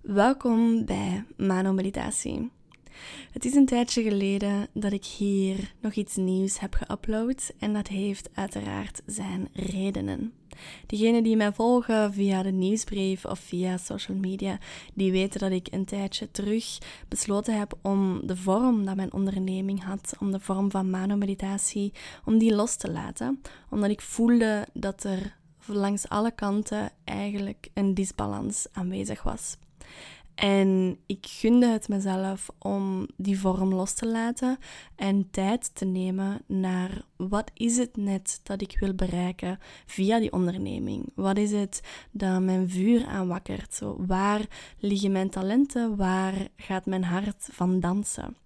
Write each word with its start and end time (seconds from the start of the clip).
Welkom 0.00 0.84
bij 0.84 1.24
Mano 1.36 1.72
Meditatie. 1.72 2.50
Het 3.32 3.44
is 3.44 3.54
een 3.54 3.66
tijdje 3.66 4.02
geleden 4.02 4.68
dat 4.72 4.92
ik 4.92 5.04
hier 5.04 5.74
nog 5.80 5.92
iets 5.92 6.16
nieuws 6.16 6.60
heb 6.60 6.74
geüpload 6.74 7.56
en 7.58 7.72
dat 7.72 7.88
heeft 7.88 8.30
uiteraard 8.34 9.02
zijn 9.06 9.48
redenen. 9.52 10.32
Diegenen 10.86 11.22
die 11.22 11.36
mij 11.36 11.52
volgen 11.52 12.12
via 12.12 12.42
de 12.42 12.50
nieuwsbrief 12.50 13.24
of 13.24 13.38
via 13.38 13.76
social 13.76 14.16
media, 14.16 14.58
die 14.94 15.12
weten 15.12 15.40
dat 15.40 15.50
ik 15.50 15.68
een 15.70 15.84
tijdje 15.84 16.30
terug 16.30 16.78
besloten 17.08 17.58
heb 17.58 17.78
om 17.82 18.26
de 18.26 18.36
vorm 18.36 18.84
dat 18.84 18.96
mijn 18.96 19.12
onderneming 19.12 19.84
had, 19.84 20.14
om 20.18 20.30
de 20.30 20.40
vorm 20.40 20.70
van 20.70 20.90
Mano-meditatie, 20.90 21.92
om 22.24 22.38
die 22.38 22.54
los 22.54 22.76
te 22.76 22.90
laten. 22.90 23.42
Omdat 23.70 23.90
ik 23.90 24.00
voelde 24.00 24.66
dat 24.72 25.04
er 25.04 25.36
langs 25.66 26.08
alle 26.08 26.30
kanten 26.30 26.90
eigenlijk 27.04 27.68
een 27.74 27.94
disbalans 27.94 28.66
aanwezig 28.72 29.22
was. 29.22 29.56
En 30.40 30.98
ik 31.06 31.26
gunde 31.26 31.66
het 31.66 31.88
mezelf 31.88 32.50
om 32.58 33.06
die 33.16 33.38
vorm 33.38 33.74
los 33.74 33.92
te 33.94 34.06
laten 34.06 34.58
en 34.96 35.30
tijd 35.30 35.74
te 35.74 35.84
nemen 35.84 36.42
naar 36.46 37.02
wat 37.16 37.50
is 37.54 37.76
het 37.76 37.96
net 37.96 38.40
dat 38.42 38.62
ik 38.62 38.76
wil 38.78 38.94
bereiken 38.94 39.58
via 39.86 40.18
die 40.18 40.32
onderneming? 40.32 41.12
Wat 41.14 41.38
is 41.38 41.52
het 41.52 41.80
dat 42.10 42.42
mijn 42.42 42.70
vuur 42.70 43.06
aanwakkert? 43.06 43.74
Zo, 43.74 43.96
waar 44.06 44.46
liggen 44.78 45.12
mijn 45.12 45.30
talenten? 45.30 45.96
Waar 45.96 46.48
gaat 46.56 46.86
mijn 46.86 47.04
hart 47.04 47.48
van 47.52 47.80
dansen? 47.80 48.36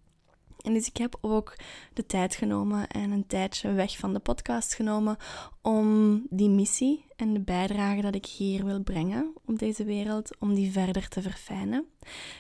En 0.64 0.72
dus 0.72 0.86
ik 0.86 0.96
heb 0.96 1.18
ook 1.20 1.56
de 1.92 2.06
tijd 2.06 2.34
genomen 2.34 2.88
en 2.88 3.10
een 3.10 3.26
tijdje 3.26 3.72
weg 3.72 3.98
van 3.98 4.12
de 4.12 4.18
podcast 4.18 4.74
genomen 4.74 5.16
om 5.62 6.22
die 6.30 6.48
missie 6.48 7.04
en 7.16 7.32
de 7.32 7.40
bijdrage 7.40 8.00
dat 8.00 8.14
ik 8.14 8.26
hier 8.26 8.64
wil 8.64 8.82
brengen 8.82 9.32
op 9.44 9.58
deze 9.58 9.84
wereld, 9.84 10.38
om 10.38 10.54
die 10.54 10.72
verder 10.72 11.08
te 11.08 11.22
verfijnen. 11.22 11.86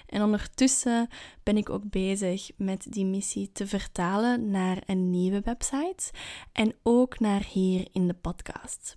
En 0.06 0.22
ondertussen 0.22 1.08
ben 1.42 1.56
ik 1.56 1.70
ook 1.70 1.90
bezig 1.90 2.50
met 2.56 2.86
die 2.88 3.04
missie 3.04 3.52
te 3.52 3.66
vertalen 3.66 4.50
naar 4.50 4.82
een 4.86 5.10
nieuwe 5.10 5.40
website 5.40 6.10
en 6.52 6.74
ook 6.82 7.18
naar 7.18 7.44
hier 7.52 7.88
in 7.92 8.06
de 8.06 8.14
podcast. 8.14 8.94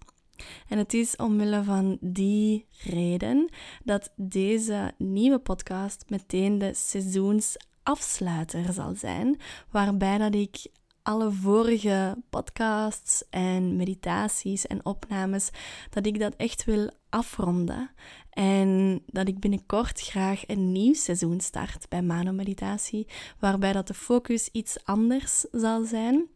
En 0.68 0.78
het 0.78 0.94
is 0.94 1.16
omwille 1.16 1.64
van 1.64 1.98
die 2.02 2.66
reden 2.84 3.50
dat 3.84 4.14
deze 4.16 4.94
nieuwe 4.98 5.40
podcast 5.40 6.06
meteen 6.08 6.58
de 6.58 6.74
seizoens 6.74 7.56
afsluiter 7.88 8.74
zal 8.74 8.96
zijn, 8.96 9.40
waarbij 9.72 10.18
dat 10.18 10.36
ik 10.36 10.68
alle 11.04 11.32
vorige 11.32 12.24
podcasts 12.30 13.24
en 13.30 13.76
meditaties 13.76 14.68
en 14.68 14.86
opnames, 14.86 15.50
dat 15.90 16.06
ik 16.06 16.20
dat 16.20 16.36
echt 16.36 16.64
wil 16.66 16.92
afronden. 17.10 17.90
En 18.30 19.02
dat 19.06 19.28
ik 19.28 19.40
binnenkort 19.40 20.02
graag 20.02 20.44
een 20.48 20.72
nieuw 20.72 20.94
seizoen 20.94 21.40
start 21.40 21.90
bij 21.90 22.02
Mano 22.02 22.32
Meditatie, 22.32 23.08
waarbij 23.40 23.74
dat 23.74 23.88
de 23.88 23.94
focus 23.94 24.50
iets 24.52 24.86
anders 24.86 25.46
zal 25.52 25.84
zijn. 25.84 26.28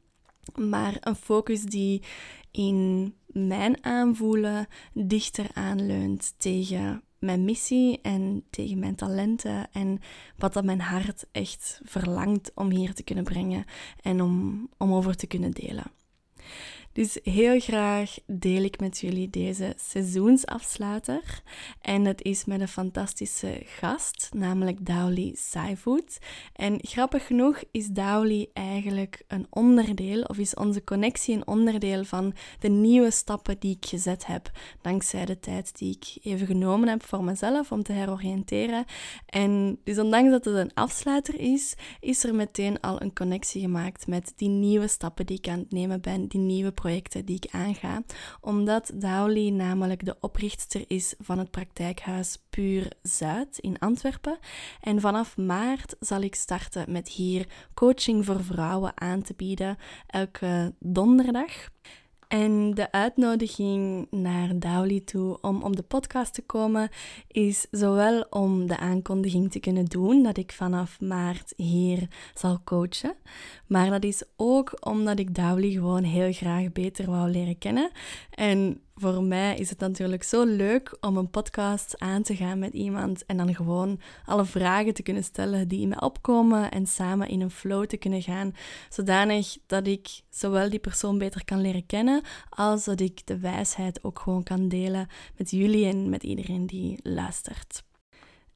Maar 0.56 0.98
een 1.00 1.16
focus 1.16 1.62
die 1.62 2.04
in 2.52 3.14
mijn 3.26 3.84
aanvoelen 3.84 4.68
dichter 4.94 5.48
aanleunt 5.54 6.34
tegen 6.38 7.04
mijn 7.22 7.46
missie 7.46 8.00
en 8.02 8.44
tegen 8.50 8.80
mijn 8.80 8.96
talenten 8.96 9.72
en 9.72 10.00
wat 10.38 10.54
dat 10.54 10.64
mijn 10.64 10.82
hart 10.82 11.26
echt 11.32 11.82
verlangt 11.84 12.52
om 12.56 12.70
hier 12.70 12.94
te 12.94 13.04
kunnen 13.04 13.24
brengen 13.24 13.66
en 14.02 14.22
om, 14.22 14.68
om 14.78 14.94
over 14.94 15.16
te 15.16 15.28
kunnen 15.28 15.52
delen. 15.52 15.92
Dus 16.94 17.20
heel 17.24 17.60
graag 17.60 18.18
deel 18.26 18.64
ik 18.64 18.80
met 18.80 19.00
jullie 19.00 19.30
deze 19.30 19.74
seizoensafsluiter. 19.78 21.42
En 21.82 22.06
het 22.06 22.22
is 22.22 22.46
met 22.46 22.62
een 22.62 22.68
fantastische 22.68 23.62
gast, 23.66 24.30
namelijk 24.36 24.86
Dowley 24.86 25.36
Saifood. 25.38 26.18
En 26.54 26.80
grappig 26.82 27.28
genoeg 27.28 27.64
is 27.72 27.88
Dowley 27.88 28.50
eigenlijk 28.54 29.24
een 29.28 29.48
onderdeel, 29.50 30.22
of 30.24 30.38
is 30.38 30.54
onze 30.54 30.84
connectie 30.84 31.36
een 31.36 31.48
onderdeel 31.48 32.04
van 32.04 32.34
de 32.60 32.70
nieuwe 32.70 33.12
stappen 33.12 33.60
die 33.60 33.76
ik 33.76 33.86
gezet 33.86 34.26
heb. 34.26 34.52
Dankzij 34.82 35.26
de 35.26 35.40
tijd 35.40 35.78
die 35.78 35.96
ik 35.96 36.24
even 36.24 36.48
genomen 36.48 36.88
heb 36.88 37.04
voor 37.04 37.24
mezelf 37.24 37.72
om 37.72 37.84
te 37.84 37.94
heroriënteren. 37.94 38.86
En 39.26 39.80
dus 39.84 40.00
ondanks 40.00 40.32
dat 40.32 40.46
het 40.46 40.56
een 40.56 40.74
afsluiter 40.74 41.40
is, 41.40 41.76
is 42.00 42.24
er 42.24 42.36
meteen 42.36 42.80
al 42.80 43.02
een 43.02 43.14
connectie 43.14 43.62
gemaakt 43.62 44.08
met 44.08 44.34
die 44.36 44.50
nieuwe 44.50 44.88
stappen 44.88 45.26
die 45.26 45.38
ik 45.38 45.48
aan 45.48 45.60
het 45.60 45.72
nemen 45.72 46.02
ben, 46.02 46.28
die 46.28 46.40
nieuwe 46.40 46.72
projecten 46.82 47.26
die 47.26 47.36
ik 47.36 47.54
aanga, 47.54 48.04
omdat 48.40 48.92
Dowley 48.94 49.50
namelijk 49.50 50.06
de 50.06 50.16
oprichter 50.20 50.84
is 50.88 51.14
van 51.20 51.40
het 51.40 51.52
praktijkhuis 51.52 52.38
Puur 52.50 52.92
Zuid 53.02 53.58
in 53.58 53.80
Antwerpen. 53.80 54.38
En 54.82 55.02
vanaf 55.02 55.38
maart 55.38 55.96
zal 56.00 56.22
ik 56.22 56.36
starten 56.36 56.92
met 56.92 57.08
hier 57.08 57.48
coaching 57.74 58.26
voor 58.26 58.44
vrouwen 58.44 59.02
aan 59.02 59.22
te 59.22 59.34
bieden, 59.38 59.78
elke 60.08 60.74
donderdag. 60.80 61.70
En 62.32 62.74
de 62.74 62.92
uitnodiging 62.92 64.08
naar 64.12 64.60
Dowley 64.60 65.00
toe 65.00 65.38
om 65.42 65.64
op 65.64 65.76
de 65.76 65.84
podcast 65.84 66.34
te 66.34 66.42
komen 66.42 66.90
is 67.28 67.68
zowel 67.72 68.26
om 68.30 68.68
de 68.68 68.78
aankondiging 68.78 69.52
te 69.52 69.60
kunnen 69.60 69.86
doen 69.86 70.24
dat 70.24 70.38
ik 70.38 70.52
vanaf 70.52 71.02
maart 71.02 71.54
hier 71.56 72.08
zal 72.34 72.62
coachen, 72.64 73.16
maar 73.68 73.90
dat 73.90 74.04
is 74.04 74.24
ook 74.36 74.78
omdat 74.80 75.20
ik 75.20 75.36
Dowley 75.36 75.70
gewoon 75.70 76.04
heel 76.04 76.34
graag 76.34 76.72
beter 76.72 77.06
wou 77.06 77.30
leren 77.30 77.58
kennen. 77.58 77.92
En 78.30 78.82
voor 78.96 79.24
mij 79.24 79.58
is 79.58 79.70
het 79.70 79.80
natuurlijk 79.80 80.24
zo 80.24 80.44
leuk 80.44 80.98
om 81.00 81.18
een 81.18 81.30
podcast 81.30 82.00
aan 82.00 82.24
te 82.24 82.36
gaan 82.36 82.60
met 82.60 82.74
iemand 82.74 83.26
en 83.26 83.38
dan 83.38 83.56
gewoon 83.56 84.00
alle 84.26 84.46
vragen 84.46 84.94
te 84.94 85.04
kunnen 85.04 85.24
stellen 85.24 85.68
die 85.68 85.82
in 85.82 85.88
me 85.88 86.02
opkomen 86.02 86.72
en 86.72 86.88
samen 86.88 87.28
in 87.28 87.42
een 87.42 87.52
flow 87.52 87.86
te 87.86 87.98
kunnen 87.98 88.22
gaan, 88.22 88.56
zodanig 88.90 89.58
dat 89.66 89.88
ik 89.88 90.22
zowel 90.30 90.70
die 90.70 90.80
persoon 90.80 91.18
beter 91.18 91.46
kan 91.46 91.62
leren 91.62 91.86
kennen, 91.86 92.22
als 92.50 92.84
dat 92.84 93.00
ik 93.00 93.28
de 93.28 93.40
wijsheid 93.40 94.04
ook 94.04 94.20
gewoon 94.20 94.44
kan 94.44 94.68
delen 94.68 95.08
met 95.38 95.52
jullie 95.52 95.86
en 95.86 96.10
met 96.10 96.24
iedereen 96.24 96.66
die 96.66 97.00
luistert. 97.04 97.84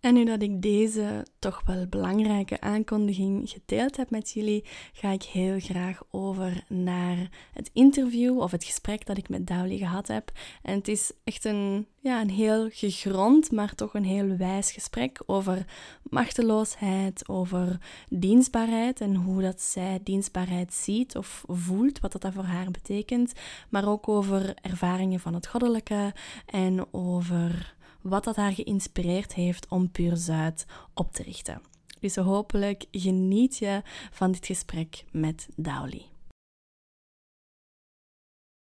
En 0.06 0.14
nu 0.14 0.26
dat 0.26 0.42
ik 0.42 0.62
deze 0.62 1.26
toch 1.40 1.62
wel 1.66 1.88
belangrijke 1.88 2.62
aankondiging 2.62 3.50
gedeeld 3.50 3.98
heb 3.98 4.10
met 4.10 4.32
jullie, 4.32 4.64
ga 4.94 5.12
ik 5.12 5.24
heel 5.24 5.60
graag 5.60 6.04
over 6.12 6.64
naar 6.68 7.30
het 7.54 7.70
interview 7.74 8.40
of 8.40 8.52
het 8.52 8.64
gesprek 8.64 9.06
dat 9.06 9.18
ik 9.18 9.30
met 9.30 9.48
Dowley 9.48 9.78
gehad 9.78 10.08
heb. 10.08 10.32
En 10.62 10.78
het 10.78 10.88
is 10.88 11.12
echt 11.24 11.46
een, 11.46 11.88
ja, 12.00 12.22
een 12.22 12.30
heel 12.30 12.70
gegrond, 12.72 13.52
maar 13.52 13.76
toch 13.76 13.94
een 13.94 14.04
heel 14.04 14.38
wijs 14.38 14.72
gesprek 14.72 15.22
over 15.26 15.66
machteloosheid, 16.04 17.28
over 17.30 17.78
dienstbaarheid 18.10 19.02
en 19.02 19.16
hoe 19.16 19.42
dat 19.42 19.62
zij 19.62 20.00
dienstbaarheid 20.04 20.74
ziet 20.74 21.16
of 21.16 21.44
voelt, 21.48 22.00
wat 22.00 22.22
dat 22.22 22.34
voor 22.34 22.44
haar 22.44 22.72
betekent. 22.72 23.34
Maar 23.70 23.88
ook 23.88 24.08
over 24.08 24.54
ervaringen 24.62 25.20
van 25.20 25.34
het 25.34 25.48
goddelijke 25.48 26.14
en 26.46 26.94
over 26.94 27.75
wat 28.08 28.24
dat 28.24 28.36
haar 28.36 28.52
geïnspireerd 28.52 29.34
heeft 29.34 29.68
om 29.70 29.92
Puur 29.92 30.16
Zuid 30.16 30.66
op 30.94 31.12
te 31.12 31.24
richten. 31.24 31.62
Dus 32.00 32.16
hopelijk 32.16 32.86
geniet 32.92 33.58
je 33.58 33.82
van 34.12 34.32
dit 34.32 34.46
gesprek 34.46 35.04
met 35.12 35.48
Dowley. 35.56 36.06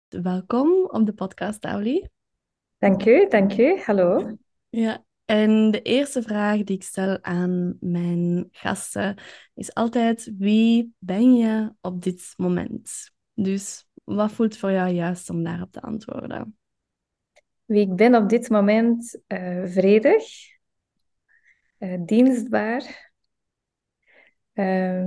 Welkom 0.09 0.85
op 0.85 1.07
de 1.07 1.13
podcast, 1.13 1.63
Dowley. 1.63 2.11
Dank 2.79 3.05
u, 3.05 3.29
dank 3.29 3.59
u. 3.59 3.81
Hallo. 3.81 4.37
Ja, 4.69 5.05
en 5.25 5.71
de 5.71 5.83
eerste 5.83 6.23
vraag 6.23 6.65
die 6.65 6.77
ik 6.77 6.83
stel 6.83 7.23
aan 7.23 7.77
mijn 7.81 8.49
gasten 8.51 9.17
is 9.55 9.75
altijd: 9.75 10.33
wie 10.39 10.95
ben 10.99 11.37
je 11.37 11.75
op 11.81 12.03
dit 12.03 12.35
moment? 12.37 13.11
Dus 13.35 13.87
wat 14.05 14.33
voelt 14.33 14.57
voor 14.57 14.73
jou 14.73 14.91
juist 14.91 15.31
om 15.31 15.43
daarop 15.43 15.73
te 15.73 15.81
antwoorden? 15.81 16.59
Wie 17.69 17.81
ik 17.81 17.97
ben 17.97 18.15
op 18.15 18.29
dit 18.29 18.49
moment 18.49 19.21
uh, 19.29 19.65
vredig, 19.65 20.25
uh, 21.79 21.95
dienstbaar 22.07 23.13
uh, 24.55 25.01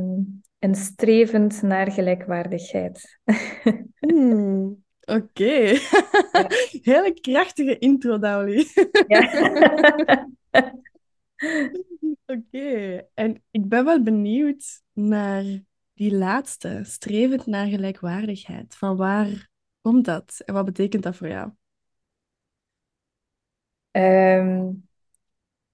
en 0.59 0.75
strevend 0.75 1.61
naar 1.61 1.91
gelijkwaardigheid. 1.91 3.19
hmm, 3.99 4.83
Oké, 5.01 5.21
okay. 5.21 5.79
hele 6.91 7.13
krachtige 7.21 7.77
intro, 7.77 8.19
Dowley. 8.19 8.65
Oké, 12.25 13.01
en 13.13 13.43
ik 13.51 13.69
ben 13.69 13.85
wel 13.85 14.03
benieuwd 14.03 14.81
naar 14.93 15.43
die 15.93 16.15
laatste, 16.15 16.81
strevend 16.83 17.45
naar 17.45 17.67
gelijkwaardigheid. 17.67 18.75
Van 18.75 18.95
waar 18.95 19.49
komt 19.81 20.05
dat 20.05 20.41
en 20.45 20.53
wat 20.53 20.65
betekent 20.65 21.03
dat 21.03 21.15
voor 21.15 21.27
jou? 21.27 21.51
Um, 23.91 24.87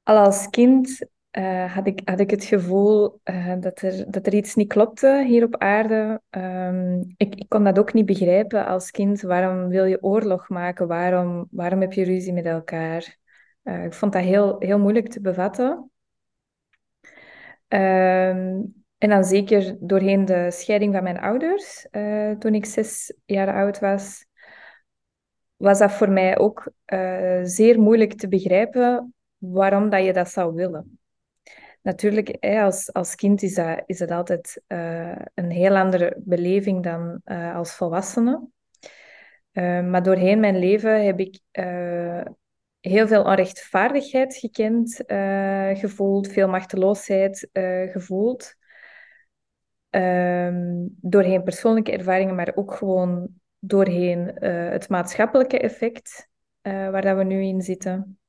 al 0.03 0.17
als 0.17 0.49
kind 0.49 1.07
uh, 1.31 1.73
had, 1.73 1.87
ik, 1.87 2.01
had 2.05 2.19
ik 2.19 2.29
het 2.29 2.43
gevoel 2.43 3.19
uh, 3.23 3.53
dat, 3.59 3.81
er, 3.81 4.11
dat 4.11 4.27
er 4.27 4.33
iets 4.33 4.55
niet 4.55 4.67
klopte 4.67 5.23
hier 5.27 5.43
op 5.43 5.57
aarde. 5.57 6.21
Um, 6.29 7.13
ik, 7.17 7.35
ik 7.35 7.49
kon 7.49 7.63
dat 7.63 7.79
ook 7.79 7.93
niet 7.93 8.05
begrijpen 8.05 8.65
als 8.65 8.91
kind. 8.91 9.21
Waarom 9.21 9.67
wil 9.67 9.85
je 9.85 10.03
oorlog 10.03 10.49
maken? 10.49 10.87
Waarom, 10.87 11.47
waarom 11.51 11.81
heb 11.81 11.93
je 11.93 12.03
ruzie 12.03 12.33
met 12.33 12.45
elkaar? 12.45 13.17
Uh, 13.63 13.83
ik 13.83 13.93
vond 13.93 14.13
dat 14.13 14.23
heel, 14.23 14.55
heel 14.59 14.79
moeilijk 14.79 15.09
te 15.09 15.21
bevatten. 15.21 15.91
Ehm, 17.67 18.61
en 18.97 19.09
dan 19.09 19.23
zeker 19.23 19.75
doorheen 19.79 20.25
de 20.25 20.51
scheiding 20.51 20.93
van 20.93 21.03
mijn 21.03 21.19
ouders, 21.19 21.87
toen 22.39 22.55
ik 22.55 22.65
zes 22.65 23.13
jaar 23.25 23.53
oud 23.53 23.79
was, 23.79 24.26
was 25.57 25.79
dat 25.79 25.91
voor 25.91 26.09
mij 26.09 26.37
ook 26.37 26.71
uh, 26.85 27.39
zeer 27.43 27.79
moeilijk 27.79 28.13
te 28.13 28.27
begrijpen 28.27 29.13
waarom 29.37 29.89
dat 29.89 30.03
je 30.03 30.13
dat 30.13 30.29
zou 30.29 30.53
willen. 30.53 30.99
Natuurlijk, 31.81 32.37
als, 32.39 32.93
als 32.93 33.15
kind 33.15 33.41
is 33.41 33.53
dat, 33.55 33.83
is 33.85 33.97
dat 33.97 34.11
altijd 34.11 34.61
uh, 34.67 35.15
een 35.33 35.51
heel 35.51 35.75
andere 35.75 36.15
beleving 36.17 36.83
dan 36.83 37.21
uh, 37.25 37.55
als 37.55 37.75
volwassene. 37.75 38.47
maar 39.89 40.03
doorheen 40.03 40.39
mijn 40.39 40.59
leven 40.59 41.05
heb 41.05 41.19
ik 41.19 41.39
heel 42.79 43.07
veel 43.07 43.23
onrechtvaardigheid 43.23 44.35
gekend, 44.35 45.03
gevoeld, 45.79 46.27
veel 46.27 46.47
machteloosheid 46.47 47.49
gevoeld. 47.91 48.55
Um, 49.89 50.95
doorheen 51.01 51.43
persoonlijke 51.43 51.91
ervaringen, 51.91 52.35
maar 52.35 52.51
ook 52.55 52.73
gewoon 52.73 53.29
doorheen 53.59 54.43
uh, 54.43 54.69
het 54.69 54.89
maatschappelijke 54.89 55.59
effect 55.59 56.29
uh, 56.61 56.89
waar 56.89 57.01
dat 57.01 57.17
we 57.17 57.23
nu 57.23 57.41
in 57.43 57.61
zitten. 57.61 58.19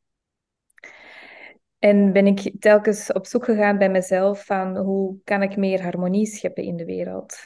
En 1.79 2.13
ben 2.13 2.27
ik 2.27 2.61
telkens 2.61 3.13
op 3.13 3.27
zoek 3.27 3.45
gegaan 3.45 3.79
bij 3.79 3.91
mezelf 3.91 4.45
van 4.45 4.77
hoe 4.77 5.17
kan 5.25 5.43
ik 5.43 5.57
meer 5.57 5.83
harmonie 5.83 6.27
scheppen 6.27 6.65
in 6.65 6.77
de 6.77 6.85
wereld. 6.85 7.37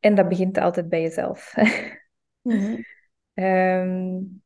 En 0.00 0.14
dat 0.14 0.28
begint 0.28 0.58
altijd 0.58 0.88
bij 0.88 1.00
jezelf. 1.02 1.54
mm 2.42 2.84
um, 3.34 4.42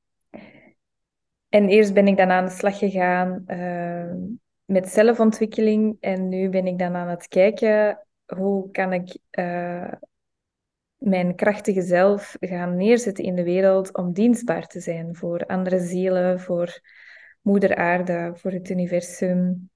en 1.48 1.68
eerst 1.68 1.94
ben 1.94 2.06
ik 2.06 2.16
dan 2.16 2.30
aan 2.30 2.44
de 2.44 2.50
slag 2.50 2.78
gegaan 2.78 3.44
uh, 3.46 4.14
met 4.64 4.88
zelfontwikkeling. 4.88 5.96
En 6.00 6.28
nu 6.28 6.48
ben 6.48 6.66
ik 6.66 6.78
dan 6.78 6.94
aan 6.94 7.08
het 7.08 7.28
kijken 7.28 8.06
hoe 8.26 8.70
kan 8.70 8.92
ik 8.92 9.18
uh, 9.38 9.92
mijn 10.96 11.34
krachtige 11.34 11.82
zelf 11.82 12.37
gaan 12.40 12.76
neerzetten 12.76 13.25
in 13.25 13.34
de 13.34 13.44
wereld 13.44 13.96
om 13.96 14.12
dienstbaar 14.12 14.66
te 14.66 14.81
zijn 14.81 15.14
voor 15.14 15.46
andere 15.46 15.81
zielen, 15.81 16.40
voor 16.40 16.81
moeder 17.40 17.76
aarde, 17.76 18.32
voor 18.34 18.50
het 18.50 18.70
universum. 18.70 19.70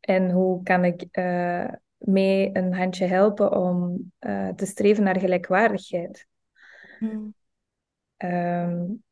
En 0.00 0.30
hoe 0.30 0.62
kan 0.62 0.84
ik 0.84 1.06
uh, 1.12 1.68
mee 1.96 2.50
een 2.52 2.74
handje 2.74 3.06
helpen 3.06 3.56
om 3.56 4.12
uh, 4.20 4.48
te 4.48 4.66
streven 4.66 5.04
naar 5.04 5.20
gelijkwaardigheid? 5.20 6.26
Hmm. 6.98 7.34
Um, 8.16 9.02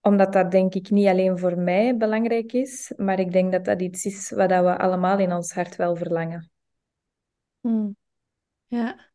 omdat 0.00 0.32
dat 0.32 0.50
denk 0.50 0.74
ik 0.74 0.90
niet 0.90 1.06
alleen 1.06 1.38
voor 1.38 1.58
mij 1.58 1.96
belangrijk 1.96 2.52
is, 2.52 2.92
maar 2.96 3.18
ik 3.18 3.32
denk 3.32 3.52
dat 3.52 3.64
dat 3.64 3.80
iets 3.80 4.04
is 4.04 4.30
wat 4.30 4.50
we 4.50 4.78
allemaal 4.78 5.18
in 5.18 5.32
ons 5.32 5.52
hart 5.52 5.76
wel 5.76 5.96
verlangen. 5.96 6.50
Hmm. 7.60 7.96
Ja. 8.66 9.09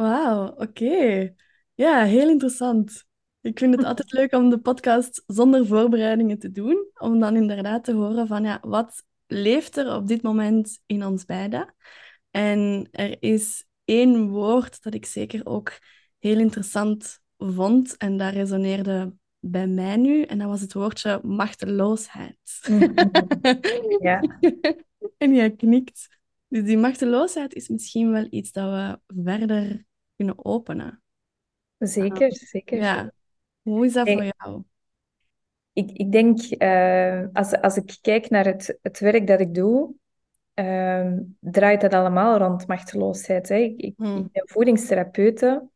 Wauw, 0.00 0.54
oké. 0.56 1.34
Ja, 1.74 2.04
heel 2.04 2.28
interessant. 2.28 3.04
Ik 3.40 3.58
vind 3.58 3.74
het 3.74 3.84
altijd 3.90 4.12
leuk 4.12 4.32
om 4.34 4.50
de 4.50 4.58
podcast 4.58 5.22
zonder 5.26 5.66
voorbereidingen 5.66 6.38
te 6.38 6.50
doen, 6.50 6.90
om 6.94 7.20
dan 7.20 7.36
inderdaad 7.36 7.84
te 7.84 7.92
horen 7.92 8.26
van 8.26 8.44
ja, 8.44 8.58
wat 8.62 9.04
leeft 9.26 9.76
er 9.76 9.94
op 9.94 10.06
dit 10.06 10.22
moment 10.22 10.80
in 10.86 11.04
ons 11.04 11.24
beiden? 11.24 11.74
En 12.30 12.88
er 12.90 13.16
is 13.22 13.64
één 13.84 14.28
woord 14.28 14.82
dat 14.82 14.94
ik 14.94 15.06
zeker 15.06 15.46
ook 15.46 15.78
heel 16.18 16.38
interessant 16.38 17.20
vond 17.38 17.96
en 17.96 18.16
daar 18.16 18.32
resoneerde 18.32 19.12
bij 19.38 19.66
mij 19.66 19.96
nu, 19.96 20.22
en 20.22 20.38
dat 20.38 20.48
was 20.48 20.60
het 20.60 20.72
woordje 20.72 21.20
machteloosheid. 21.22 22.38
Ja. 24.00 24.38
en 25.18 25.34
jij 25.34 25.50
knikt. 25.50 26.18
Dus 26.48 26.64
die 26.64 26.78
machteloosheid 26.78 27.54
is 27.54 27.68
misschien 27.68 28.10
wel 28.10 28.26
iets 28.30 28.52
dat 28.52 28.70
we 28.70 29.14
verder 29.22 29.88
kunnen 30.24 30.44
openen. 30.44 31.02
Zeker, 31.78 32.32
zeker. 32.32 32.78
Ja. 32.78 33.12
Hoe 33.62 33.84
is 33.84 33.92
dat 33.92 34.10
voor 34.10 34.32
jou? 34.36 34.62
Ik, 35.72 35.90
ik 35.90 36.12
denk, 36.12 36.40
uh, 36.62 37.26
als, 37.32 37.60
als 37.60 37.76
ik 37.76 37.98
kijk 38.00 38.30
naar 38.30 38.44
het, 38.44 38.78
het 38.82 38.98
werk 38.98 39.26
dat 39.26 39.40
ik 39.40 39.54
doe, 39.54 39.94
uh, 40.54 41.12
draait 41.40 41.80
dat 41.80 41.94
allemaal 41.94 42.38
rond 42.38 42.66
machteloosheid. 42.66 43.48
Hè. 43.48 43.56
Ik, 43.56 43.80
ik, 43.80 43.94
hmm. 43.96 44.16
ik 44.16 44.32
ben 44.32 44.48
voedingstherapeute. 44.48 45.68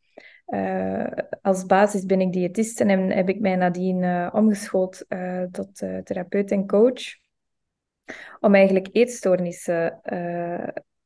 Uh, 0.47 1.06
als 1.43 1.67
basis 1.67 2.05
ben 2.05 2.20
ik 2.20 2.32
diëtist 2.32 2.81
en 2.81 3.11
heb 3.11 3.29
ik 3.29 3.40
mij 3.40 3.56
nadien 3.56 4.02
uh, 4.02 4.31
omgeschoold 4.32 5.05
uh, 5.08 5.43
tot 5.43 5.76
therapeut 5.76 6.50
en 6.50 6.67
coach. 6.67 7.02
Om 8.40 8.55
eigenlijk 8.55 8.88
eetstoornissen 8.93 10.00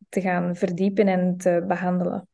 te 0.09 0.21
gaan 0.21 0.57
verdiepen 0.57 1.09
en 1.09 1.37
te 1.37 1.65
behandelen. 1.67 2.29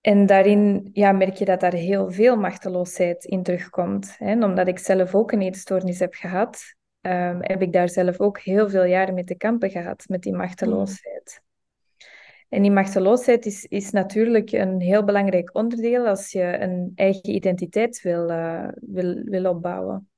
En 0.00 0.26
daarin 0.26 0.90
ja, 0.92 1.12
merk 1.12 1.34
je 1.34 1.44
dat 1.44 1.60
daar 1.60 1.72
heel 1.72 2.10
veel 2.10 2.36
machteloosheid 2.36 3.24
in 3.24 3.42
terugkomt. 3.42 4.18
Hè? 4.18 4.26
En 4.26 4.44
omdat 4.44 4.68
ik 4.68 4.78
zelf 4.78 5.14
ook 5.14 5.32
een 5.32 5.42
eetstoornis 5.42 5.98
heb 5.98 6.14
gehad, 6.14 6.74
um, 7.00 7.38
heb 7.40 7.62
ik 7.62 7.72
daar 7.72 7.88
zelf 7.88 8.20
ook 8.20 8.40
heel 8.40 8.68
veel 8.68 8.84
jaren 8.84 9.14
mee 9.14 9.24
te 9.24 9.36
kampen 9.36 9.70
gehad, 9.70 10.04
met 10.08 10.22
die 10.22 10.34
machteloosheid. 10.34 11.42
En 12.48 12.62
die 12.62 12.70
machteloosheid 12.70 13.46
is, 13.46 13.64
is 13.64 13.90
natuurlijk 13.90 14.52
een 14.52 14.80
heel 14.80 15.04
belangrijk 15.04 15.54
onderdeel 15.54 16.06
als 16.06 16.32
je 16.32 16.42
een 16.42 16.92
eigen 16.94 17.30
identiteit 17.30 18.02
wil, 18.02 18.30
uh, 18.30 18.68
wil, 18.80 19.22
wil 19.24 19.50
opbouwen. 19.50 20.08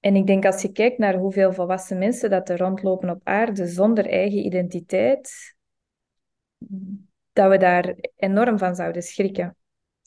En 0.00 0.16
ik 0.16 0.26
denk 0.26 0.44
als 0.44 0.62
je 0.62 0.72
kijkt 0.72 0.98
naar 0.98 1.14
hoeveel 1.14 1.52
volwassen 1.52 1.98
mensen 1.98 2.30
dat 2.30 2.48
er 2.48 2.58
rondlopen 2.58 3.10
op 3.10 3.20
aarde 3.24 3.66
zonder 3.66 4.06
eigen 4.06 4.44
identiteit, 4.44 5.54
dat 7.32 7.50
we 7.50 7.56
daar 7.56 7.94
enorm 8.16 8.58
van 8.58 8.74
zouden 8.74 9.02
schrikken. 9.02 9.56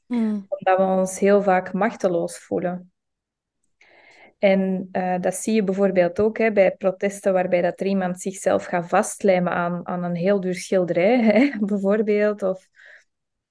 Hmm. 0.05 0.45
Omdat 0.47 0.77
we 0.77 0.83
ons 0.83 1.19
heel 1.19 1.41
vaak 1.41 1.73
machteloos 1.73 2.37
voelen. 2.37 2.91
En 4.43 4.89
uh, 4.91 5.19
dat 5.19 5.35
zie 5.35 5.53
je 5.53 5.63
bijvoorbeeld 5.63 6.19
ook 6.19 6.37
hè, 6.37 6.51
bij 6.51 6.75
protesten 6.75 7.33
waarbij 7.33 7.61
dat 7.61 7.79
er 7.79 7.85
iemand 7.85 8.21
zichzelf 8.21 8.65
gaat 8.65 8.87
vastlijmen 8.87 9.53
aan, 9.53 9.87
aan 9.87 10.03
een 10.03 10.15
heel 10.15 10.39
duur 10.39 10.55
schilderij, 10.55 11.21
hè, 11.31 11.51
bijvoorbeeld. 11.59 12.43
Of 12.43 12.67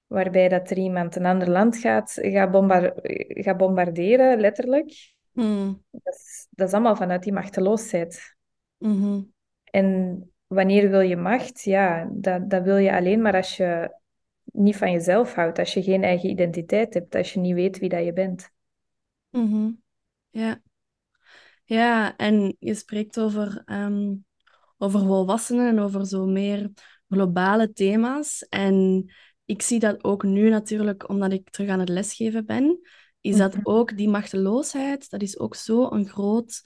waarbij 0.07 0.49
dat 0.49 0.69
er 0.69 0.77
iemand 0.77 1.15
een 1.15 1.25
ander 1.25 1.49
land 1.49 1.77
gaat, 1.77 2.17
gaat, 2.21 2.51
bombar 2.51 2.93
gaat 3.27 3.57
bombarderen, 3.57 4.39
letterlijk. 4.39 5.13
Hmm. 5.31 5.83
Dat, 5.89 6.13
is, 6.13 6.47
dat 6.49 6.67
is 6.67 6.73
allemaal 6.73 6.95
vanuit 6.95 7.23
die 7.23 7.33
machteloosheid. 7.33 8.35
Mm 8.77 9.33
En 9.63 10.32
wanneer 10.53 10.89
wil 10.89 10.99
je 10.99 11.17
macht? 11.17 11.63
Ja, 11.63 12.09
dat, 12.11 12.49
dat 12.49 12.63
wil 12.63 12.77
je 12.77 12.95
alleen 12.95 13.21
maar 13.21 13.35
als 13.35 13.57
je 13.57 13.95
niet 14.43 14.77
van 14.77 14.91
jezelf 14.91 15.33
houdt, 15.33 15.59
als 15.59 15.73
je 15.73 15.83
geen 15.83 16.03
eigen 16.03 16.29
identiteit 16.29 16.93
hebt, 16.93 17.15
als 17.15 17.33
je 17.33 17.39
niet 17.39 17.53
weet 17.53 17.79
wie 17.79 17.89
dat 17.89 18.05
je 18.05 18.13
bent. 18.13 18.49
Mm 19.29 19.81
Ja. 20.29 20.61
Ja, 21.65 22.15
en 22.17 22.55
je 22.59 22.73
spreekt 22.73 23.19
over, 23.19 23.63
um, 23.65 24.25
over 24.77 24.99
volwassenen 24.99 25.67
en 25.67 25.79
over 25.79 26.05
zo 26.05 26.25
meer 26.25 26.71
globale 27.09 27.71
thema's. 27.71 28.41
En 28.49 29.05
ik 29.45 29.61
zie 29.61 29.79
dat 29.79 30.03
ook 30.03 30.23
nu 30.23 30.49
natuurlijk, 30.49 31.09
omdat 31.09 31.31
ik 31.31 31.49
terug 31.49 31.69
aan 31.69 31.79
het 31.79 31.89
lesgeven 31.89 32.45
ben, 32.45 32.79
is 33.21 33.37
dat 33.37 33.55
mhm. 33.55 33.61
ook 33.63 33.97
die 33.97 34.09
machteloosheid, 34.09 35.09
dat 35.09 35.21
is 35.21 35.39
ook 35.39 35.55
zo 35.55 35.91
een 35.91 36.07
groot 36.07 36.63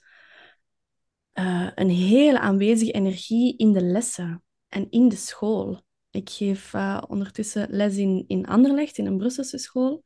uh, 1.38 1.70
een 1.74 1.90
hele 1.90 2.40
aanwezige 2.40 2.92
energie 2.92 3.56
in 3.56 3.72
de 3.72 3.82
lessen 3.82 4.42
en 4.68 4.90
in 4.90 5.08
de 5.08 5.16
school. 5.16 5.82
Ik 6.10 6.30
geef 6.30 6.74
uh, 6.74 7.02
ondertussen 7.08 7.66
les 7.70 7.96
in, 7.96 8.24
in 8.26 8.46
Anderlecht, 8.46 8.98
in 8.98 9.06
een 9.06 9.18
Brusselse 9.18 9.58
school, 9.58 10.02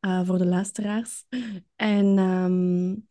uh, 0.00 0.26
voor 0.26 0.38
de 0.38 0.46
luisteraars. 0.46 1.24
En 1.76 2.18
um, 2.18 3.08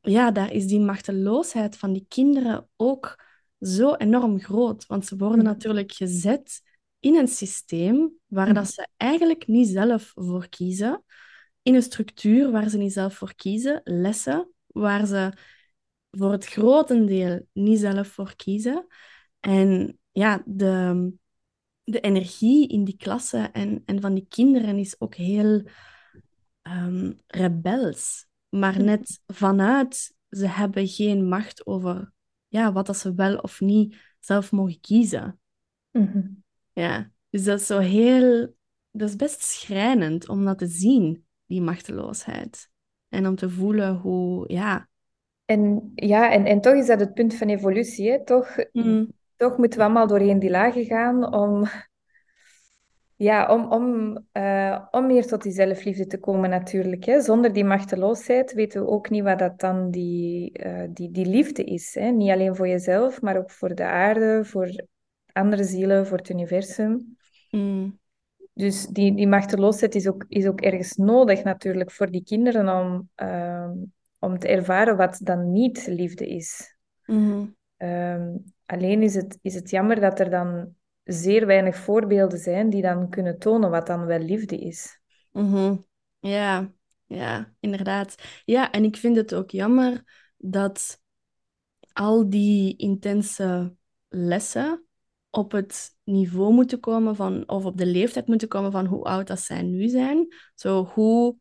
ja, 0.00 0.30
daar 0.30 0.52
is 0.52 0.66
die 0.66 0.80
machteloosheid 0.80 1.76
van 1.76 1.92
die 1.92 2.06
kinderen 2.08 2.68
ook 2.76 3.24
zo 3.60 3.94
enorm 3.94 4.40
groot. 4.40 4.86
Want 4.86 5.06
ze 5.06 5.16
worden 5.16 5.38
mhm. 5.38 5.46
natuurlijk 5.46 5.92
gezet 5.92 6.60
in 7.00 7.16
een 7.16 7.28
systeem 7.28 8.12
waar 8.26 8.54
dat 8.54 8.64
mhm. 8.64 8.72
ze 8.72 8.88
eigenlijk 8.96 9.46
niet 9.46 9.68
zelf 9.68 10.12
voor 10.14 10.48
kiezen. 10.48 11.04
In 11.62 11.74
een 11.74 11.82
structuur 11.82 12.50
waar 12.50 12.68
ze 12.68 12.78
niet 12.78 12.92
zelf 12.92 13.14
voor 13.14 13.34
kiezen. 13.34 13.80
Lessen 13.84 14.52
waar 14.66 15.06
ze 15.06 15.32
voor 16.10 16.32
het 16.32 16.46
grotendeel 16.46 17.46
niet 17.52 17.78
zelf 17.78 18.08
voor 18.08 18.36
kiezen. 18.36 18.86
En 19.40 19.98
ja, 20.12 20.42
de, 20.46 21.12
de 21.84 22.00
energie 22.00 22.68
in 22.68 22.84
die 22.84 22.96
klasse 22.96 23.38
en, 23.52 23.82
en 23.84 24.00
van 24.00 24.14
die 24.14 24.26
kinderen 24.28 24.78
is 24.78 25.00
ook 25.00 25.14
heel 25.14 25.62
um, 26.62 27.20
rebels. 27.26 28.26
Maar 28.48 28.82
net 28.82 29.20
vanuit, 29.26 30.14
ze 30.30 30.46
hebben 30.46 30.86
geen 30.86 31.28
macht 31.28 31.66
over 31.66 32.12
ja, 32.48 32.72
wat 32.72 32.86
dat 32.86 32.96
ze 32.96 33.14
wel 33.14 33.36
of 33.36 33.60
niet 33.60 33.96
zelf 34.18 34.52
mogen 34.52 34.80
kiezen. 34.80 35.40
Mhm. 35.90 36.26
Ja, 36.72 37.10
dus 37.30 37.44
dat 37.44 37.60
is 37.60 37.66
zo 37.66 37.78
heel... 37.78 38.56
Dat 38.90 39.08
is 39.08 39.16
best 39.16 39.42
schrijnend 39.42 40.28
om 40.28 40.44
dat 40.44 40.58
te 40.58 40.66
zien, 40.66 41.26
die 41.46 41.60
machteloosheid. 41.60 42.70
En 43.08 43.26
om 43.26 43.36
te 43.36 43.50
voelen 43.50 43.96
hoe, 43.96 44.52
ja. 44.52 44.88
En 45.48 45.92
ja, 45.94 46.30
en, 46.32 46.44
en 46.44 46.60
toch 46.60 46.74
is 46.74 46.86
dat 46.86 47.00
het 47.00 47.14
punt 47.14 47.34
van 47.34 47.48
evolutie. 47.48 48.10
Hè? 48.10 48.24
Toch, 48.24 48.56
Mm. 48.72 49.12
toch 49.36 49.56
moeten 49.58 49.78
we 49.78 49.84
allemaal 49.84 50.06
doorheen 50.06 50.38
die 50.38 50.50
lagen 50.50 50.84
gaan 50.84 51.32
om, 51.34 51.64
ja, 53.16 53.54
om, 53.54 53.72
om, 53.72 54.18
eh, 54.32 54.86
om 54.90 55.06
meer 55.06 55.26
tot 55.26 55.42
die 55.42 55.52
zelfliefde 55.52 56.06
te 56.06 56.18
komen 56.18 56.50
natuurlijk. 56.50 57.04
Hè? 57.04 57.20
Zonder 57.20 57.52
die 57.52 57.64
machteloosheid 57.64 58.52
weten 58.52 58.80
we 58.80 58.88
ook 58.88 59.10
niet 59.10 59.22
wat 59.22 59.38
dat 59.38 59.60
dan 59.60 59.90
die, 59.90 60.52
eh, 60.52 60.88
die, 60.90 61.10
die 61.10 61.26
liefde 61.26 61.64
is. 61.64 61.94
Hè? 61.94 62.10
Niet 62.10 62.30
alleen 62.30 62.56
voor 62.56 62.68
jezelf, 62.68 63.20
maar 63.22 63.36
ook 63.36 63.50
voor 63.50 63.74
de 63.74 63.84
aarde, 63.84 64.44
voor 64.44 64.84
andere 65.32 65.64
zielen, 65.64 66.06
voor 66.06 66.16
het 66.18 66.28
universum. 66.28 67.16
Mm. 67.50 67.98
Dus 68.52 68.86
die, 68.86 69.14
die 69.14 69.28
machteloosheid 69.28 69.94
is 69.94 70.08
ook, 70.08 70.24
is 70.28 70.46
ook 70.46 70.60
ergens 70.60 70.96
nodig 70.96 71.44
natuurlijk 71.44 71.90
voor 71.90 72.10
die 72.10 72.24
kinderen 72.24 72.68
om, 72.80 73.08
ehm, 73.14 73.72
om 74.18 74.38
te 74.38 74.48
ervaren 74.48 74.96
wat 74.96 75.20
dan 75.22 75.52
niet 75.52 75.86
liefde 75.86 76.28
is. 76.28 76.76
Mhm. 77.04 77.46
Ehm, 77.76 78.36
alleen 78.66 79.02
is 79.02 79.14
het, 79.14 79.38
is 79.42 79.54
het 79.54 79.70
jammer 79.70 80.00
dat 80.00 80.20
er 80.20 80.30
dan 80.30 80.74
zeer 81.04 81.46
weinig 81.46 81.76
voorbeelden 81.76 82.38
zijn 82.38 82.70
die 82.70 82.82
dan 82.82 83.08
kunnen 83.08 83.38
tonen 83.38 83.70
wat 83.70 83.86
dan 83.86 84.06
wel 84.06 84.18
liefde 84.18 84.58
is. 84.58 85.00
Mhm. 85.32 85.76
Ja, 86.18 86.72
ja, 87.06 87.52
inderdaad. 87.60 88.14
Ja, 88.44 88.70
en 88.70 88.84
ik 88.84 88.96
vind 88.96 89.16
het 89.16 89.34
ook 89.34 89.50
jammer 89.50 90.04
dat 90.36 91.00
al 91.92 92.30
die 92.30 92.76
intense 92.76 93.74
lessen 94.08 94.86
op 95.30 95.52
het 95.52 95.96
niveau 96.04 96.52
moeten 96.52 96.80
komen 96.80 97.16
van, 97.16 97.48
of 97.48 97.64
op 97.64 97.76
de 97.76 97.86
leeftijd 97.86 98.26
moeten 98.26 98.48
komen 98.48 98.72
van 98.72 98.86
hoe 98.86 99.04
oud 99.04 99.26
dat 99.26 99.40
zij 99.40 99.62
nu 99.62 99.88
zijn. 99.88 100.34
Zo, 100.54 100.84
hoe 100.84 101.36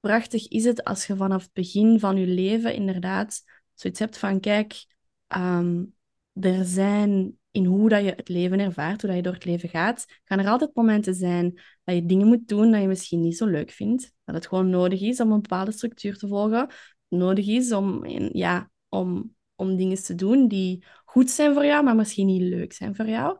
prachtig 0.00 0.48
is 0.48 0.64
het 0.64 0.84
als 0.84 1.06
je 1.06 1.16
vanaf 1.16 1.42
het 1.42 1.52
begin 1.52 2.00
van 2.00 2.16
je 2.16 2.26
leven 2.26 2.74
inderdaad 2.74 3.42
zoiets 3.74 3.98
hebt 4.00 4.18
van, 4.18 4.40
kijk, 4.40 4.86
ehm, 5.26 5.84
er 6.32 6.64
zijn 6.64 7.38
in 7.50 7.64
hoe 7.64 7.88
dat 7.88 8.04
je 8.04 8.12
het 8.16 8.28
leven 8.28 8.60
ervaart, 8.60 9.00
hoe 9.00 9.10
dat 9.10 9.18
je 9.18 9.22
door 9.22 9.34
het 9.34 9.44
leven 9.44 9.68
gaat, 9.68 10.06
gaan 10.24 10.38
er 10.38 10.48
altijd 10.48 10.74
momenten 10.74 11.14
zijn 11.14 11.60
dat 11.84 11.94
je 11.94 12.06
dingen 12.06 12.26
moet 12.26 12.48
doen 12.48 12.70
dat 12.70 12.80
je 12.80 12.86
misschien 12.86 13.20
niet 13.20 13.36
zo 13.36 13.46
leuk 13.46 13.70
vindt. 13.70 14.12
Dat 14.24 14.34
het 14.34 14.46
gewoon 14.46 14.70
nodig 14.70 15.00
is 15.00 15.20
om 15.20 15.32
een 15.32 15.42
bepaalde 15.42 15.72
structuur 15.72 16.18
te 16.18 16.28
volgen. 16.28 16.68
Nodig 17.08 17.46
is 17.46 17.72
om, 17.72 18.06
ja, 18.32 18.70
om, 18.88 19.34
om 19.54 19.76
dingen 19.76 20.02
te 20.02 20.14
doen 20.14 20.48
die 20.48 20.84
goed 21.04 21.30
zijn 21.30 21.54
voor 21.54 21.64
jou, 21.64 21.84
maar 21.84 21.96
misschien 21.96 22.26
niet 22.26 22.42
leuk 22.42 22.72
zijn 22.72 22.94
voor 22.94 23.08
jou. 23.08 23.38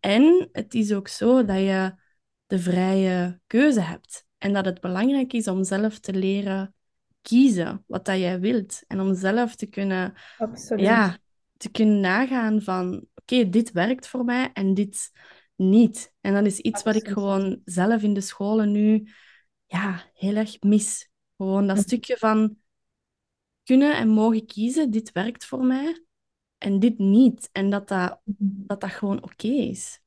En 0.00 0.48
het 0.52 0.74
is 0.74 0.92
ook 0.92 1.08
zo 1.08 1.44
dat 1.44 1.58
je 1.58 1.94
de 2.46 2.58
vrije 2.58 3.40
keuze 3.46 3.80
hebt. 3.80 4.28
En 4.40 4.52
dat 4.52 4.64
het 4.64 4.80
belangrijk 4.80 5.32
is 5.32 5.48
om 5.48 5.64
zelf 5.64 5.98
te 5.98 6.12
leren 6.14 6.74
kiezen 7.22 7.84
wat 7.86 8.04
dat 8.04 8.18
jij 8.18 8.40
wilt. 8.40 8.82
En 8.86 9.00
om 9.00 9.14
zelf 9.14 9.54
te 9.56 9.66
kunnen, 9.66 10.14
Absoluut. 10.38 10.84
ja, 10.84 11.18
te 11.56 11.70
kunnen 11.70 12.00
nagaan 12.00 12.62
van... 12.62 13.06
Oké, 13.14 13.48
dit 13.48 13.72
werkt 13.72 14.06
voor 14.06 14.24
mij 14.24 14.50
en 14.52 14.74
dit 14.74 15.10
niet. 15.56 16.12
En 16.20 16.34
dat 16.34 16.46
is 16.46 16.58
iets 16.58 16.82
wat 16.82 16.94
ik 16.96 17.08
gewoon 17.08 17.60
zelf 17.64 18.02
in 18.02 18.14
de 18.14 18.20
scholen 18.20 18.70
nu 18.72 19.08
ja, 19.66 20.02
heel 20.14 20.36
erg 20.36 20.60
mis. 20.60 21.08
Gewoon 21.36 21.66
dat 21.66 21.76
Mhm. 21.76 21.84
stukje 21.84 22.16
van 22.16 22.56
kunnen 23.64 23.96
en 23.96 24.08
mogen 24.08 24.46
kiezen, 24.46 24.90
dit 24.90 25.12
werkt 25.12 25.44
voor 25.44 25.64
mij 25.64 26.04
en 26.58 26.78
dit 26.78 26.98
niet. 26.98 27.48
En 27.52 27.70
dat 27.70 27.88
dat, 27.88 28.20
dat, 28.24 28.80
dat 28.80 28.90
gewoon 28.90 29.22
oké 29.22 29.48
is. 29.48 30.00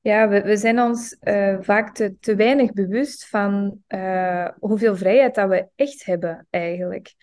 Ja, 0.00 0.28
we, 0.28 0.42
we 0.42 0.56
zijn 0.56 0.80
ons 0.80 1.16
eh, 1.18 1.56
vaak 1.60 1.94
te, 1.94 2.16
te 2.20 2.34
weinig 2.34 2.72
bewust 2.72 3.28
van 3.28 3.82
eh, 3.86 4.48
hoeveel 4.58 4.96
vrijheid 4.96 5.34
dat 5.34 5.48
we 5.48 5.66
echt 5.76 6.04
hebben 6.04 6.46
eigenlijk. 6.50 7.14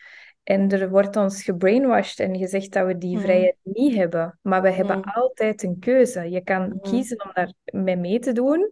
En 0.44 0.70
er 0.72 0.90
wordt 0.90 1.16
ons 1.16 1.44
gebrainwashed 1.44 2.20
en 2.20 2.38
gezegd 2.38 2.74
dat 2.74 2.86
we 2.86 2.98
die 2.98 3.16
Mm. 3.16 3.22
vrijheid 3.22 3.56
niet 3.64 3.96
hebben. 3.96 4.40
Maar 4.42 4.62
we 4.62 4.72
hebben 4.72 4.98
Mm. 4.98 5.04
altijd 5.04 5.64
een 5.64 5.80
keuze. 5.80 6.30
Je 6.30 6.42
kan 6.42 6.64
Mm. 6.64 6.82
kiezen 6.82 7.24
om 7.24 7.32
daar 7.34 7.54
mee 7.66 7.96
mee 7.96 8.20
te 8.20 8.32
doen. 8.32 8.70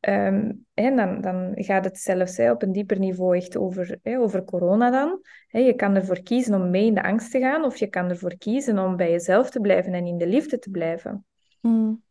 Ehm, 0.00 0.52
en 0.74 0.96
dan, 0.96 1.20
dan 1.20 1.52
gaat 1.54 1.84
het 1.84 1.98
zelfs 1.98 2.36
hè, 2.36 2.50
op 2.50 2.62
een 2.62 2.72
dieper 2.72 2.98
niveau 2.98 3.36
echt 3.36 3.56
over, 3.56 3.98
hè, 4.02 4.18
over 4.18 4.44
corona 4.44 4.90
dan. 4.90 5.20
Hè, 5.48 5.58
je 5.58 5.74
kan 5.74 5.94
ervoor 5.94 6.22
kiezen 6.22 6.54
om 6.54 6.70
mee 6.70 6.86
in 6.86 6.94
de 6.94 7.02
angst 7.02 7.30
te 7.30 7.38
gaan, 7.38 7.64
of 7.64 7.76
je 7.76 7.86
kan 7.86 8.08
ervoor 8.08 8.36
kiezen 8.38 8.78
om 8.78 8.96
bij 8.96 9.10
jezelf 9.10 9.50
te 9.50 9.60
blijven 9.60 9.92
en 9.94 10.06
in 10.06 10.18
de 10.18 10.26
liefde 10.26 10.58
te 10.58 10.70
blijven. 10.70 11.24
Mm. 11.60 12.02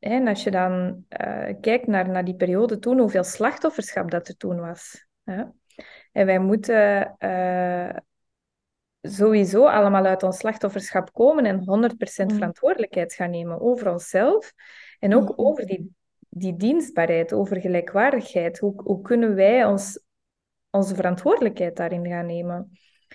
En 0.00 0.28
als 0.28 0.42
je 0.42 0.50
dan 0.50 1.04
eh, 1.08 1.54
kijkt 1.60 1.86
naar, 1.86 2.08
naar 2.08 2.24
die 2.24 2.36
periode 2.36 2.78
toen, 2.78 2.98
hoeveel 2.98 3.24
slachtofferschap 3.24 4.10
dat 4.10 4.28
er 4.28 4.36
toen 4.36 4.60
was. 4.60 5.06
Hè? 5.24 5.44
En 6.12 6.26
wij 6.26 6.38
moeten 6.38 7.14
eh, 7.18 7.96
sowieso 9.00 9.66
allemaal 9.66 10.04
uit 10.04 10.22
ons 10.22 10.38
slachtofferschap 10.38 11.12
komen 11.12 11.46
en 11.46 11.64
100% 11.64 12.30
Mm. 12.30 12.34
verantwoordelijkheid 12.34 13.14
gaan 13.14 13.30
nemen 13.30 13.60
over 13.60 13.90
onszelf. 13.90 14.52
En 14.98 15.14
ook 15.14 15.28
Mhm. 15.28 15.40
over 15.40 15.66
die, 15.66 15.94
die 16.28 16.56
dienstbaarheid, 16.56 17.32
over 17.32 17.60
gelijkwaardigheid. 17.60 18.58
Hoe, 18.58 18.82
hoe 18.82 19.00
kunnen 19.00 19.34
wij 19.34 19.64
ons, 19.64 20.02
onze 20.70 20.94
verantwoordelijkheid 20.94 21.76
daarin 21.76 22.06
gaan 22.06 22.26
nemen? 22.26 22.70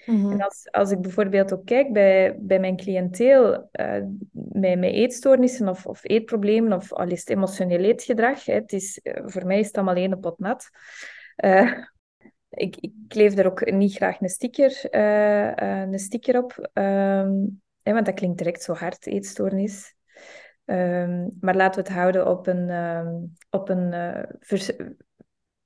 Mhm. 0.05 0.31
En 0.31 0.41
als, 0.41 0.71
als 0.71 0.91
ik 0.91 1.01
bijvoorbeeld 1.01 1.53
ook 1.53 1.65
kijk 1.65 1.93
bij, 1.93 2.37
bij 2.39 2.59
mijn 2.59 2.75
cliënteel 2.75 3.67
eh, 3.71 4.01
met, 4.31 4.83
eetstoornissen 4.83 5.67
of, 5.67 5.85
of 5.85 5.99
eetproblemen 6.03 6.73
of 6.73 6.93
al 6.93 7.07
is 7.07 7.19
het 7.19 7.29
emotioneel 7.29 7.79
eetgedrag, 7.79 8.45
het 8.45 8.73
is, 8.73 8.99
eh, 8.99 9.23
voor 9.25 9.45
mij 9.45 9.59
is 9.59 9.67
het 9.67 9.75
allemaal 9.75 9.95
één 9.95 10.19
pot 10.19 10.39
nat. 10.39 10.69
Eh, 11.35 11.71
ik, 12.49 12.75
ik 12.75 12.93
kleef 13.07 13.37
er 13.37 13.45
ook 13.45 13.71
niet 13.71 13.95
graag 13.95 14.21
een 14.21 14.29
sticker, 14.29 14.95
een 15.63 15.99
sticker 15.99 16.43
op, 16.43 16.69
ehm, 16.73 17.33
hè, 17.83 17.93
want 17.93 18.05
dat 18.05 18.15
klinkt 18.15 18.37
direct 18.37 18.63
zo 18.63 18.73
hard, 18.73 19.07
eetstoornis. 19.07 19.95
Ehm, 20.65 21.27
maar 21.39 21.55
laten 21.55 21.83
we 21.83 21.87
het 21.87 21.97
houden 21.97 22.27
op 22.27 22.47
een, 22.47 22.69
ehm, 22.69 23.15
op 23.49 23.69
een 23.69 23.93
vers- 24.39 24.75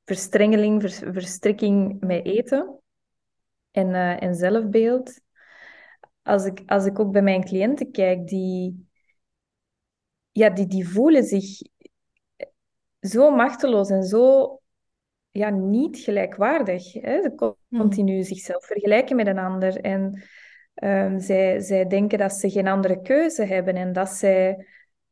verstrengeling, 0.06 0.82
vers- 0.82 1.02
verstrikking 1.12 2.00
met 2.00 2.26
eten 2.26 2.80
en, 3.72 3.94
eh, 3.94 4.24
en 4.24 4.36
zelfbeeld. 4.36 5.20
Als 6.24 6.46
ik, 6.46 6.62
als 6.66 6.86
ik 6.86 7.00
ook 7.00 7.12
bij 7.12 7.22
mijn 7.22 7.44
cliënten 7.44 7.92
kijk, 7.92 8.28
die, 8.28 8.88
ja, 10.32 10.50
die, 10.50 10.68
die 10.68 10.88
voelen 10.88 11.24
zich 11.24 11.62
zo 13.00 13.36
machteloos 13.36 13.90
en 13.90 14.04
zo 14.04 14.60
ja, 15.32 15.50
niet 15.50 15.98
gelijkwaardig. 15.98 16.94
Hè? 16.94 17.22
Ze 17.22 17.34
Mhm. 17.70 17.82
continu 17.82 18.24
zichzelf 18.24 18.66
vergelijken 18.66 19.16
met 19.16 19.28
een 19.28 19.40
ander. 19.40 19.82
En 19.82 20.24
ehm, 20.74 21.20
zij, 21.20 21.60
zij 21.60 21.88
denken 21.88 22.18
dat 22.18 22.34
ze 22.34 22.50
geen 22.50 22.68
andere 22.68 23.02
keuze 23.02 23.44
hebben 23.44 23.76
en 23.76 23.94
dat 23.94 24.10
zij 24.10 24.66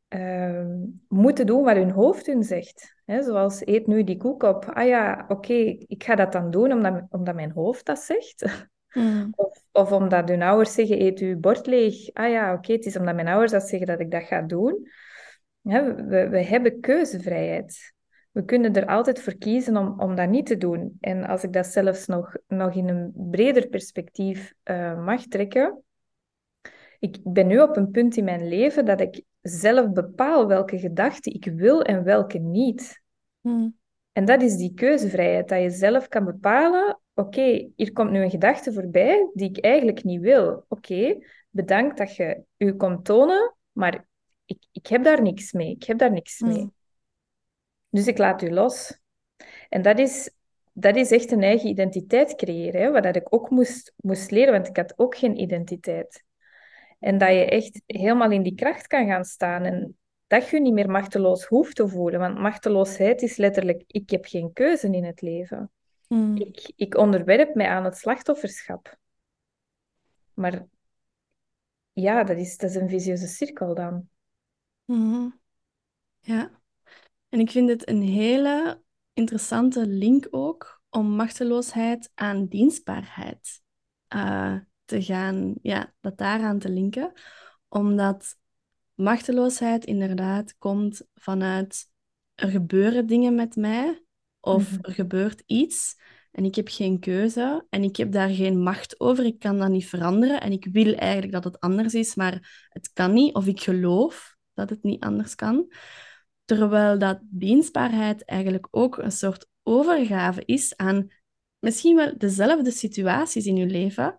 ehm, 0.08 0.84
moeten 1.08 1.46
doen 1.46 1.64
wat 1.64 1.76
hun 1.76 1.90
hoofd 1.90 2.26
hun 2.26 2.42
zegt. 2.42 2.94
Hè? 3.04 3.22
Zoals 3.22 3.66
eet 3.66 3.86
nu 3.86 4.04
die 4.04 4.16
koek 4.16 4.42
op. 4.42 4.64
Ah 4.64 4.86
ja, 4.86 5.24
oké, 5.28 5.54
ik 5.86 6.04
ga 6.04 6.14
dat 6.14 6.32
dan 6.32 6.50
doen 6.50 6.72
omdat, 6.72 7.02
omdat 7.10 7.34
mijn 7.34 7.50
hoofd 7.50 7.86
dat 7.86 7.98
zegt. 7.98 8.68
Mm. 8.92 9.32
Of, 9.36 9.64
of 9.72 9.92
omdat 9.92 10.28
hun 10.28 10.42
ouders 10.42 10.74
zeggen, 10.74 11.00
eet 11.00 11.18
uw 11.18 11.38
bord 11.38 11.66
leeg. 11.66 12.12
Ah 12.12 12.30
ja, 12.30 12.52
oké, 12.52 12.72
het 12.72 12.86
is 12.86 12.96
omdat 12.96 13.14
mijn 13.14 13.28
ouders 13.28 13.52
dat 13.52 13.68
zeggen 13.68 13.86
dat 13.86 14.00
ik 14.00 14.10
dat 14.10 14.22
ga 14.22 14.42
doen. 14.42 14.88
We, 15.60 16.28
we 16.30 16.42
hebben 16.42 16.80
keuzevrijheid. 16.80 17.94
We 18.30 18.44
kunnen 18.44 18.74
er 18.74 18.86
altijd 18.86 19.20
voor 19.20 19.34
kiezen 19.34 19.76
om, 19.76 20.00
om 20.00 20.14
dat 20.14 20.28
niet 20.28 20.46
te 20.46 20.56
doen. 20.56 20.96
En 21.00 21.24
als 21.26 21.42
ik 21.42 21.52
dat 21.52 21.66
zelfs 21.66 22.06
nog, 22.06 22.36
nog 22.46 22.74
in 22.74 22.88
een 22.88 23.12
breder 23.14 23.68
perspectief 23.68 24.54
eh, 24.62 25.04
mag 25.04 25.22
trekken. 25.22 25.82
Ik 26.98 27.18
ben 27.22 27.46
nu 27.46 27.60
op 27.60 27.76
een 27.76 27.90
punt 27.90 28.16
in 28.16 28.24
mijn 28.24 28.48
leven 28.48 28.84
dat 28.84 29.00
ik 29.00 29.22
zelf 29.40 29.92
bepaal 29.92 30.46
welke 30.46 30.78
gedachten 30.78 31.34
ik 31.34 31.44
wil 31.44 31.82
en 31.82 32.04
welke 32.04 32.38
niet. 32.38 33.02
Mm. 33.40 33.76
En 34.12 34.24
dat 34.24 34.42
is 34.42 34.56
die 34.56 34.74
keuzevrijheid, 34.74 35.48
dat 35.48 35.62
je 35.62 35.70
zelf 35.70 36.08
kan 36.08 36.24
bepalen, 36.24 37.00
oké, 37.14 37.70
hier 37.76 37.92
komt 37.92 38.10
nu 38.10 38.22
een 38.22 38.30
gedachte 38.30 38.72
voorbij 38.72 39.30
die 39.34 39.48
ik 39.48 39.64
eigenlijk 39.64 40.04
niet 40.04 40.20
wil. 40.20 40.64
Oké, 40.68 41.18
bedankt 41.50 41.98
dat 41.98 42.16
je 42.16 42.42
u 42.56 42.74
komt 42.74 43.04
tonen, 43.04 43.56
maar 43.72 44.06
ik, 44.44 44.66
ik 44.72 44.86
heb 44.86 45.04
daar 45.04 45.22
niks 45.22 45.52
mee. 45.52 45.70
Ik 45.70 45.84
heb 45.84 45.98
daar 45.98 46.12
niks 46.12 46.40
mee. 46.40 46.60
Mm. 46.60 46.74
Dus 47.90 48.06
ik 48.06 48.18
laat 48.18 48.42
u 48.42 48.50
los. 48.50 48.98
En 49.68 49.82
dat 49.82 49.98
is, 49.98 50.30
dat 50.72 50.96
is 50.96 51.10
echt 51.10 51.30
een 51.30 51.42
eigen 51.42 51.68
identiteit 51.68 52.34
creëren, 52.34 52.80
hè, 52.80 52.90
wat 52.90 53.02
dat 53.02 53.16
ik 53.16 53.34
ook 53.34 53.50
moest, 53.50 53.94
moest 53.96 54.30
leren, 54.30 54.52
want 54.52 54.68
ik 54.68 54.76
had 54.76 54.94
ook 54.96 55.16
geen 55.16 55.40
identiteit. 55.40 56.24
En 56.98 57.18
dat 57.18 57.28
je 57.28 57.44
echt 57.44 57.82
helemaal 57.86 58.30
in 58.30 58.42
die 58.42 58.54
kracht 58.54 58.86
kan 58.86 59.06
gaan 59.06 59.24
staan 59.24 59.64
en 59.64 59.98
dat 60.26 60.48
je 60.48 60.60
niet 60.60 60.72
meer 60.72 60.90
machteloos 60.90 61.44
hoeft 61.44 61.76
te 61.76 61.88
voelen. 61.88 62.20
Want 62.20 62.38
machteloosheid 62.38 63.22
is 63.22 63.36
letterlijk, 63.36 63.84
ik 63.86 64.10
heb 64.10 64.24
geen 64.24 64.52
keuze 64.52 64.88
in 64.90 65.04
het 65.04 65.20
leven. 65.20 65.70
Mm. 66.08 66.36
Ik, 66.36 66.72
ik 66.76 66.96
onderwerp 66.96 67.54
mij 67.54 67.68
aan 67.68 67.84
het 67.84 67.96
slachtofferschap. 67.96 68.98
Maar 70.34 70.66
ja, 71.92 72.24
dat 72.24 72.36
is, 72.36 72.56
dat 72.56 72.70
is 72.70 72.76
een 72.76 72.88
visieuze 72.88 73.26
cirkel 73.26 73.74
dan. 73.74 74.08
Mhm. 74.84 75.28
Ja. 76.20 76.50
En 77.28 77.40
ik 77.40 77.50
vind 77.50 77.68
het 77.68 77.88
een 77.88 78.02
hele 78.02 78.82
interessante 79.12 79.86
link 79.86 80.26
ook 80.30 80.82
om 80.90 81.06
machteloosheid 81.06 82.10
aan 82.14 82.46
dienstbaarheid 82.46 83.62
uh, 84.14 84.58
te 84.88 85.02
gaan, 85.02 85.54
ja, 85.62 85.94
dat 86.00 86.18
daaraan 86.18 86.58
te 86.58 86.68
linken. 86.68 87.12
Omdat 87.68 88.36
machteloosheid 88.94 89.84
inderdaad 89.84 90.58
komt 90.58 91.02
vanuit 91.14 91.84
er 92.34 92.48
gebeuren 92.48 93.06
dingen 93.06 93.34
met 93.34 93.56
mij 93.56 94.04
of 94.40 94.72
mhm. 94.72 94.80
er 94.82 94.92
gebeurt 94.92 95.42
iets 95.46 95.96
en 96.30 96.44
ik 96.44 96.54
heb 96.54 96.68
geen 96.68 97.00
keuze 97.00 97.66
en 97.70 97.82
ik 97.82 97.96
heb 97.96 98.12
daar 98.12 98.28
geen 98.28 98.62
macht 98.62 99.00
over. 99.00 99.24
Ik 99.24 99.38
kan 99.38 99.58
dat 99.58 99.68
niet 99.68 99.86
veranderen 99.86 100.40
en 100.40 100.52
ik 100.52 100.68
wil 100.72 100.94
eigenlijk 100.94 101.32
dat 101.32 101.44
het 101.44 101.60
anders 101.60 101.94
is, 101.94 102.14
maar 102.14 102.68
het 102.68 102.92
kan 102.92 103.12
niet 103.12 103.34
of 103.34 103.46
ik 103.46 103.60
geloof 103.60 104.36
dat 104.54 104.70
het 104.70 104.82
niet 104.82 105.02
anders 105.02 105.34
kan. 105.34 105.72
Terwijl 106.44 106.98
dat 106.98 107.18
dienstbaarheid 107.22 108.24
eigenlijk 108.24 108.68
ook 108.70 108.98
een 108.98 109.12
soort 109.12 109.48
overgave 109.62 110.42
is 110.44 110.76
aan 110.76 111.10
misschien 111.58 111.96
wel 111.96 112.18
dezelfde 112.18 112.70
situaties 112.70 113.46
in 113.46 113.56
je 113.56 113.66
leven, 113.66 114.18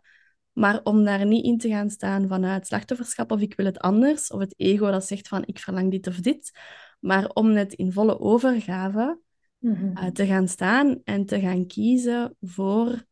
maar 0.60 0.80
om 0.84 1.04
daar 1.04 1.26
niet 1.26 1.46
in 1.46 1.58
te 1.58 1.70
gaan 1.70 1.90
staan 1.90 2.28
vanuit 2.28 2.68
slachtofferschap 2.68 3.32
of 3.32 3.42
ik 3.42 3.56
wil 3.56 3.66
het 3.66 3.80
anders, 3.80 4.32
of 4.32 4.40
het 4.40 4.54
ego 4.58 4.92
dat 4.92 5.06
zegt 5.06 5.28
van 5.28 5.44
ik 5.46 5.60
verlang 5.60 5.92
dit 5.92 6.08
of 6.08 6.16
dit, 6.16 6.52
maar 7.00 7.30
om 7.30 7.52
net 7.52 7.74
in 7.74 7.92
volle 7.92 8.20
overgave 8.20 9.20
mhm. 9.60 9.98
eh, 9.98 10.06
te 10.06 10.26
gaan 10.26 10.48
staan 10.48 11.02
en 11.04 11.26
te 11.26 11.40
gaan 11.40 11.68
kiezen 11.68 12.36
voor 12.42 13.08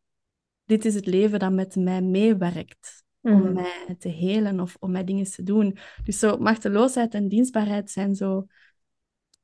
dit 0.64 0.84
is 0.84 0.94
het 0.94 1.06
leven 1.06 1.38
dat 1.38 1.52
met 1.52 1.76
mij 1.76 2.02
meewerkt. 2.02 3.04
Om 3.20 3.42
mhm. 3.42 3.52
mij 3.52 3.96
te 3.98 4.08
helen 4.08 4.60
of 4.60 4.76
om 4.78 4.90
mij 4.90 5.04
dingen 5.04 5.30
te 5.30 5.42
doen. 5.42 5.78
Dus 6.04 6.18
zo 6.18 6.36
machteloosheid 6.36 7.14
en 7.14 7.28
dienstbaarheid 7.28 7.90
zijn 7.90 8.14
zo 8.14 8.46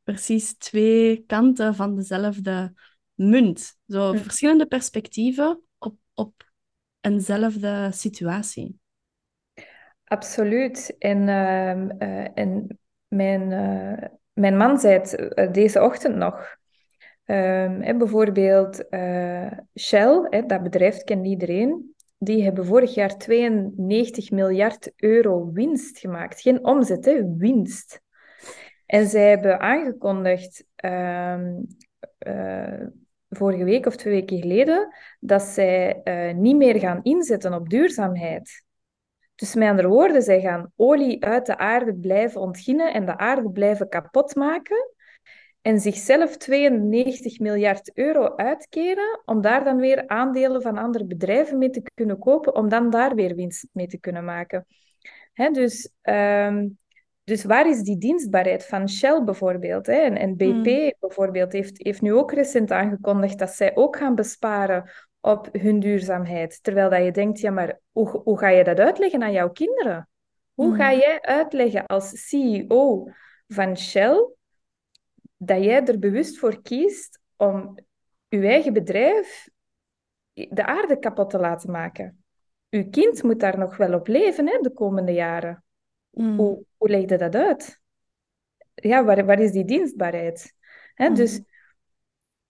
precies 0.03 0.57
twee 0.57 1.25
kanten 1.27 1.75
van 1.75 1.97
dezelfde 1.97 2.73
munt. 3.15 3.77
Zo 3.87 4.13
mhm. 4.13 4.23
verschillende 4.23 4.67
perspectieven 4.67 5.63
op, 5.79 5.97
op 6.15 6.53
eenzelfde 7.05 7.91
situatie. 7.93 8.79
Absoluut. 10.05 10.95
En, 10.99 11.29
ehm, 11.29 11.91
eh, 11.99 12.27
en 12.35 12.79
mijn, 13.09 13.51
uh, 13.51 14.09
mijn 14.33 14.57
man 14.57 14.79
zei 14.79 14.95
het 14.95 15.15
eh, 15.15 15.53
deze 15.53 15.83
ochtend 15.83 16.17
nog. 16.17 16.57
Um, 17.27 17.99
bijvoorbeeld 17.99 18.85
Shell, 19.79 20.27
hè, 20.31 20.47
dat 20.47 20.63
bedrijf 20.63 21.03
kent 21.03 21.27
iedereen. 21.27 21.95
Die 22.19 22.43
hebben 22.43 22.67
vorig 22.67 22.95
jaar 22.95 23.19
92 23.19 24.31
miljard 24.31 24.93
euro 24.97 25.53
winst 25.53 25.99
gemaakt. 25.99 26.41
Geen 26.41 26.65
omzet, 26.65 27.25
winst. 27.37 28.01
En 28.87 29.07
zij 29.07 29.29
hebben 29.29 29.61
aangekondigd 29.61 30.67
ehm, 30.77 31.53
vorige 33.35 33.64
week 33.64 33.87
of 33.87 33.97
twee 33.97 34.14
weken 34.14 34.38
geleden, 34.38 34.95
dat 35.21 35.43
zij 35.43 36.00
uh, 36.05 36.35
niet 36.35 36.57
meer 36.57 36.79
gaan 36.79 37.03
inzetten 37.03 37.55
op 37.55 37.69
duurzaamheid. 37.69 38.64
Dus 39.35 39.55
met 39.55 39.69
andere 39.69 39.88
woorden, 39.88 40.23
zij 40.23 40.41
gaan 40.41 40.73
olie 40.76 41.25
uit 41.25 41.47
de 41.47 41.59
aarde 41.59 41.95
blijven 41.95 42.41
ontginnen 42.41 42.93
en 42.93 43.07
de 43.07 43.19
aarde 43.19 43.50
blijven 43.50 43.88
kapot 43.88 44.35
maken 44.35 44.95
en 45.64 45.81
zichzelf 45.81 46.37
92 46.37 47.38
miljard 47.38 47.97
euro 47.97 48.37
uitkeren 48.37 49.23
om 49.25 49.41
daar 49.41 49.64
dan 49.64 49.76
weer 49.76 50.09
aandelen 50.09 50.62
van 50.62 50.79
andere 50.79 51.05
bedrijven 51.05 51.59
mee 51.59 51.71
te 51.71 51.83
kunnen 51.95 52.19
kopen, 52.19 52.55
om 52.55 52.69
dan 52.69 52.91
daar 52.91 53.14
weer 53.14 53.35
winst 53.35 53.67
mee 53.73 53.87
te 53.87 53.99
kunnen 53.99 54.25
maken. 54.25 54.67
Hè, 55.33 55.50
dus 55.50 55.91
um, 56.03 56.79
dus 57.25 57.45
waar 57.45 57.69
is 57.69 57.83
die 57.83 57.99
dienstbaarheid 57.99 58.66
van 58.66 58.88
Shell 58.88 59.25
bijvoorbeeld? 59.25 59.87
Hè? 59.87 59.93
En, 59.93 60.16
en 60.16 60.37
BP 60.37 60.66
hmm. 60.66 60.93
bijvoorbeeld 61.00 61.52
heeft, 61.52 61.83
heeft 61.85 62.00
nu 62.00 62.12
ook 62.12 62.33
recent 62.33 62.71
aangekondigd 62.71 63.38
dat 63.38 63.50
zij 63.50 63.76
ook 63.76 63.97
gaan 63.97 64.14
besparen 64.14 64.90
op 65.21 65.49
hun 65.52 65.81
duurzaamheid. 65.81 66.62
Terwijl 66.62 66.90
dat 66.90 67.04
je 67.04 67.11
denkt, 67.11 67.40
ja, 67.40 67.50
maar 67.50 67.81
hoe, 67.90 68.09
hoe 68.09 68.38
ga 68.38 68.49
je 68.49 68.64
dat 68.64 68.78
uitleggen 68.78 69.23
aan 69.23 69.33
jouw 69.33 69.50
kinderen? 69.50 70.09
Hoe 70.54 70.75
ga 70.75 70.90
hmm. 70.90 70.99
jij 70.99 71.21
uitleggen 71.21 71.87
als 71.87 72.28
CEO 72.28 73.09
van 73.46 73.77
Shell 73.77 74.29
dat 75.37 75.64
jij 75.64 75.85
er 75.85 75.99
bewust 75.99 76.38
voor 76.38 76.62
kiest 76.62 77.20
om 77.37 77.79
je 78.29 78.46
eigen 78.46 78.72
bedrijf 78.72 79.49
de 80.33 80.66
aarde 80.66 80.99
kapot 80.99 81.31
te 81.31 81.38
laten 81.38 81.70
maken? 81.70 82.25
Uw 82.70 82.90
kind 82.90 83.22
moet 83.22 83.40
daar 83.40 83.59
nog 83.59 83.77
wel 83.77 83.94
op 83.94 84.07
leven 84.07 84.49
hè, 84.49 84.59
de 84.61 84.72
komende 84.72 85.12
jaren. 85.12 85.63
Mm. 86.14 86.37
Hoe, 86.37 86.64
hoe 86.77 86.88
leg 86.88 87.00
je 87.00 87.18
dat 87.18 87.35
uit? 87.35 87.81
Ja, 88.74 89.05
waar, 89.05 89.27
waar 89.27 89.40
is 89.40 89.53
die 89.53 89.64
dienstbaarheid? 89.64 90.55
Hè, 90.94 91.09
mm. 91.09 91.14
Dus, 91.14 91.40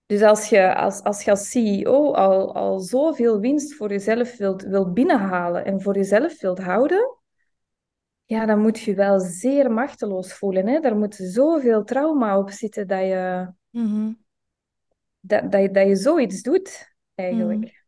dus 0.07 0.23
als 0.23 0.49
je 0.49 0.75
als, 0.75 1.03
als, 1.03 1.23
je 1.25 1.31
als 1.31 1.51
CEO 1.51 2.13
al, 2.13 2.55
al 2.55 2.81
zoveel 2.81 3.41
winst 3.41 3.75
voor 3.75 3.89
jezelf 3.89 4.37
wilt, 4.37 4.63
wilt 4.63 4.95
binnenhalen 4.95 5.65
en 5.65 5.81
voor 5.81 5.95
jezelf 5.95 6.41
wilt 6.41 6.59
houden, 6.59 7.19
ja, 8.25 8.47
dan 8.47 8.61
moet 8.61 8.81
je 8.81 8.95
wel 8.95 9.21
zeer 9.21 9.73
machteloos 9.73 10.35
voelen. 10.35 10.67
Hè? 10.67 10.81
Daar 10.81 10.97
moet 10.97 11.15
zoveel 11.15 11.85
trauma 11.85 12.39
op 12.39 12.51
zitten 12.51 12.87
dat 12.87 13.01
je, 13.01 13.53
mm-hmm. 13.71 14.25
dat, 15.21 15.53
dat, 15.53 15.61
je, 15.61 15.71
dat 15.71 15.87
je 15.87 15.97
zoiets 15.97 16.43
doet, 16.43 16.95
eigenlijk. 17.15 17.61
Mm. 17.61 17.83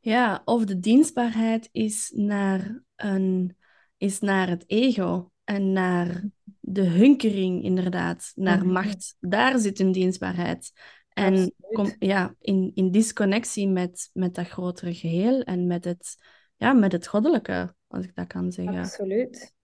Ja, 0.00 0.42
of 0.44 0.64
de 0.64 0.78
dienstbaarheid 0.78 1.68
is 1.72 2.12
naar 2.14 2.82
een 2.96 3.56
is 3.98 4.20
naar 4.20 4.48
het 4.48 4.64
ego 4.66 5.30
en 5.44 5.72
naar 5.72 6.24
de 6.60 6.84
hunkering, 6.84 7.64
inderdaad, 7.64 8.32
naar 8.34 8.58
mhm. 8.58 8.72
macht. 8.72 9.16
Daar 9.20 9.58
zit 9.58 9.78
hun 9.78 9.92
dienstbaarheid. 9.92 10.72
En 11.08 11.54
kom, 11.72 11.94
ja, 11.98 12.34
in, 12.40 12.70
in 12.74 12.90
disconnectie 12.90 13.68
met, 13.68 14.10
met 14.12 14.34
dat 14.34 14.48
grotere 14.48 14.94
geheel 14.94 15.42
en 15.42 15.66
met 15.66 15.84
het, 15.84 16.16
ja, 16.56 16.72
met 16.72 16.92
het 16.92 17.06
goddelijke, 17.06 17.74
als 17.86 18.04
ik 18.04 18.14
dat 18.14 18.26
kan 18.26 18.52
zeggen. 18.52 18.78
Absoluut. 18.78 19.54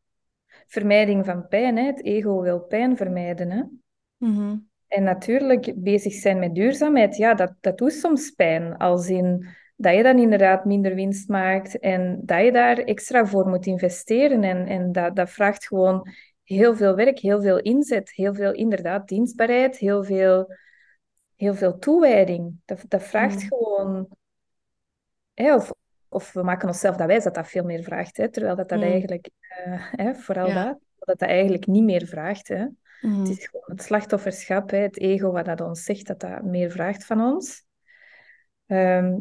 Vermijding 0.66 1.24
van 1.24 1.48
pijn, 1.48 1.76
hè? 1.76 1.82
het 1.82 2.04
ego 2.04 2.40
wil 2.40 2.60
pijn 2.60 2.96
vermijden. 2.96 3.50
Hè? 3.50 3.62
Mhm. 4.16 4.56
En 4.88 5.02
natuurlijk, 5.02 5.72
bezig 5.76 6.12
zijn 6.12 6.38
met 6.38 6.54
duurzaamheid, 6.54 7.16
ja, 7.16 7.34
dat, 7.34 7.54
dat 7.60 7.78
doet 7.78 7.92
soms 7.92 8.30
pijn. 8.30 8.76
Als 8.76 9.08
in 9.08 9.46
dat 9.76 9.94
je 9.94 10.02
dan 10.02 10.18
inderdaad 10.18 10.64
minder 10.64 10.94
winst 10.94 11.28
maakt 11.28 11.78
en 11.78 12.20
dat 12.24 12.44
je 12.44 12.52
daar 12.52 12.78
extra 12.78 13.26
voor 13.26 13.48
moet 13.48 13.66
investeren. 13.66 14.42
En, 14.42 14.66
en 14.66 14.92
dat, 14.92 15.16
dat 15.16 15.30
vraagt 15.30 15.66
gewoon 15.66 16.08
heel 16.42 16.76
veel 16.76 16.94
werk, 16.94 17.18
heel 17.18 17.42
veel 17.42 17.58
inzet, 17.58 18.10
heel 18.10 18.34
veel 18.34 18.52
inderdaad 18.52 19.08
dienstbaarheid, 19.08 19.76
heel 19.76 20.04
veel, 20.04 20.54
heel 21.36 21.54
veel 21.54 21.78
toewijding. 21.78 22.56
Dat, 22.64 22.84
dat 22.88 23.02
vraagt 23.02 23.42
mm. 23.42 23.48
gewoon... 23.48 24.08
Hè, 25.34 25.54
of, 25.54 25.72
of 26.08 26.32
we 26.32 26.42
maken 26.42 26.68
onszelf 26.68 26.96
dat 26.96 27.06
wijs 27.06 27.24
dat 27.24 27.34
dat 27.34 27.48
veel 27.48 27.64
meer 27.64 27.82
vraagt, 27.82 28.16
hè, 28.16 28.30
terwijl 28.30 28.56
dat, 28.56 28.68
dat 28.68 28.78
mm. 28.78 28.84
eigenlijk, 28.84 29.30
uh, 29.66 29.82
hè, 29.90 30.14
vooral 30.14 30.46
dat, 30.46 30.78
dat 30.98 31.18
dat 31.18 31.28
eigenlijk 31.28 31.66
niet 31.66 31.84
meer 31.84 32.06
vraagt. 32.06 32.48
Hè. 32.48 32.66
Mm. 33.00 33.18
Het 33.18 33.28
is 33.28 33.46
gewoon 33.46 33.66
het 33.66 33.82
slachtofferschap, 33.82 34.70
hè, 34.70 34.78
het 34.78 34.98
ego 34.98 35.30
wat 35.30 35.44
dat 35.44 35.60
ons 35.60 35.84
zegt 35.84 36.06
dat 36.06 36.20
dat 36.20 36.42
meer 36.42 36.70
vraagt 36.70 37.06
van 37.06 37.20
ons. 37.20 37.64
Ehm, 38.74 39.18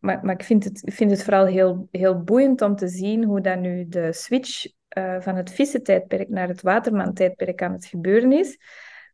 maar, 0.00 0.24
maar 0.24 0.34
ik 0.34 0.42
vind 0.42 0.64
het, 0.64 0.82
vind 0.84 1.10
het 1.10 1.22
vooral 1.24 1.46
heel, 1.46 1.88
heel 1.90 2.22
boeiend 2.22 2.62
om 2.62 2.76
te 2.76 2.88
zien 2.88 3.24
hoe 3.24 3.40
dat 3.40 3.58
nu 3.58 3.88
de 3.88 4.12
switch 4.12 4.66
uh, 4.98 5.20
van 5.20 5.36
het 5.36 5.50
vissentijdperk 5.50 6.28
naar 6.28 6.48
het 6.48 6.62
waterman-tijdperk 6.62 7.62
aan 7.62 7.72
het 7.72 7.86
gebeuren 7.86 8.32
is. 8.32 8.58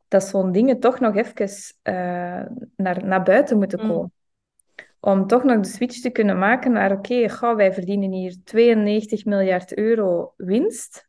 Dat 0.09 0.25
zo'n 0.25 0.53
dingen 0.53 0.81
toch 0.81 1.01
nog 1.01 1.17
even 1.17 1.49
uh, 1.83 2.47
naar, 2.77 3.05
naar 3.05 3.23
buiten 3.23 3.59
moeten 3.59 3.81
mm. 3.83 3.89
komen. 3.89 4.13
Om 5.01 5.27
toch 5.27 5.45
nog 5.45 5.61
de 5.61 5.69
switch 5.69 6.01
te 6.01 6.11
kunnen 6.11 6.39
maken 6.39 6.73
naar, 6.73 6.93
oké, 6.93 7.29
okay, 7.29 7.57
wij 7.57 7.73
verdienen 7.73 8.13
hier 8.13 8.37
92 8.45 9.25
miljard 9.25 9.77
euro 9.77 10.33
winst. 10.37 11.09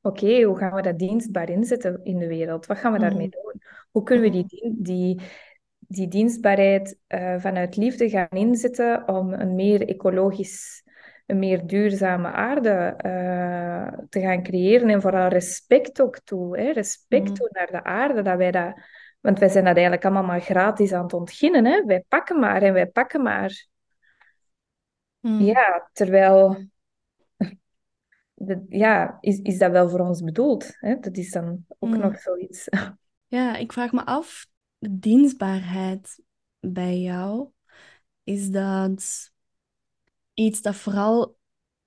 Oké, 0.00 0.42
hoe 0.42 0.58
gaan 0.58 0.74
we 0.74 0.82
dat 0.82 0.98
dienstbaar 0.98 1.50
inzetten 1.50 2.00
in 2.02 2.18
de 2.18 2.26
wereld? 2.26 2.66
Wat 2.66 2.78
gaan 2.78 2.92
we 2.92 2.98
daarmee 2.98 3.26
mm. 3.26 3.30
doen? 3.42 3.62
Hoe 3.90 4.02
kunnen 4.02 4.24
we 4.24 4.30
die, 4.30 4.74
die, 4.78 5.20
die 5.88 6.08
dienstbaarheid 6.08 6.98
uh, 7.08 7.34
vanuit 7.38 7.76
liefde 7.76 8.08
gaan 8.08 8.28
inzetten 8.30 9.08
om 9.08 9.32
een 9.32 9.54
meer 9.54 9.88
ecologisch, 9.88 10.82
een 11.26 11.38
meer 11.38 11.66
duurzame 11.66 12.28
aarde 12.28 12.94
uh, 13.06 14.04
te 14.08 14.20
gaan 14.20 14.42
creëren. 14.42 14.88
En 14.88 15.00
vooral 15.00 15.28
respect 15.28 16.00
ook 16.00 16.18
toe. 16.18 16.58
Hè? 16.58 16.70
Respect 16.70 17.28
mm. 17.28 17.34
toe 17.34 17.48
naar 17.52 17.70
de 17.70 17.84
aarde. 17.84 18.22
Dat 18.22 18.36
wij 18.36 18.50
dat, 18.50 18.74
want 19.20 19.38
wij 19.38 19.48
zijn 19.48 19.64
dat 19.64 19.74
eigenlijk 19.74 20.04
allemaal 20.04 20.24
maar 20.24 20.40
gratis 20.40 20.92
aan 20.92 21.02
het 21.02 21.12
ontginnen. 21.12 21.64
Hè? 21.64 21.84
Wij 21.84 22.04
pakken 22.08 22.40
maar 22.40 22.62
en 22.62 22.72
wij 22.72 22.86
pakken 22.86 23.22
maar. 23.22 23.66
Mm. 25.20 25.40
Ja, 25.40 25.88
terwijl... 25.92 26.68
ja, 28.68 29.16
is, 29.20 29.38
is 29.38 29.58
dat 29.58 29.70
wel 29.70 29.88
voor 29.88 30.00
ons 30.00 30.22
bedoeld? 30.22 30.76
Hè? 30.78 30.98
Dat 30.98 31.16
is 31.16 31.30
dan 31.30 31.64
ook 31.78 31.90
mm. 31.90 31.98
nog 31.98 32.18
zoiets. 32.18 32.68
Ja, 33.26 33.56
ik 33.56 33.72
vraag 33.72 33.92
me 33.92 34.04
af 34.04 34.46
dienstbaarheid 34.78 36.22
bij 36.60 37.00
jou, 37.00 37.50
is 38.24 38.50
dat 38.50 39.30
iets 40.34 40.62
dat 40.62 40.76
vooral 40.76 41.38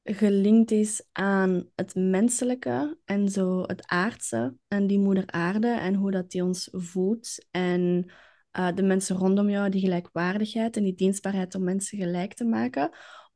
gelinkt 0.03 0.71
is 0.71 1.07
aan 1.11 1.69
het 1.75 1.95
menselijke 1.95 2.97
en 3.05 3.29
zo 3.29 3.61
het 3.61 3.87
aardse 3.87 4.55
en 4.67 4.87
die 4.87 4.99
moeder 4.99 5.27
aarde 5.27 5.67
en 5.67 5.95
hoe 5.95 6.11
dat 6.11 6.31
die 6.31 6.43
ons 6.43 6.67
voedt 6.71 7.47
en 7.51 8.11
uh, 8.57 8.75
de 8.75 8.83
mensen 8.83 9.15
rondom 9.15 9.49
jou 9.49 9.69
die 9.69 9.81
gelijkwaardigheid 9.81 10.77
en 10.77 10.83
die 10.83 10.95
dienstbaarheid 10.95 11.55
om 11.55 11.63
mensen 11.63 11.97
gelijk 11.97 12.33
te 12.33 12.45
maken? 12.45 12.89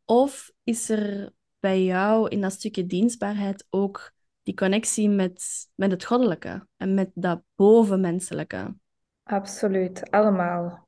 Of 0.05 0.51
is 0.63 0.89
er 0.89 1.33
bij 1.59 1.83
jou 1.83 2.27
in 2.27 2.41
dat 2.41 2.51
stukje 2.51 2.85
dienstbaarheid 2.85 3.67
ook 3.69 4.11
die 4.43 4.53
connectie 4.53 5.09
met, 5.09 5.43
met 5.75 5.91
het 5.91 6.05
goddelijke 6.05 6.67
en 6.77 6.93
met 6.93 7.11
dat 7.13 7.41
bovenmenselijke? 7.55 8.75
Absoluut, 9.23 10.11
allemaal. 10.11 10.87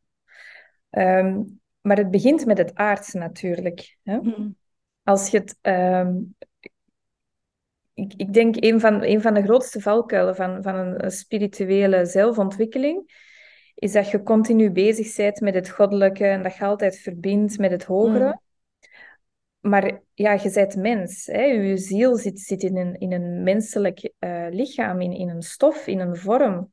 Um, 0.89 1.59
maar 1.81 1.97
het 1.97 2.11
begint 2.11 2.45
met 2.45 2.57
het 2.57 2.75
aardse 2.75 3.17
natuurlijk. 3.17 3.97
Hè? 4.03 4.17
Mm. 4.17 4.55
Als 5.03 5.29
je 5.29 5.37
het. 5.37 5.57
Um, 5.61 6.35
ik, 7.93 8.13
ik 8.17 8.33
denk 8.33 8.55
een 8.63 8.79
van, 8.79 9.03
een 9.03 9.21
van 9.21 9.33
de 9.33 9.43
grootste 9.43 9.81
valkuilen 9.81 10.35
van, 10.35 10.63
van 10.63 10.75
een, 10.75 11.11
spirituele 11.11 12.05
zelfontwikkeling 12.05 13.23
is 13.75 13.91
dat 13.91 14.09
je 14.09 14.23
continu 14.23 14.71
bezig 14.71 15.15
bent 15.15 15.39
met 15.39 15.53
het 15.53 15.69
goddelijke 15.69 16.25
en 16.25 16.43
dat 16.43 16.55
je 16.55 16.63
altijd 16.63 16.97
verbindt 16.97 17.57
met 17.57 17.71
het 17.71 17.83
hogere. 17.83 18.25
Mm. 18.25 18.43
Maar 19.71 20.01
ja, 20.13 20.31
je 20.31 20.51
bent 20.53 20.75
mens. 20.75 21.25
Hè? 21.25 21.43
Je 21.43 21.77
ziel 21.77 22.15
zit, 22.15 22.39
zit 22.39 22.63
in, 22.63 22.77
een, 22.77 22.99
in 22.99 23.11
een 23.11 23.43
menselijk 23.43 24.13
uh, 24.19 24.47
lichaam, 24.49 25.01
in, 25.01 25.11
in 25.11 25.29
een 25.29 25.41
stof, 25.41 25.87
in 25.87 25.99
een 25.99 26.15
vorm. 26.15 26.71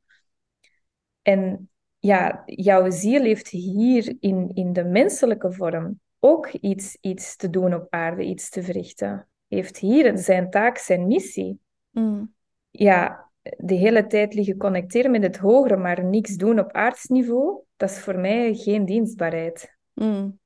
En 1.23 1.69
ja, 1.99 2.43
jouw 2.45 2.89
ziel 2.89 3.21
heeft 3.21 3.47
hier 3.47 4.15
in, 4.19 4.51
in 4.53 4.73
de 4.73 4.83
menselijke 4.83 5.51
vorm 5.51 5.99
ook 6.19 6.47
iets, 6.47 6.97
iets 7.01 7.35
te 7.35 7.49
doen 7.49 7.73
op 7.73 7.87
aarde, 7.89 8.23
iets 8.23 8.49
te 8.49 8.63
verrichten. 8.63 9.27
Heeft 9.47 9.77
hier 9.77 10.17
zijn 10.17 10.49
taak, 10.49 10.77
zijn 10.77 11.07
missie. 11.07 11.59
Mm. 11.89 12.33
Ja, 12.71 13.31
de 13.41 13.73
hele 13.73 14.07
tijd 14.07 14.33
liggen 14.33 14.57
connecteren 14.57 15.11
met 15.11 15.23
het 15.23 15.37
hogere, 15.37 15.77
maar 15.77 16.03
niks 16.03 16.35
doen 16.35 16.59
op 16.59 16.71
aardsniveau, 16.71 17.61
dat 17.77 17.89
is 17.89 17.99
voor 17.99 18.19
mij 18.19 18.53
geen 18.53 18.85
dienstbaarheid. 18.85 19.77
Mm. 19.93 20.39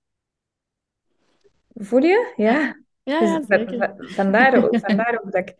Voel 1.73 2.03
je? 2.03 2.33
Ja. 2.35 2.85
Ja, 3.03 3.21
ja, 3.21 3.39
dus 3.39 4.15
vandaar, 4.15 4.63
ook, 4.63 4.79
vandaar 4.79 5.21
ook 5.23 5.31
dat 5.31 5.49
ik, 5.49 5.55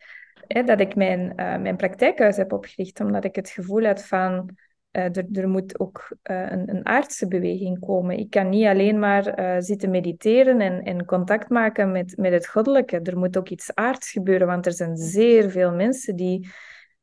hè, 0.47 0.63
dat 0.63 0.79
ik 0.79 0.95
mijn, 0.95 1.21
uh, 1.21 1.57
mijn 1.57 1.75
praktijkhuis 1.75 2.37
heb 2.37 2.53
opgericht, 2.53 2.99
omdat 2.99 3.23
ik 3.23 3.35
het 3.35 3.49
gevoel 3.49 3.85
had 3.85 4.05
van 4.05 4.57
er, 5.03 5.25
er, 5.31 5.49
moet 5.49 5.79
ook 5.79 6.17
uh, 6.23 6.51
een, 6.51 6.69
een, 6.69 6.85
aardse 6.85 7.27
beweging 7.27 7.79
komen. 7.79 8.17
Ik 8.17 8.29
kan 8.29 8.49
niet 8.49 8.65
alleen 8.65 8.99
maar 8.99 9.39
uh, 9.39 9.55
zitten 9.59 9.89
mediteren 9.89 10.61
en, 10.61 10.83
en 10.83 11.05
contact 11.05 11.49
maken 11.49 11.91
met, 11.91 12.17
met 12.17 12.31
het 12.31 12.47
goddelijke. 12.47 12.99
Er 12.99 13.17
moet 13.17 13.37
ook 13.37 13.49
iets 13.49 13.75
aards 13.75 14.11
gebeuren, 14.11 14.47
want 14.47 14.65
er 14.65 14.73
zijn 14.73 14.97
zeer 14.97 15.49
veel 15.49 15.73
mensen 15.73 16.15
die 16.15 16.49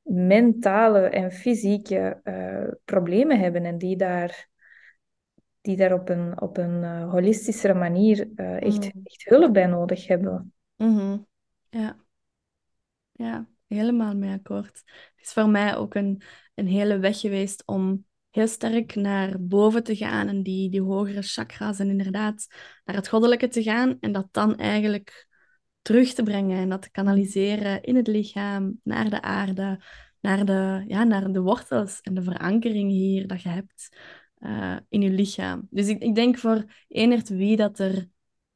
mentale 0.02 1.00
en 1.00 1.32
fysieke 1.32 2.20
problemen 2.84 3.38
hebben 3.38 3.64
en 3.64 3.78
die 3.78 3.96
daar, 3.96 4.48
die 5.60 5.76
daar 5.76 5.92
op 5.92 6.08
een, 6.08 6.40
op 6.40 6.56
een 6.56 7.02
holistischere 7.02 7.74
manier 7.74 8.28
echt, 8.36 8.94
mm. 8.94 9.00
echt 9.04 9.24
hulp 9.24 9.52
bij 9.52 9.66
nodig 9.66 10.06
hebben. 10.06 10.52
Mm 10.76 10.96
-hmm. 10.96 11.26
Ja. 11.70 11.96
Ja, 13.12 13.48
helemaal 13.74 14.14
mee 14.14 14.32
akkoord. 14.32 14.82
Het 15.16 15.26
is 15.26 15.32
voor 15.32 15.48
mij 15.48 15.76
ook 15.76 15.94
een 15.94 16.22
een 16.54 16.66
hele 16.66 16.98
weg 16.98 17.20
geweest 17.20 17.62
om 17.66 18.04
heel 18.30 18.48
sterk 18.48 18.94
naar 18.94 19.40
boven 19.40 19.84
te 19.84 19.96
gaan 19.96 20.28
en 20.28 20.42
die, 20.42 20.70
die 20.70 20.82
hogere 20.82 21.22
chakra's 21.22 21.78
en 21.78 21.88
inderdaad 21.88 22.46
naar 22.84 22.96
het 22.96 23.08
goddelijke 23.08 23.48
te 23.48 23.62
gaan 23.62 23.96
en 24.00 24.12
dat 24.12 24.28
dan 24.30 24.56
eigenlijk 24.56 25.28
terug 25.82 26.12
te 26.12 26.22
brengen 26.22 26.58
en 26.58 26.68
dat 26.68 26.82
te 26.82 26.90
kanaliseren 26.90 27.82
in 27.82 27.96
het 27.96 28.06
lichaam, 28.06 28.80
naar 28.82 29.10
de 29.10 29.22
aarde, 29.22 29.80
naar 30.20 30.44
de, 30.44 30.84
ja, 30.86 31.04
naar 31.04 31.32
de 31.32 31.40
wortels 31.40 32.00
en 32.00 32.14
de 32.14 32.22
verankering 32.22 32.90
hier 32.90 33.26
dat 33.26 33.42
je 33.42 33.48
hebt 33.48 33.96
uh, 34.38 34.76
in 34.88 35.02
je 35.02 35.10
lichaam. 35.10 35.66
Dus 35.70 35.88
ik, 35.88 36.02
ik 36.02 36.14
denk 36.14 36.38
voor 36.38 36.64
enert 36.88 37.28
wie 37.28 37.56
dat 37.56 37.78
er 37.78 38.08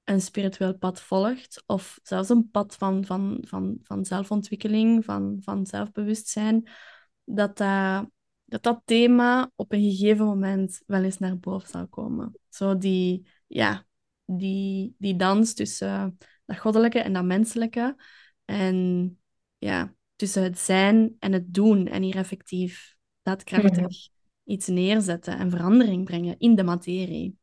een 0.08 0.20
spiritueel 0.20 0.78
pad 0.78 1.00
volgt, 1.00 1.62
of 1.66 2.00
zelfs 2.02 2.28
een 2.28 2.50
pad 2.50 2.74
van, 2.76 3.04
van, 3.04 3.38
van, 3.40 3.78
van 3.82 4.04
zelfontwikkeling, 4.04 5.04
van, 5.04 5.38
van 5.40 5.66
zelfbewustzijn, 5.66 6.68
dat 7.24 7.56
dat, 7.56 8.10
dat 8.44 8.62
dat 8.62 8.82
thema 8.84 9.50
op 9.56 9.72
een 9.72 9.82
gegeven 9.82 10.24
moment 10.24 10.82
wel 10.86 11.02
eens 11.02 11.18
naar 11.18 11.38
boven 11.38 11.68
zal 11.68 11.88
komen. 11.88 12.38
Zo 12.48 12.78
die, 12.78 13.28
ja, 13.46 13.86
die, 14.24 14.94
die 14.98 15.16
dans 15.16 15.54
tussen 15.54 16.18
dat 16.44 16.58
goddelijke 16.58 16.98
en 16.98 17.12
dat 17.12 17.24
menselijke. 17.24 17.96
En 18.44 19.18
ja, 19.58 19.94
tussen 20.16 20.42
het 20.42 20.58
zijn 20.58 21.16
en 21.18 21.32
het 21.32 21.54
doen. 21.54 21.86
En 21.86 22.02
hier 22.02 22.16
effectief 22.16 22.96
daadkrachtig 23.22 23.80
mm 23.80 24.16
iets 24.48 24.66
neerzetten 24.66 25.38
en 25.38 25.50
verandering 25.50 26.04
brengen 26.04 26.38
in 26.38 26.54
de 26.54 26.64
materie. 26.64 27.37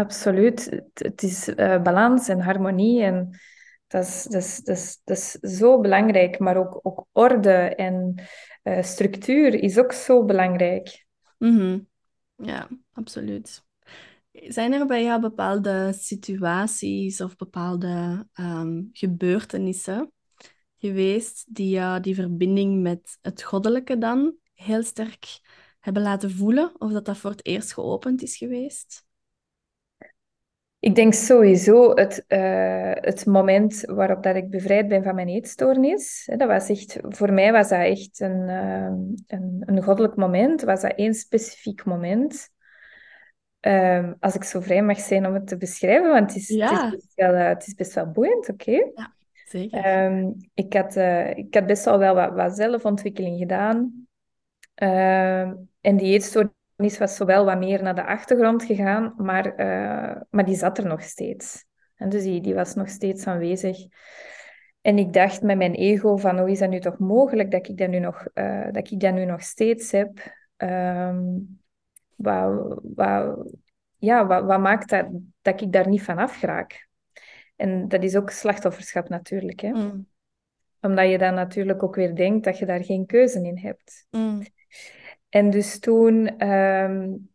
Absoluut. 0.00 0.82
Het, 0.94 1.22
is 1.22 1.48
uh, 1.48 1.82
balans 1.82 2.28
en 2.28 2.40
harmonie. 2.40 3.02
En 3.02 3.38
dat 3.86 4.04
is, 4.04 4.22
dat, 4.22 4.42
is, 4.42 4.60
dat, 4.62 4.76
is, 4.76 5.38
dat 5.40 5.50
zo 5.50 5.80
belangrijk. 5.80 6.38
Maar 6.38 6.56
ook, 6.56 6.80
ook 6.82 7.06
orde 7.12 7.74
en 7.74 8.22
uh, 8.62 8.82
structuur 8.82 9.54
is 9.54 9.78
ook 9.78 9.92
zo 9.92 10.24
belangrijk. 10.24 11.06
Mm 11.38 11.88
Ja, 12.36 12.68
absoluut. 12.92 13.62
Zijn 14.32 14.72
er 14.72 14.86
bij 14.86 15.04
jou 15.04 15.20
bepaalde 15.20 15.92
situaties 15.98 17.20
of 17.20 17.36
bepaalde 17.36 18.26
um, 18.40 18.88
gebeurtenissen 18.92 20.12
geweest 20.78 21.54
die 21.54 21.68
jou 21.68 22.00
die 22.00 22.14
verbinding 22.14 22.82
met 22.82 23.18
het 23.20 23.42
goddelijke 23.42 23.98
dan 23.98 24.34
heel 24.54 24.82
sterk 24.82 25.40
hebben 25.80 26.02
laten 26.02 26.30
voelen? 26.30 26.72
Of 26.78 26.92
dat 26.92 27.04
dat 27.04 27.16
voor 27.18 27.30
het 27.30 27.46
eerst 27.46 27.72
geopend 27.72 28.22
is 28.22 28.36
geweest? 28.36 29.08
Ik 30.80 30.94
denk 30.94 31.14
sowieso 31.14 31.94
het, 31.94 32.24
uh, 32.28 32.92
het 32.94 33.26
moment 33.26 33.80
waarop 33.86 34.22
dat 34.22 34.36
ik 34.36 34.50
bevrijd 34.50 34.88
ben 34.88 35.02
van 35.02 35.14
mijn 35.14 35.28
eetstoornis. 35.28 36.28
Dat 36.36 36.48
was 36.48 36.68
echt, 36.68 36.98
voor 37.02 37.32
mij 37.32 37.52
was 37.52 37.68
dat 37.68 37.80
echt 37.80 38.20
een, 38.20 38.48
uh, 38.48 38.92
een, 39.26 39.62
een 39.64 39.82
goddelijk 39.82 40.16
moment. 40.16 40.62
Was 40.62 40.80
dat 40.80 40.92
één 40.96 41.14
specifiek 41.14 41.84
moment. 41.84 42.48
Uh, 43.60 44.10
als 44.20 44.34
ik 44.34 44.44
zo 44.44 44.60
vrij 44.60 44.82
mag 44.82 44.98
zijn 44.98 45.26
om 45.26 45.34
het 45.34 45.46
te 45.46 45.56
beschrijven, 45.56 46.08
want 46.08 46.32
het 46.32 46.42
is, 46.42 46.48
ja. 46.48 46.84
het 46.84 46.94
is, 46.94 47.00
best, 47.00 47.14
wel, 47.14 47.34
uh, 47.34 47.48
het 47.48 47.66
is 47.66 47.74
best 47.74 47.94
wel 47.94 48.10
boeiend, 48.10 48.48
oké? 48.48 48.70
Okay? 48.70 48.92
Ja, 48.94 49.14
zeker. 49.44 50.04
Um, 50.04 50.36
ik, 50.54 50.72
had, 50.72 50.96
ik 51.36 51.54
had 51.54 51.66
best 51.66 51.84
wel 51.84 51.98
wel 51.98 52.14
wat, 52.14 52.34
wat 52.34 52.56
zelfontwikkeling 52.56 53.38
gedaan. 53.38 54.06
Ehm, 54.74 55.54
en 55.80 55.96
die 55.96 56.12
eetstoornis 56.12 56.58
is 56.84 56.98
was 56.98 57.16
zowel 57.16 57.44
wat 57.44 57.58
meer 57.58 57.82
naar 57.82 57.94
de 57.94 58.06
achtergrond 58.06 58.64
gegaan, 58.64 59.14
maar, 59.16 59.46
uh, 59.46 60.20
maar 60.30 60.44
die 60.44 60.56
zat 60.56 60.78
er 60.78 60.86
nog 60.86 61.02
steeds. 61.02 61.64
En 61.94 62.08
dus 62.08 62.22
die, 62.22 62.40
die 62.40 62.54
was 62.54 62.74
nog 62.74 62.88
steeds 62.88 63.26
aanwezig. 63.26 63.78
En 64.80 64.98
ik 64.98 65.12
dacht 65.12 65.42
met 65.42 65.56
mijn 65.56 65.74
ego 65.74 66.16
van, 66.16 66.38
hoe 66.38 66.50
is 66.50 66.58
dat 66.58 66.70
nu 66.70 66.80
toch 66.80 66.98
mogelijk 66.98 67.50
dat 67.50 67.68
ik 67.68 67.78
dat 67.78 67.88
nu 67.88 67.98
nog, 67.98 68.26
uh, 68.34 68.68
dat 68.70 68.90
ik 68.90 69.00
dat 69.00 69.14
nu 69.14 69.24
nog 69.24 69.42
steeds 69.42 69.90
heb? 69.90 70.38
Um, 70.56 71.60
wat, 72.16 72.80
wat, 72.94 73.52
ja, 73.96 74.26
wat, 74.26 74.44
wat 74.44 74.60
maakt 74.60 74.88
dat, 74.88 75.06
dat 75.42 75.60
ik 75.60 75.72
daar 75.72 75.88
niet 75.88 76.02
van 76.02 76.18
afraak? 76.18 76.88
En 77.56 77.88
dat 77.88 78.02
is 78.02 78.16
ook 78.16 78.30
slachtofferschap 78.30 79.08
natuurlijk. 79.08 79.60
Hè? 79.60 79.70
Mm. 79.70 80.08
Omdat 80.80 81.10
je 81.10 81.18
dan 81.18 81.34
natuurlijk 81.34 81.82
ook 81.82 81.94
weer 81.94 82.14
denkt 82.14 82.44
dat 82.44 82.58
je 82.58 82.66
daar 82.66 82.84
geen 82.84 83.06
keuze 83.06 83.42
in 83.42 83.58
hebt. 83.58 84.06
Mm. 84.10 84.42
En 85.30 85.50
dus 85.50 85.78
toen 85.78 86.46
um, 86.48 87.30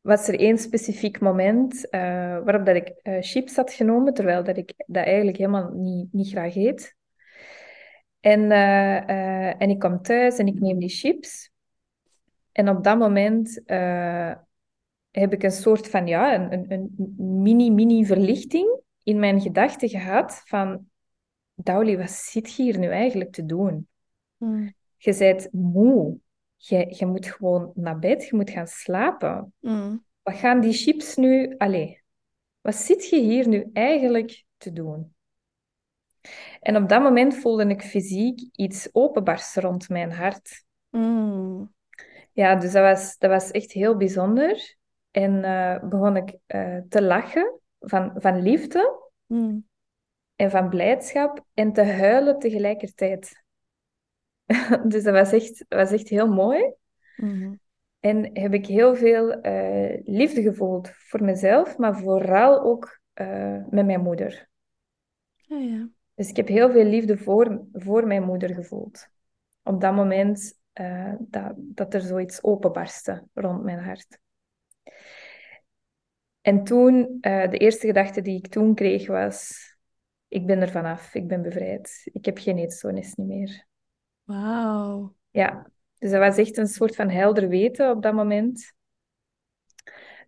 was 0.00 0.28
er 0.28 0.38
één 0.38 0.58
specifiek 0.58 1.20
moment 1.20 1.86
uh, 1.90 2.00
waarop 2.44 2.66
dat 2.66 2.76
ik 2.76 2.94
uh, 3.02 3.16
chips 3.20 3.56
had 3.56 3.72
genomen, 3.72 4.14
terwijl 4.14 4.44
dat 4.44 4.56
ik 4.56 4.72
dat 4.86 5.04
eigenlijk 5.04 5.36
helemaal 5.36 5.70
niet, 5.70 6.12
niet 6.12 6.28
graag 6.28 6.56
eet. 6.56 6.96
En, 8.20 8.40
uh, 8.40 9.62
en 9.62 9.70
ik 9.70 9.78
kom 9.78 10.02
thuis 10.02 10.36
en 10.36 10.46
ik 10.46 10.60
neem 10.60 10.78
die 10.78 10.88
chips. 10.88 11.50
En 12.52 12.68
op 12.68 12.84
dat 12.84 12.98
moment 12.98 13.62
heb 15.10 15.32
ik 15.32 15.42
een 15.42 15.50
soort 15.50 15.88
van, 15.88 16.06
ja, 16.06 16.34
een, 16.34 16.52
een, 16.52 16.94
een 16.98 17.14
mini-mini 17.42 18.04
verlichting 18.04 18.80
in 19.02 19.18
mijn 19.18 19.40
gedachten 19.40 19.88
gehad 19.88 20.42
van, 20.44 20.88
Dauli, 21.54 21.96
wat 21.96 22.10
zit 22.10 22.54
je 22.54 22.62
hier 22.62 22.78
nu 22.78 22.88
eigenlijk 22.88 23.32
te 23.32 23.46
doen? 23.46 23.88
Hmm. 24.36 24.74
Je 24.96 25.16
bent 25.18 25.48
moe 25.52 26.18
je, 26.68 26.94
je 26.98 27.06
moet 27.06 27.26
gewoon 27.26 27.72
naar 27.74 27.98
bed, 27.98 28.26
je 28.26 28.36
moet 28.36 28.50
gaan 28.50 28.66
slapen. 28.66 29.54
Mm. 29.60 30.04
Wat 30.22 30.34
gaan 30.34 30.60
die 30.60 30.72
chips 30.72 31.16
nu... 31.16 31.54
Allee, 31.56 32.02
wat 32.60 32.74
zit 32.74 33.08
je 33.08 33.20
hier 33.20 33.48
nu 33.48 33.70
eigenlijk 33.72 34.44
te 34.56 34.72
doen? 34.72 35.14
En 36.60 36.76
op 36.76 36.88
dat 36.88 37.02
moment 37.02 37.36
voelde 37.36 37.66
ik 37.66 37.82
fysiek 37.82 38.48
iets 38.52 38.88
openbarsten 38.92 39.62
rond 39.62 39.88
mijn 39.88 40.12
hart. 40.12 40.64
Mm. 40.90 41.74
Ja, 42.32 42.54
dus 42.54 42.72
dat 42.72 42.82
was, 42.82 43.18
dat 43.18 43.30
was 43.30 43.50
echt 43.50 43.72
heel 43.72 43.96
bijzonder. 43.96 44.76
En 45.10 45.32
uh, 45.32 45.88
begon 45.88 46.16
ik 46.16 46.36
uh, 46.46 46.78
te 46.88 47.02
lachen 47.02 47.60
van, 47.78 48.12
van 48.16 48.42
liefde 48.42 49.02
mm. 49.26 49.66
en 50.36 50.50
van 50.50 50.68
blijdschap 50.68 51.44
en 51.54 51.72
te 51.72 51.82
huilen 51.82 52.38
tegelijkertijd. 52.38 53.44
dus 54.88 55.02
dat 55.02 55.14
was 55.14 55.32
echt, 55.32 55.64
was 55.68 55.92
echt 55.92 56.08
heel 56.08 56.28
mooi. 56.28 56.72
Mhm. 57.16 57.54
En 58.00 58.30
heb 58.32 58.54
ik 58.54 58.66
heel 58.66 58.96
veel 58.96 59.40
eh, 59.40 60.00
liefde 60.04 60.42
gevoeld 60.42 60.90
voor 60.90 61.24
mezelf, 61.24 61.78
maar 61.78 61.98
vooral 61.98 62.60
ook 62.60 63.00
eh, 63.12 63.64
met 63.70 63.86
mijn 63.86 64.00
moeder. 64.00 64.48
Ja, 65.34 65.56
ja. 65.56 65.88
Dus 66.14 66.28
ik 66.28 66.36
heb 66.36 66.48
heel 66.48 66.70
veel 66.70 66.84
liefde 66.84 67.18
voor, 67.18 67.66
voor 67.72 68.06
mijn 68.06 68.22
moeder 68.22 68.54
gevoeld. 68.54 69.08
Op 69.62 69.80
dat 69.80 69.94
moment 69.94 70.60
uh, 70.74 71.14
dat, 71.18 71.52
dat 71.56 71.94
er 71.94 72.00
zoiets 72.00 72.42
openbarstte 72.42 73.24
rond 73.32 73.62
mijn 73.62 73.78
hart. 73.78 74.18
En 76.40 76.64
toen, 76.64 77.18
de 77.20 77.58
eerste 77.58 77.86
gedachte 77.86 78.22
die 78.22 78.38
ik 78.38 78.46
toen 78.48 78.74
kreeg 78.74 79.06
was, 79.06 79.66
ik 80.28 80.46
ben 80.46 80.60
er 80.60 80.70
vanaf, 80.70 81.14
ik 81.14 81.28
ben 81.28 81.42
bevrijd. 81.42 82.08
Ik 82.12 82.24
heb 82.24 82.38
geen 82.38 82.58
eetstoornis 82.58 83.14
niet 83.14 83.26
meer. 83.26 83.66
Wauw. 84.26 85.14
Ja, 85.30 85.70
dus 85.98 86.10
dat 86.10 86.20
was 86.20 86.36
echt 86.36 86.56
een 86.56 86.66
soort 86.66 86.96
van 86.96 87.08
helder 87.08 87.48
weten 87.48 87.90
op 87.90 88.02
dat 88.02 88.14
moment. 88.14 88.72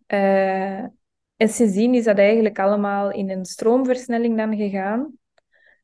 Uh, 0.07 0.79
en 1.37 1.49
sindsdien 1.49 1.95
is 1.95 2.05
dat 2.05 2.19
eigenlijk 2.19 2.59
allemaal 2.59 3.11
in 3.13 3.31
een 3.31 3.45
stroomversnelling 3.45 4.37
dan 4.37 4.57
gegaan. 4.57 5.19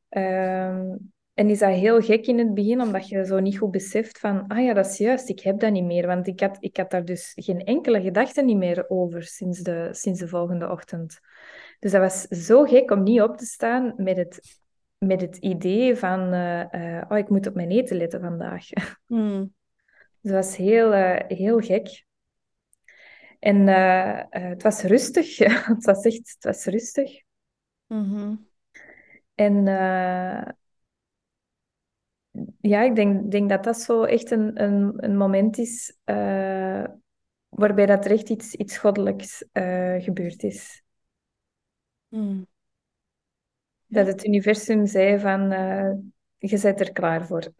Uh, 0.09 0.93
en 1.33 1.49
is 1.49 1.59
dat 1.59 1.69
heel 1.69 2.01
gek 2.01 2.25
in 2.27 2.37
het 2.37 2.53
begin, 2.53 2.81
omdat 2.81 3.07
je 3.07 3.25
zo 3.25 3.39
niet 3.39 3.57
goed 3.57 3.71
beseft 3.71 4.19
van, 4.19 4.47
ah 4.47 4.63
ja, 4.63 4.73
dat 4.73 4.85
is 4.85 4.97
juist, 4.97 5.29
ik 5.29 5.39
heb 5.39 5.59
dat 5.59 5.71
niet 5.71 5.83
meer. 5.83 6.07
Want 6.07 6.27
ik 6.27 6.39
had, 6.39 6.57
ik 6.59 6.77
had 6.77 6.91
daar 6.91 7.05
dus 7.05 7.31
geen 7.35 7.63
enkele 7.63 8.01
gedachte 8.01 8.41
niet 8.41 8.57
meer 8.57 8.89
over 8.89 9.23
sinds 9.23 9.59
de, 9.59 9.87
sinds 9.91 10.19
de 10.19 10.27
volgende 10.27 10.69
ochtend. 10.69 11.19
Dus 11.79 11.91
dat 11.91 12.01
was 12.01 12.21
zo 12.21 12.63
gek 12.63 12.91
om 12.91 13.03
niet 13.03 13.21
op 13.21 13.37
te 13.37 13.45
staan 13.45 13.93
met 13.97 14.17
het, 14.17 14.59
met 14.97 15.21
het 15.21 15.37
idee 15.37 15.95
van, 15.95 16.33
uh, 16.33 17.01
oh, 17.09 17.17
ik 17.17 17.29
moet 17.29 17.47
op 17.47 17.55
mijn 17.55 17.71
eten 17.71 17.97
letten 17.97 18.21
vandaag. 18.21 18.65
Hmm. 19.05 19.53
Dus 20.21 20.31
dat 20.31 20.45
was 20.45 20.55
heel, 20.55 20.93
uh, 20.93 21.19
heel 21.27 21.59
gek. 21.59 22.05
En 23.39 23.67
het 24.29 24.63
was 24.63 24.81
rustig. 24.81 25.37
het 25.75 25.85
was 25.85 26.05
echt, 26.05 26.31
het 26.33 26.43
was 26.43 26.65
rustig. 26.65 27.21
Mm 27.87 28.47
En 29.35 29.65
ja, 32.59 32.81
ik 32.81 32.95
denk, 32.95 33.31
denk 33.31 33.49
dat 33.49 33.63
dat 33.63 33.77
zo 33.77 34.03
echt 34.03 34.31
een, 34.31 34.63
een, 34.63 35.03
een 35.03 35.17
moment 35.17 35.57
is 35.57 35.97
waarbij 37.49 37.85
dat 37.85 38.05
er 38.05 38.11
echt 38.11 38.29
iets, 38.29 38.53
iets 38.53 38.77
goddelijks 38.77 39.45
gebeurd 39.99 40.43
is. 40.43 40.83
Hmm. 42.07 42.47
Dat 43.95 44.07
het 44.07 44.25
universum 44.25 44.85
zei 44.85 45.19
van, 45.19 45.51
uh, 45.51 45.91
je 46.37 46.59
bent 46.61 46.79
er 46.79 46.91
klaar 46.91 47.27
voor. 47.27 47.53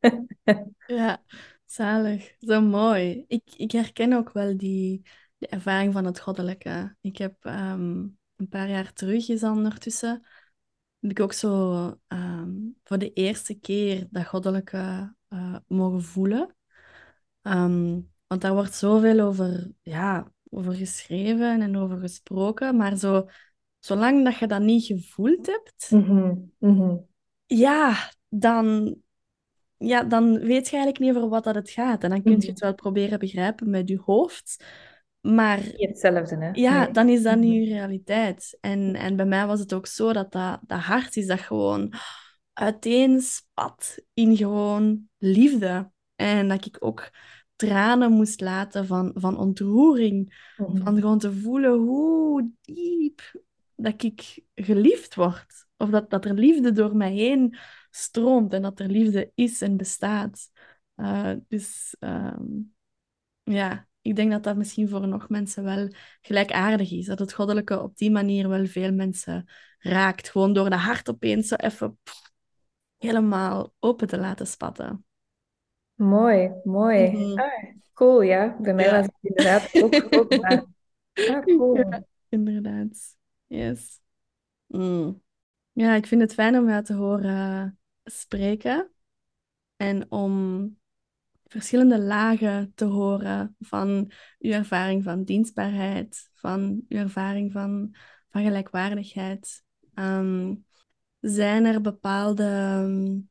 ja, 0.86 1.22
zalig. 1.64 2.34
Zo 2.38 2.60
mooi. 2.60 3.24
Ik, 3.28 3.42
ik 3.56 3.70
herken 3.70 4.12
ook 4.12 4.32
wel 4.32 4.56
die, 4.56 5.02
die 5.38 5.48
ervaring 5.48 5.92
van 5.92 6.04
het 6.04 6.20
goddelijke. 6.20 6.96
Ik 7.00 7.16
heb 7.16 7.34
ehm, 7.40 7.98
een 8.36 8.48
paar 8.48 8.68
jaar 8.68 8.92
terug, 8.92 9.28
is 9.28 9.42
ondertussen, 9.42 10.26
heb 11.00 11.10
ik 11.10 11.20
ook 11.20 11.32
zo 11.32 11.72
ehm, 12.06 12.50
voor 12.84 12.98
de 12.98 13.12
eerste 13.12 13.58
keer 13.58 14.06
dat 14.10 14.26
goddelijke 14.26 15.14
uh, 15.28 15.56
mogen 15.66 16.02
voelen. 16.02 16.56
Um, 17.42 18.10
want 18.26 18.40
daar 18.40 18.54
wordt 18.54 18.74
zoveel 18.74 19.20
over, 19.20 19.72
ja, 19.82 20.32
over 20.50 20.74
geschreven 20.74 21.60
en 21.60 21.76
over 21.76 21.98
gesproken, 21.98 22.76
maar 22.76 22.96
zo 22.96 23.28
zolang 23.80 24.24
dat 24.24 24.36
je 24.36 24.46
dat 24.46 24.60
niet 24.60 24.84
gevoeld 24.84 25.46
hebt, 25.46 25.90
mhm, 25.90 26.34
mhm. 26.58 26.96
ja, 27.46 28.10
dan, 28.28 28.96
ja, 29.76 30.02
dan 30.02 30.38
weet 30.38 30.68
je 30.68 30.76
eigenlijk 30.76 30.98
niet 30.98 31.14
over 31.14 31.28
wat 31.28 31.44
dat 31.44 31.54
het 31.54 31.70
gaat. 31.70 32.04
En 32.04 32.10
dan 32.10 32.22
kun 32.22 32.30
je 32.30 32.46
het 32.46 32.54
mhm. 32.54 32.64
wel 32.64 32.74
proberen 32.74 33.18
begrijpen 33.18 33.70
met 33.70 33.88
je 33.88 34.00
hoofd. 34.04 34.64
Maar 35.20 35.58
hetzelfde, 35.62 36.36
hè? 36.36 36.50
Ja, 36.52 36.86
dan 36.86 37.08
is 37.08 37.22
dat 37.22 37.38
niet 37.38 37.68
je 37.68 37.74
realiteit. 37.74 38.58
En, 38.60 38.94
en 38.94 39.16
bij 39.16 39.26
mij 39.26 39.46
was 39.46 39.60
het 39.60 39.74
ook 39.74 39.86
zo 39.86 40.12
dat 40.12 40.32
dat, 40.32 40.60
dat 40.66 40.80
hart 40.80 41.16
is 41.16 41.26
dat 41.26 41.40
gewoon 41.40 41.92
uiteenspat 42.52 43.98
in 44.14 44.36
gewoon 44.36 45.08
liefde. 45.18 45.90
En 46.16 46.48
dat 46.48 46.66
ik 46.66 46.76
ook 46.80 47.10
tranen 47.56 48.12
moest 48.12 48.40
laten 48.40 48.86
van, 48.86 49.10
van 49.14 49.38
ontroering. 49.38 50.52
Van 50.56 50.94
gewoon 50.94 51.18
te 51.18 51.32
voelen 51.32 51.78
hoe 51.78 52.50
diep 52.60 53.20
dat 53.82 54.02
ik 54.02 54.42
geliefd 54.54 55.14
word. 55.14 55.66
Of 55.76 55.90
dat, 55.90 56.10
dat 56.10 56.24
er 56.24 56.34
liefde 56.34 56.72
door 56.72 56.96
mij 56.96 57.12
heen 57.12 57.56
stroomt 57.90 58.52
en 58.52 58.62
dat 58.62 58.80
er 58.80 58.88
liefde 58.88 59.32
is 59.34 59.60
en 59.60 59.76
bestaat. 59.76 60.50
Uh, 60.96 61.32
dus 61.48 61.96
ehm, 61.98 62.44
ja, 63.42 63.88
ik 64.00 64.16
denk 64.16 64.30
dat 64.30 64.42
dat 64.42 64.56
misschien 64.56 64.88
voor 64.88 65.08
nog 65.08 65.28
mensen 65.28 65.64
wel 65.64 65.88
gelijkaardig 66.20 66.92
is. 66.92 67.06
Dat 67.06 67.18
het 67.18 67.32
goddelijke 67.32 67.80
op 67.80 67.96
die 67.96 68.10
manier 68.10 68.48
wel 68.48 68.66
veel 68.66 68.92
mensen 68.92 69.48
raakt. 69.78 70.28
Gewoon 70.28 70.52
door 70.52 70.70
de 70.70 70.76
hart 70.76 71.08
opeens 71.08 71.48
zo 71.48 71.54
even 71.54 71.98
helemaal 72.98 73.72
open 73.78 74.06
te 74.06 74.18
laten 74.18 74.46
spatten. 74.46 75.04
Mooi, 75.94 76.50
mooi. 76.64 77.10
Mhm. 77.10 77.38
ah, 77.38 77.74
cool, 77.92 78.20
ja. 78.20 78.56
Bij 78.60 78.74
mij 78.74 78.90
was 78.90 79.04
het 79.04 79.14
inderdaad 79.20 79.82
ook, 79.82 80.06
ook 80.10 80.40
maar... 80.40 80.64
Ah, 81.12 81.44
cool. 81.44 81.76
Ja, 81.76 82.04
inderdaad. 82.28 83.18
Yes. 83.50 84.00
Mm. 84.66 85.22
Ja, 85.72 85.94
ik 85.94 86.06
vind 86.06 86.20
het 86.20 86.34
fijn 86.34 86.58
om 86.58 86.68
jou 86.68 86.84
te 86.84 86.94
horen 86.94 87.78
spreken 88.04 88.90
en 89.76 90.10
om 90.10 90.78
verschillende 91.44 92.00
lagen 92.00 92.72
te 92.74 92.84
horen 92.84 93.56
van 93.58 94.12
uw 94.38 94.50
ervaring 94.50 95.02
van 95.02 95.24
dienstbaarheid, 95.24 96.30
van 96.34 96.84
uw 96.88 96.98
ervaring 96.98 97.52
van, 97.52 97.94
van 98.28 98.42
gelijkwaardigheid. 98.42 99.64
Ehm, 99.94 100.54
zijn 101.20 101.64
er 101.64 101.80
bepaalde 101.80 102.44
um, 102.84 103.30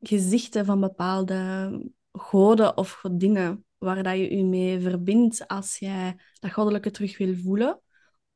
gezichten 0.00 0.64
van 0.64 0.80
bepaalde 0.80 1.90
goden 2.12 2.76
of 2.76 2.92
godinnen 2.92 3.64
waar 3.78 4.02
dat 4.02 4.16
je 4.16 4.38
u 4.38 4.42
mee 4.42 4.80
verbindt 4.80 5.48
als 5.48 5.78
jij 5.78 6.16
dat 6.40 6.52
goddelijke 6.52 6.90
terug 6.90 7.18
wil 7.18 7.34
voelen? 7.34 7.80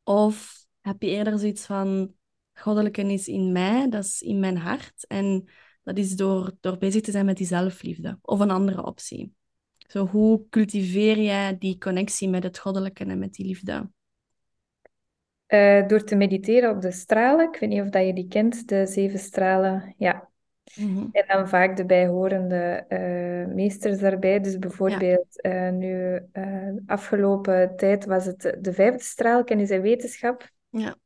Of 0.02 0.65
heb 0.86 1.02
je 1.02 1.08
eerder 1.08 1.38
zoiets 1.38 1.66
van 1.66 2.12
goddelijke 2.52 3.02
is 3.02 3.28
in 3.28 3.52
mij, 3.52 3.88
dat 3.88 4.04
is 4.04 4.22
in 4.22 4.40
mijn 4.40 4.56
hart. 4.56 5.06
En 5.06 5.44
dat 5.82 5.98
is 5.98 6.16
door, 6.16 6.52
door 6.60 6.78
bezig 6.78 7.02
te 7.02 7.10
zijn 7.10 7.24
met 7.24 7.36
die 7.36 7.46
zelfliefde 7.46 8.18
of 8.22 8.40
een 8.40 8.50
andere 8.50 8.84
optie. 8.84 9.32
Zo, 9.76 10.06
hoe 10.06 10.48
cultiveer 10.50 11.18
jij 11.18 11.58
die 11.58 11.78
connectie 11.78 12.28
met 12.28 12.42
het 12.42 12.58
goddelijke 12.58 13.04
en 13.04 13.18
met 13.18 13.34
die 13.34 13.46
liefde? 13.46 13.90
Uh, 15.48 15.86
door 15.86 16.04
te 16.04 16.16
mediteren 16.16 16.70
op 16.70 16.80
de 16.80 16.90
stralen. 16.90 17.52
Ik 17.52 17.60
weet 17.60 17.70
niet 17.70 17.80
of 17.80 17.88
dat 17.88 18.06
je 18.06 18.12
die 18.12 18.28
kent, 18.28 18.68
de 18.68 18.86
zeven 18.86 19.18
stralen. 19.18 19.94
Ja. 19.98 20.28
Mhm. 20.74 21.06
En 21.12 21.24
dan 21.26 21.48
vaak 21.48 21.76
de 21.76 21.84
bijhorende 21.84 22.84
uh, 22.88 23.54
meesters 23.54 23.98
daarbij. 23.98 24.40
Dus 24.40 24.58
bijvoorbeeld 24.58 25.46
uh, 25.46 25.70
nu 25.70 26.20
afgelopen 26.86 27.76
tijd 27.76 28.04
was 28.04 28.26
het 28.26 28.56
de 28.60 28.72
vijfde 28.72 29.02
straal, 29.02 29.44
kennis 29.44 29.70
en 29.70 29.80
wetenschap. 29.80 30.54
Ja. 30.78 30.96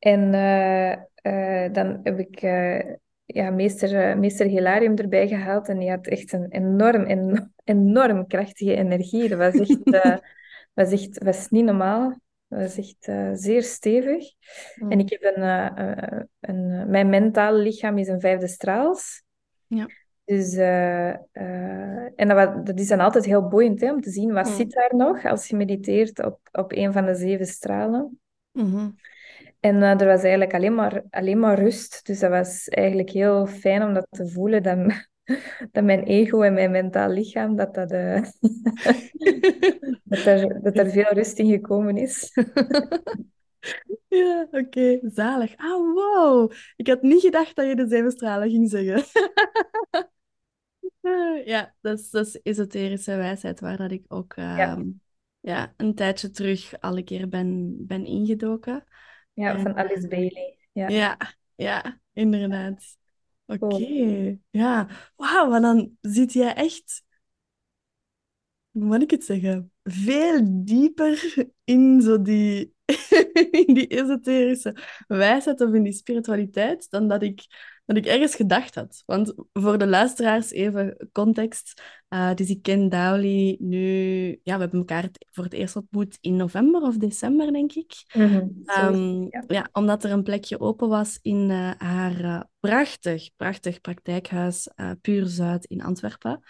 En 0.00 0.34
uh, 0.34 0.92
uh, 1.32 1.72
dan 1.72 2.00
heb 2.02 2.18
ik 2.18 2.42
uh, 2.42 2.94
ja, 3.24 3.50
meester, 3.50 4.18
meester 4.18 4.46
Hilarium 4.46 4.96
erbij 4.96 5.28
gehaald 5.28 5.68
en 5.68 5.78
die 5.78 5.90
had 5.90 6.06
echt 6.06 6.32
een 6.32 6.46
enorm, 6.50 7.04
en, 7.04 7.52
enorm 7.64 8.26
krachtige 8.26 8.74
energie. 8.74 9.28
Dat 9.28 9.38
was 9.38 9.68
echt, 9.68 9.78
was 10.74 10.92
echt 10.92 11.24
was 11.24 11.48
niet 11.48 11.64
normaal. 11.64 12.18
Dat 12.48 12.60
was 12.60 12.76
echt 12.76 13.10
zeer 13.40 13.62
stevig. 13.62 14.24
Mm. 14.74 14.90
En 14.90 14.98
ik 14.98 15.10
heb 15.10 15.22
een, 15.22 15.42
een, 16.40 16.90
mijn 16.90 17.08
mentale 17.08 17.58
lichaam 17.58 17.98
is 17.98 18.08
een 18.08 18.20
vijfde 18.20 18.48
straals. 18.48 19.22
Ja. 19.66 19.86
Dus, 20.24 20.54
en 20.54 22.28
dat, 22.28 22.66
dat, 22.66 22.78
is 22.78 22.88
dan 22.88 23.00
altijd 23.00 23.24
heel 23.24 23.48
boeiend 23.48 23.80
hè, 23.80 23.92
om 23.92 24.00
te 24.00 24.10
zien 24.10 24.32
wat 24.32 24.48
zit 24.48 24.72
daar 24.72 24.96
nog 24.96 25.24
als 25.24 25.46
je 25.46 25.56
mediteert 25.56 26.24
op, 26.24 26.40
op 26.52 26.72
een 26.72 26.92
van 26.92 27.04
de 27.04 27.14
zeven 27.14 27.46
stralen. 27.46 28.20
Mhm. 28.52 28.90
En 29.60 29.76
uh, 29.76 30.00
er 30.00 30.06
was 30.06 30.20
eigenlijk 30.22 30.54
alleen 30.54 30.74
maar, 30.74 31.02
alleen 31.10 31.38
maar 31.38 31.58
rust. 31.58 32.06
Dus 32.06 32.18
dat 32.18 32.30
was 32.30 32.68
eigenlijk 32.68 33.10
heel 33.10 33.46
fijn 33.46 33.82
om 33.82 33.94
dat 33.94 34.06
te 34.10 34.28
voelen. 34.28 34.62
Dat, 34.62 35.08
dat 35.72 35.84
mijn 35.84 36.02
ego 36.02 36.42
en 36.42 36.54
mijn 36.54 36.70
mentaal 36.70 37.10
lichaam, 37.10 37.56
dat, 37.56 37.74
dat, 37.74 37.92
uh, 37.92 38.22
dat, 40.04 40.24
er, 40.24 40.62
dat 40.62 40.78
er 40.78 40.90
veel 40.90 41.12
rust 41.12 41.38
in 41.38 41.50
gekomen 41.50 41.96
is. 41.96 42.32
ja, 44.08 44.48
oké. 44.50 44.98
Zalig. 45.02 45.56
Ah, 45.56 45.94
wow. 45.94 46.52
Ik 46.76 46.86
had 46.86 47.02
niet 47.02 47.20
gedacht 47.20 47.56
dat 47.56 47.66
je 47.66 47.76
de 47.76 47.88
zeven 47.88 48.10
stralen 48.10 48.50
ging 48.50 48.70
zeggen. 48.70 49.04
ja, 51.44 51.74
dat 51.80 51.98
is, 51.98 52.10
dat 52.10 52.26
is 52.26 52.40
esoterische 52.42 53.16
wijsheid 53.16 53.60
waar 53.60 53.76
dat 53.76 53.90
ik 53.90 54.04
ook... 54.08 54.32
ja 54.36 54.58
ehm, 54.58 54.88
ja, 55.40 55.74
een 55.76 55.94
tijdje 55.94 56.30
terug 56.30 56.80
alle 56.80 57.02
keer 57.02 57.28
ben, 57.28 57.76
ben 57.86 58.06
ingedoken. 58.06 58.84
Ja, 59.32 59.58
van 59.58 59.76
Alice 59.76 60.08
Bailey. 60.08 60.58
Ja, 60.72 60.88
ja, 60.88 61.18
ja 61.54 62.00
inderdaad. 62.12 62.98
Oké, 63.46 64.38
ja. 64.50 64.88
Wauw, 65.16 65.50
maar 65.50 65.60
dan 65.60 65.96
zit 66.00 66.32
jij 66.32 66.54
echt 66.54 67.04
hoe 68.70 68.84
moet 68.84 69.02
ik 69.02 69.10
het 69.10 69.24
zeggen, 69.24 69.72
veel 69.82 70.64
dieper 70.64 71.34
in 71.64 72.00
zo 72.00 72.22
die, 72.22 72.74
in 73.66 73.74
die 73.74 73.88
esoterische 73.88 74.76
wijsheid 75.06 75.60
of 75.60 75.72
in 75.72 75.82
die 75.82 75.92
spiritualiteit 75.92 76.90
dan 76.90 77.08
dat 77.08 77.22
ik, 77.22 77.46
dat 77.94 78.04
ik 78.04 78.10
ergens 78.10 78.34
gedacht 78.34 78.74
had. 78.74 79.02
Want 79.06 79.34
voor 79.52 79.78
de 79.78 79.86
luisteraars 79.86 80.50
even 80.50 81.08
context. 81.12 81.82
Uh, 82.08 82.34
dus 82.34 82.48
ik 82.48 82.62
ken 82.62 82.88
Dowley 82.88 83.56
nu... 83.60 84.28
Ja, 84.42 84.54
we 84.54 84.60
hebben 84.60 84.78
elkaar 84.78 85.08
voor 85.30 85.44
het 85.44 85.52
eerst 85.52 85.76
ontmoet 85.76 86.18
in 86.20 86.36
november 86.36 86.82
of 86.82 86.96
december, 86.96 87.52
denk 87.52 87.72
ik. 87.72 87.92
Um, 88.14 89.26
ja. 89.30 89.44
ja. 89.46 89.68
omdat 89.72 90.04
er 90.04 90.10
een 90.10 90.22
plekje 90.22 90.60
open 90.60 90.88
was 90.88 91.18
in 91.22 91.50
uh, 91.50 91.70
haar 91.78 92.20
uh, 92.20 92.40
prachtig, 92.60 93.30
prachtig 93.36 93.80
praktijkhuis 93.80 94.68
Puur 95.00 95.26
Zuid 95.26 95.64
in 95.64 95.82
Antwerpen. 95.82 96.40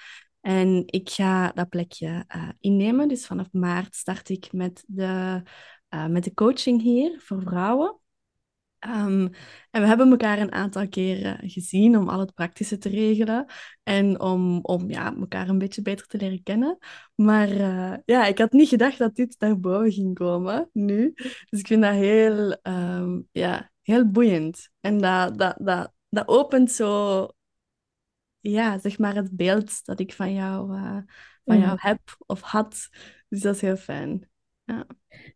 En 0.40 0.83
ik 0.87 1.11
ga 1.11 1.53
dat 1.53 1.68
plekje 1.68 2.24
innemen. 2.61 3.09
Dus 3.09 3.26
vanaf 3.26 3.53
maart 3.53 3.94
start 3.94 4.29
ik 4.29 4.53
met 4.53 4.85
de, 4.87 5.42
met 6.09 6.24
de 6.24 6.35
coaching 6.35 6.83
hier 6.83 7.20
voor 7.22 7.42
vrouwen. 7.42 7.98
Um, 8.86 9.30
en 9.70 9.80
we 9.80 9.86
hebben 9.86 10.10
elkaar 10.10 10.38
een 10.38 10.52
aantal 10.52 10.88
keren 10.88 11.50
gezien 11.50 11.96
om 11.96 12.08
al 12.08 12.18
het 12.18 12.34
praktische 12.34 12.78
te 12.78 12.88
regelen 12.88 13.46
en 13.82 14.20
om, 14.20 14.58
om 14.62 14.90
ja, 14.90 15.16
elkaar 15.16 15.48
een 15.48 15.58
beetje 15.58 15.82
beter 15.82 16.06
te 16.06 16.16
leren 16.16 16.42
kennen. 16.42 16.78
Maar 17.14 17.48
uh, 17.48 17.94
ja, 18.04 18.26
ik 18.26 18.38
had 18.38 18.52
niet 18.52 18.68
gedacht 18.68 18.98
dat 18.98 19.14
dit 19.14 19.36
naar 19.38 19.60
boven 19.60 19.92
ging 19.92 20.14
komen 20.14 20.70
nu. 20.72 21.12
Dus 21.48 21.60
ik 21.60 21.66
vind 21.66 21.82
dat 21.82 21.94
heel, 21.94 22.58
um, 22.62 23.28
ja, 23.32 23.70
heel 23.82 24.10
boeiend. 24.10 24.70
En 24.80 24.98
dat, 24.98 25.38
dat, 25.38 25.56
dat, 25.58 25.92
dat 26.08 26.28
opent 26.28 26.70
zo 26.70 27.28
ja, 28.40 28.78
zeg 28.78 28.98
maar 28.98 29.14
het 29.14 29.36
beeld 29.36 29.84
dat 29.84 30.00
ik 30.00 30.12
van 30.12 30.34
jou, 30.34 30.76
uh, 30.76 30.98
van 31.44 31.58
jou 31.58 31.76
heb 31.80 32.00
of 32.26 32.40
had. 32.40 32.88
Dus 33.28 33.40
dat 33.40 33.54
is 33.54 33.60
heel 33.60 33.76
fijn. 33.76 34.29
Ja. 34.70 34.87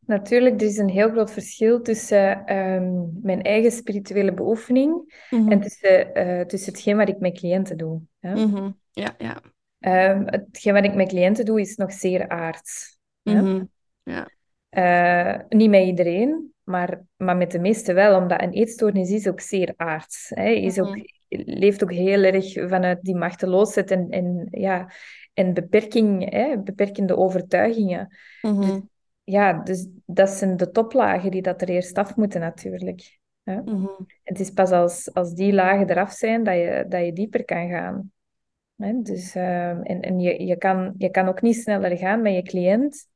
Natuurlijk, 0.00 0.60
er 0.60 0.66
is 0.66 0.78
een 0.78 0.88
heel 0.88 1.10
groot 1.10 1.30
verschil 1.30 1.82
tussen 1.82 2.56
um, 2.56 3.18
mijn 3.22 3.42
eigen 3.42 3.72
spirituele 3.72 4.34
beoefening 4.34 4.92
mm 5.30 5.40
-hmm. 5.40 5.50
en 5.50 5.60
tussen, 5.60 6.18
uh, 6.18 6.40
tussen 6.40 6.72
hetgeen 6.72 6.96
wat 6.96 7.08
ik 7.08 7.18
met 7.18 7.38
cliënten 7.38 7.76
doe. 7.76 8.00
Hè? 8.20 8.34
Mm 8.34 8.54
-hmm. 8.54 8.78
Ja, 8.90 9.14
ja. 9.18 9.40
Um, 10.10 10.24
hetgeen 10.26 10.72
wat 10.72 10.84
ik 10.84 10.94
met 10.94 11.08
cliënten 11.08 11.44
doe, 11.44 11.60
is 11.60 11.76
nog 11.76 11.92
zeer 11.92 12.28
aards. 12.28 12.98
Mm 13.22 13.38
-hmm. 13.38 13.70
Ja. 14.02 14.28
Uh, 14.70 15.40
niet 15.48 15.70
met 15.70 15.86
iedereen, 15.86 16.52
maar, 16.62 17.02
maar 17.16 17.36
met 17.36 17.50
de 17.50 17.58
meesten 17.58 17.94
wel, 17.94 18.20
omdat 18.20 18.42
een 18.42 18.52
eetstoornis 18.52 19.10
is 19.10 19.28
ook 19.28 19.40
zeer 19.40 19.74
aards. 19.76 20.30
Hè? 20.34 20.48
Is 20.48 20.80
ook 20.80 20.96
leeft 21.36 21.82
ook 21.82 21.92
heel 21.92 22.22
erg 22.22 22.52
vanuit 22.52 23.02
die 23.02 23.16
machteloosheid 23.16 23.90
en, 23.90 24.10
en, 24.10 24.46
ja, 24.50 24.92
en 25.32 25.54
beperking, 25.54 26.30
hè, 26.30 26.58
beperkende 26.58 27.16
overtuigingen. 27.16 28.16
Dus, 28.40 28.80
ja, 29.24 29.52
dus 29.52 29.88
dat 30.06 30.30
zijn 30.30 30.56
de 30.56 30.70
toplagen 30.70 31.30
die 31.30 31.42
dat 31.42 31.62
er 31.62 31.68
eerst 31.68 31.98
af 31.98 32.16
moeten 32.16 32.40
natuurlijk. 32.40 33.18
Hè? 33.42 33.60
Mm 33.60 33.66
-hmm. 33.66 34.06
Het 34.22 34.40
is 34.40 34.50
pas 34.50 34.70
als, 34.70 35.14
als 35.14 35.34
die 35.34 35.52
lagen 35.52 35.90
eraf 35.90 36.12
zijn 36.12 36.44
dat 36.44 36.54
je, 36.54 36.84
dat 36.88 37.04
je 37.04 37.12
dieper 37.12 37.44
kan 37.44 37.68
gaan. 37.68 38.12
Hè? 38.76 39.02
Dus, 39.02 39.36
uh, 39.36 39.68
en 39.68 40.00
en 40.00 40.20
je, 40.20 40.44
je, 40.44 40.56
kan, 40.56 40.94
je 40.98 41.10
kan 41.10 41.28
ook 41.28 41.42
niet 41.42 41.56
sneller 41.56 41.96
gaan 41.96 42.22
met 42.22 42.34
je 42.34 42.42
cliënt 42.42 43.08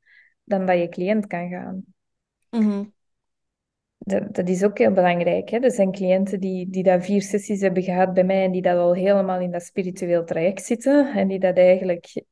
dan 0.45 0.67
dat 0.67 0.79
je 0.79 0.89
cliënt 0.89 1.27
kan 1.27 1.49
gaan. 1.49 1.85
Mm 2.51 2.61
-hmm 2.61 2.97
dat, 4.09 4.35
dat 4.35 4.49
is 4.49 4.65
ook 4.65 4.79
heel 4.79 4.93
belangrijk. 4.93 5.49
Hè? 5.49 5.59
Er 5.59 5.71
zijn 5.71 5.93
cliënten 5.93 6.41
die, 6.41 6.71
die 6.71 6.83
dat 6.83 7.05
vier 7.05 7.23
sessies 7.23 7.61
hebben 7.61 7.83
gehad 7.83 8.15
bij 8.15 8.25
mij 8.25 8.45
en 8.45 8.53
die 8.53 8.63
dat 8.63 8.77
al 8.77 8.95
helemaal 8.95 9.41
in 9.41 9.51
dat 9.51 9.63
spiritueel 9.63 10.25
traject 10.25 10.65
zitten 10.65 11.13
en 11.15 11.29
die 11.29 11.39
dat 11.39 11.57
eigenlijk 11.57 12.25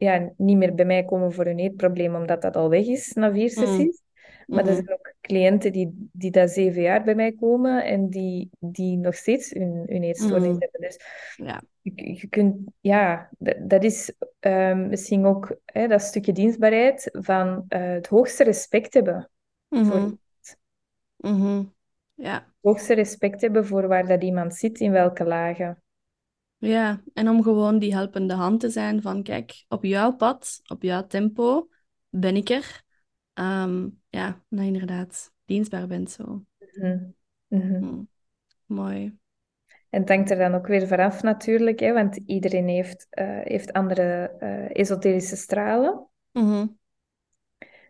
ja, 0.00 0.32
niet 0.36 0.56
meer 0.56 0.74
bij 0.74 0.84
mij 0.84 1.04
komen 1.04 1.32
voor 1.32 1.44
hun 1.44 1.58
eetprobleem 1.58 2.14
omdat 2.14 2.42
dat 2.42 2.56
al 2.56 2.68
weg 2.68 2.86
is 2.86 3.12
na 3.12 3.32
vier 3.32 3.50
sessies. 3.50 4.02
Mm. 4.46 4.54
Maar 4.54 4.66
er 4.66 4.74
zijn 4.74 4.92
ook 4.92 5.14
cliënten 5.20 5.72
die, 5.72 6.08
die 6.12 6.30
dat 6.30 6.50
zeven 6.50 6.82
jaar 6.82 7.04
bij 7.04 7.14
mij 7.14 7.32
komen 7.32 7.84
en 7.84 8.08
die, 8.08 8.50
die 8.58 8.96
nog 8.96 9.14
steeds 9.14 9.50
hun, 9.50 9.84
hun 9.86 10.02
eetstoornis 10.02 10.48
Mm. 10.54 10.60
hebben. 10.60 10.80
Dus 10.80 10.98
Ja. 11.36 11.62
je, 11.80 12.16
je 12.20 12.26
kunt, 12.28 12.56
ja, 12.80 13.30
dat, 13.58 13.84
is 13.84 14.12
ehm, 14.40 14.88
misschien 14.88 15.24
ook 15.24 15.56
hè, 15.64 15.86
dat 15.88 16.02
stukje 16.02 16.32
dienstbaarheid 16.32 17.08
van 17.12 17.64
eh, 17.68 17.80
het 17.80 18.06
hoogste 18.06 18.44
respect 18.44 18.94
hebben 18.94 19.30
voor 19.68 19.80
Mhm. 19.80 20.10
Mhm. 21.16 21.64
Ja. 22.14 22.52
hoogste 22.60 22.94
respect 22.94 23.40
hebben 23.40 23.66
voor 23.66 23.88
waar 23.88 24.06
dat 24.06 24.22
iemand 24.22 24.54
zit, 24.54 24.80
in 24.80 24.92
welke 24.92 25.24
lagen. 25.24 25.82
Ja, 26.60 27.02
en 27.14 27.28
om 27.28 27.42
gewoon 27.42 27.78
die 27.78 27.94
helpende 27.94 28.34
hand 28.34 28.60
te 28.60 28.70
zijn 28.70 29.02
van, 29.02 29.22
kijk, 29.22 29.64
op 29.68 29.84
jouw 29.84 30.12
pad, 30.12 30.60
op 30.66 30.82
jouw 30.82 31.06
tempo, 31.06 31.68
ben 32.08 32.36
ik 32.36 32.48
er. 32.48 32.82
Ehm, 33.32 33.88
ja, 34.08 34.42
dat 34.48 34.60
je 34.60 34.66
inderdaad 34.66 35.32
dienstbaar 35.44 35.86
bent 35.86 36.10
zo. 36.10 36.44
Mhm. 36.74 36.98
Mhm. 37.46 37.84
Hm. 37.84 38.02
Mooi. 38.66 39.18
En 39.90 40.00
het 40.00 40.08
hangt 40.08 40.30
er 40.30 40.38
dan 40.38 40.54
ook 40.54 40.66
weer 40.66 40.86
vanaf 40.86 41.22
natuurlijk, 41.22 41.80
hè, 41.80 41.92
want 41.92 42.16
iedereen 42.26 42.68
heeft, 42.68 43.06
eh, 43.10 43.40
heeft 43.42 43.72
andere 43.72 44.36
eh, 44.38 44.80
esoterische 44.80 45.36
stralen. 45.36 46.06
Mhm. 46.32 46.66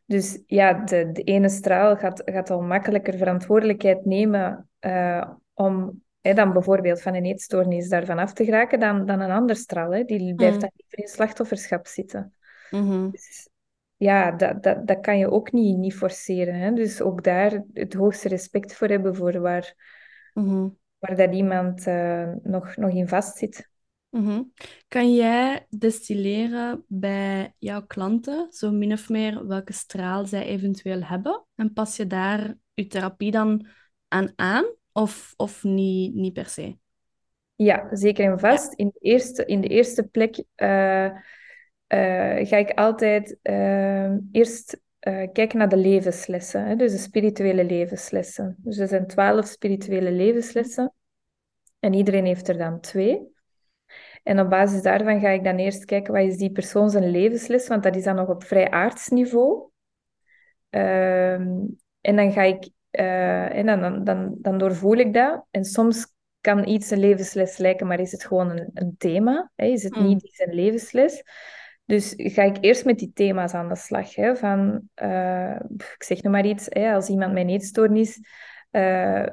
Dus 0.06 0.42
ja, 0.46 0.72
de, 0.72 1.12
de 1.12 1.22
ene 1.22 1.48
straal 1.48 1.96
gaat, 1.96 2.22
gaat 2.24 2.50
al 2.50 2.60
makkelijker 2.62 3.18
verantwoordelijkheid 3.18 4.04
nemen 4.04 4.68
eh, 4.78 5.30
om 5.54 6.02
hè, 6.20 6.34
dan 6.34 6.52
bijvoorbeeld 6.52 7.02
van 7.02 7.14
een 7.14 7.24
eetstoornis 7.24 7.88
daarvan 7.88 8.18
af 8.18 8.32
te 8.32 8.44
geraken 8.44 8.80
dan, 8.80 9.06
dan 9.06 9.20
een 9.20 9.30
ander 9.30 9.56
straal. 9.56 9.92
Hè. 9.92 10.04
Die 10.04 10.34
blijft 10.34 10.54
Mm. 10.54 10.60
dan 10.60 10.70
liever 10.76 10.98
in 10.98 11.08
slachtofferschap 11.08 11.86
zitten. 11.86 12.34
Mhm. 12.70 13.10
Dus 13.10 13.48
ja, 13.96 14.30
dat, 14.30 14.62
dat, 14.62 14.86
dat 14.86 15.00
kan 15.00 15.18
je 15.18 15.30
ook 15.30 15.52
niet, 15.52 15.76
niet 15.76 15.94
forceren. 15.94 16.54
Hè. 16.54 16.72
Dus 16.72 17.00
ook 17.00 17.24
daar 17.24 17.62
het 17.72 17.94
hoogste 17.94 18.28
respect 18.28 18.74
voor 18.74 18.88
hebben 18.88 19.16
voor 19.16 19.40
waar, 19.40 19.74
Mhm. 20.34 20.68
waar 20.98 21.16
dat 21.16 21.34
iemand 21.34 21.86
eh, 21.86 22.32
nog, 22.42 22.76
nog 22.76 22.90
in 22.90 23.08
vastzit. 23.08 23.68
Mhm. 24.08 24.42
Kan 24.88 25.14
jij 25.14 25.66
destilleren 25.68 26.84
bij 26.88 27.54
jouw 27.58 27.86
klanten, 27.86 28.46
zo 28.52 28.70
min 28.70 28.92
of 28.92 29.08
meer 29.08 29.46
welke 29.46 29.72
straal 29.72 30.24
zij 30.26 30.44
eventueel 30.44 31.02
hebben? 31.02 31.44
En 31.54 31.72
pas 31.72 31.96
je 31.96 32.06
daar 32.06 32.54
je 32.74 32.86
therapie 32.86 33.30
dan 33.30 33.66
aan 34.08 34.32
aan? 34.36 34.64
Of, 34.92 35.34
of 35.36 35.64
niet, 35.64 36.14
niet 36.14 36.32
per 36.32 36.46
se? 36.46 36.76
Ja, 37.54 37.88
zeker 37.90 38.30
en 38.32 38.38
vast. 38.38 38.72
In 38.72 38.90
de 38.92 38.98
eerste, 38.98 39.44
in 39.44 39.60
de 39.60 39.68
eerste 39.68 40.02
plek 40.02 40.44
eh, 40.54 41.04
eh, 41.90 42.46
ga 42.46 42.56
ik 42.56 42.70
altijd 42.70 43.38
eh, 43.42 44.12
eerst 44.32 44.80
eh, 44.98 45.28
kijken 45.32 45.58
naar 45.58 45.68
de 45.68 45.76
levenslessen, 45.76 46.64
hè, 46.64 46.76
dus 46.76 46.92
de 46.92 46.98
spirituele 46.98 47.64
levenslessen. 47.64 48.56
Dus 48.58 48.78
er 48.78 48.88
zijn 48.88 49.06
twaalf 49.06 49.46
spirituele 49.46 50.12
levenslessen 50.12 50.94
en 51.78 51.92
iedereen 51.92 52.24
heeft 52.24 52.48
er 52.48 52.58
dan 52.58 52.80
twee. 52.80 53.28
En 54.22 54.40
op 54.40 54.50
basis 54.50 54.82
daarvan 54.82 55.20
ga 55.20 55.28
ik 55.28 55.44
dan 55.44 55.56
eerst 55.56 55.84
kijken 55.84 56.12
wat 56.12 56.22
is 56.22 56.36
die 56.36 56.52
persoon 56.52 56.90
zijn 56.90 57.10
levensles, 57.10 57.68
want 57.68 57.82
dat 57.82 57.96
is 57.96 58.04
dan 58.04 58.16
nog 58.16 58.28
op 58.28 58.44
vrij 58.44 58.70
aardsniveau. 58.70 59.70
Ehm, 60.70 61.58
en 62.00 62.16
dan 62.16 62.32
ga 62.32 62.42
ik, 62.42 62.68
eh, 62.90 63.56
en 63.56 63.66
dan, 63.66 64.04
dan, 64.04 64.34
dan, 64.38 64.58
doorvoel 64.58 64.96
ik 64.96 65.14
dat. 65.14 65.44
En 65.50 65.64
soms 65.64 66.06
kan 66.40 66.68
iets 66.68 66.90
een 66.90 66.98
levensles 66.98 67.56
lijken, 67.56 67.86
maar 67.86 68.00
is 68.00 68.12
het 68.12 68.24
gewoon 68.24 68.50
een, 68.50 68.70
een 68.74 68.94
thema? 68.98 69.50
Hè? 69.56 69.66
Is 69.66 69.82
het 69.82 69.96
Mm. 69.96 70.06
niet 70.06 70.30
zijn 70.32 70.54
levensles? 70.54 71.22
Dus 71.84 72.14
ga 72.16 72.42
ik 72.42 72.56
eerst 72.60 72.84
met 72.84 72.98
die 72.98 73.12
thema's 73.14 73.54
aan 73.54 73.68
de 73.68 73.76
slag. 73.76 74.14
Hè? 74.14 74.36
Van, 74.36 74.88
eh, 74.94 75.56
ik 75.96 76.02
zeg 76.02 76.22
nog 76.22 76.32
maar 76.32 76.46
iets, 76.46 76.66
hè? 76.68 76.92
als 76.92 77.08
iemand 77.08 77.32
mijn 77.32 77.48
eetstoornis, 77.48 78.20
eh, 78.70 79.26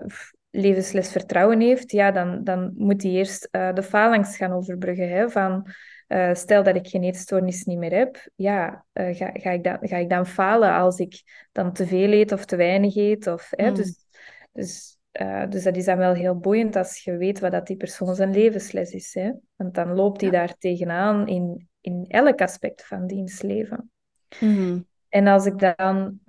levensles 0.49 1.11
vertrouwen 1.11 1.59
heeft, 1.59 1.91
ja, 1.91 2.11
dan, 2.11 2.43
dan 2.43 2.73
moet 2.77 3.03
hij 3.03 3.11
eerst 3.11 3.47
de 3.51 3.83
phalanx 3.83 4.37
gaan 4.37 4.51
overbruggen. 4.51 5.09
Hè? 5.09 5.29
Van, 5.29 5.67
eh, 6.07 6.33
stel 6.33 6.63
dat 6.63 6.75
ik 6.75 6.87
geen 6.87 7.03
eetstoornis 7.03 7.63
niet 7.63 7.77
meer 7.77 7.93
heb, 7.93 8.29
ja, 8.35 8.85
eh, 8.93 9.15
ga, 9.15 9.29
ga, 9.33 9.51
ik 9.51 9.63
dan, 9.63 9.77
ga 9.81 9.97
ik 9.97 10.09
dan 10.09 10.25
falen 10.27 10.73
als 10.73 10.99
ik 10.99 11.23
dan 11.51 11.73
te 11.73 11.87
veel 11.87 12.11
eet 12.11 12.31
of 12.31 12.45
te 12.45 12.55
weinig 12.55 12.95
eet? 12.95 13.27
Of, 13.27 13.47
hè? 13.55 13.69
Mm. 13.69 13.75
Dus, 13.75 13.95
dus, 14.51 14.97
eh, 15.11 15.49
dus 15.49 15.63
dat 15.63 15.75
is 15.75 15.85
dan 15.85 15.97
wel 15.97 16.13
heel 16.13 16.37
boeiend 16.37 16.75
als 16.75 17.03
je 17.03 17.17
weet 17.17 17.39
wat 17.39 17.51
dat 17.51 17.67
die 17.67 17.77
persoon 17.77 18.15
zijn 18.15 18.31
levensles 18.31 18.91
is. 18.91 19.13
Hè? 19.13 19.31
Want 19.55 19.73
dan 19.73 19.93
loopt 19.93 20.21
hij 20.21 20.31
Ja. 20.31 20.37
daar 20.37 20.57
tegenaan 20.57 21.27
in, 21.27 21.69
in 21.81 22.05
elk 22.07 22.41
aspect 22.41 22.85
van 22.85 23.07
diens 23.07 23.41
leven. 23.41 23.91
Mhm. 24.39 24.79
En 25.09 25.27
als 25.27 25.45
ik 25.45 25.59
dan 25.59 26.19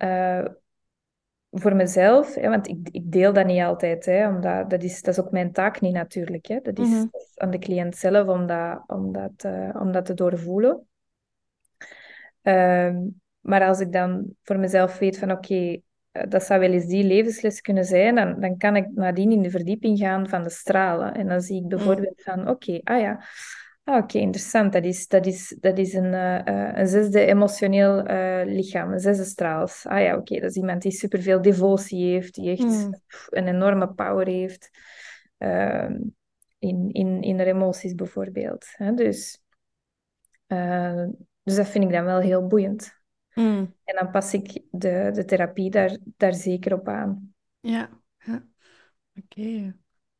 voor 1.51 1.75
mezelf, 1.75 2.35
hè, 2.35 2.49
want 2.49 2.67
ik, 2.67 2.89
ik 2.91 3.11
deel 3.11 3.33
dat 3.33 3.45
niet 3.45 3.61
altijd, 3.61 4.05
hè, 4.05 4.27
omdat 4.27 4.69
dat 4.69 4.83
is, 4.83 5.01
dat 5.01 5.17
is 5.17 5.23
ook 5.25 5.31
mijn 5.31 5.51
taak 5.51 5.81
niet 5.81 5.93
natuurlijk. 5.93 6.45
Hè. 6.45 6.59
Dat, 6.61 6.79
is, 6.79 6.87
Mhm. 6.89 7.05
aan 7.35 7.51
de 7.51 7.59
cliënt 7.59 7.95
zelf 7.95 8.27
om 8.27 8.47
dat, 8.47 8.83
om 8.87 9.11
dat, 9.11 9.31
eh, 9.37 9.69
om 9.79 9.91
dat 9.91 10.05
te 10.05 10.13
doorvoelen. 10.13 10.87
Ehm, 12.41 12.97
maar 13.39 13.67
als 13.67 13.79
ik 13.79 13.91
dan 13.91 14.35
voor 14.43 14.59
mezelf 14.59 14.97
weet 14.97 15.17
van 15.17 15.31
oké, 15.31 15.77
eh, 16.11 16.23
dat 16.29 16.43
zou 16.43 16.59
wel 16.59 16.71
eens 16.71 16.85
die 16.85 17.03
levensles 17.03 17.61
kunnen 17.61 17.85
zijn, 17.85 18.15
dan, 18.15 18.39
dan 18.39 18.57
kan 18.57 18.75
ik 18.75 18.87
nadien 18.93 19.31
in 19.31 19.41
de 19.41 19.49
verdieping 19.49 19.97
gaan 19.97 20.29
van 20.29 20.43
de 20.43 20.49
stralen. 20.49 21.13
En 21.13 21.27
dan 21.27 21.41
zie 21.41 21.61
ik 21.61 21.67
bijvoorbeeld 21.67 22.21
van 22.21 22.49
oké, 22.49 22.79
ah 22.83 22.99
ja, 22.99 23.23
Ah, 23.89 24.03
oké, 24.03 24.17
interessant. 24.17 24.73
Dat 24.73 24.83
is, 24.83 25.07
dat 25.07 25.25
is, 25.25 25.57
dat 25.59 25.77
is 25.77 25.93
een, 25.93 26.13
uh, 26.13 26.41
een 26.73 26.87
zesde 26.87 27.25
emotioneel 27.25 28.09
uh, 28.09 28.41
lichaam, 28.45 28.91
een 28.91 28.99
zesde 28.99 29.23
straals. 29.23 29.85
Ah 29.85 30.01
ja, 30.01 30.17
oké. 30.17 30.39
Dat 30.39 30.49
is 30.49 30.55
iemand 30.55 30.81
die 30.81 30.91
superveel 30.91 31.41
devotie 31.41 32.11
heeft, 32.11 32.33
die 32.33 32.49
echt 32.49 32.61
mm. 32.61 32.93
een 33.29 33.47
enorme 33.47 33.93
power 33.93 34.27
heeft 34.27 34.69
uh, 35.37 35.89
in, 36.59 36.89
in, 36.91 37.21
in 37.21 37.37
de 37.37 37.45
emoties 37.45 37.95
bijvoorbeeld. 37.95 38.65
Hè? 38.71 38.93
Dus, 38.93 39.43
dus 41.43 41.55
dat 41.55 41.67
vind 41.67 41.83
ik 41.83 41.91
dan 41.91 42.05
wel 42.05 42.19
heel 42.19 42.47
boeiend. 42.47 43.01
Mm. 43.33 43.75
En 43.83 43.95
dan 43.95 44.11
pas 44.11 44.33
ik 44.33 44.61
de, 44.71 45.09
de 45.13 45.25
therapie 45.25 45.69
daar, 45.69 45.97
daar 46.17 46.33
zeker 46.33 46.73
op 46.73 46.87
aan. 46.87 47.33
Ja, 47.59 47.89
ja. 48.17 48.43
oké. 49.15 49.75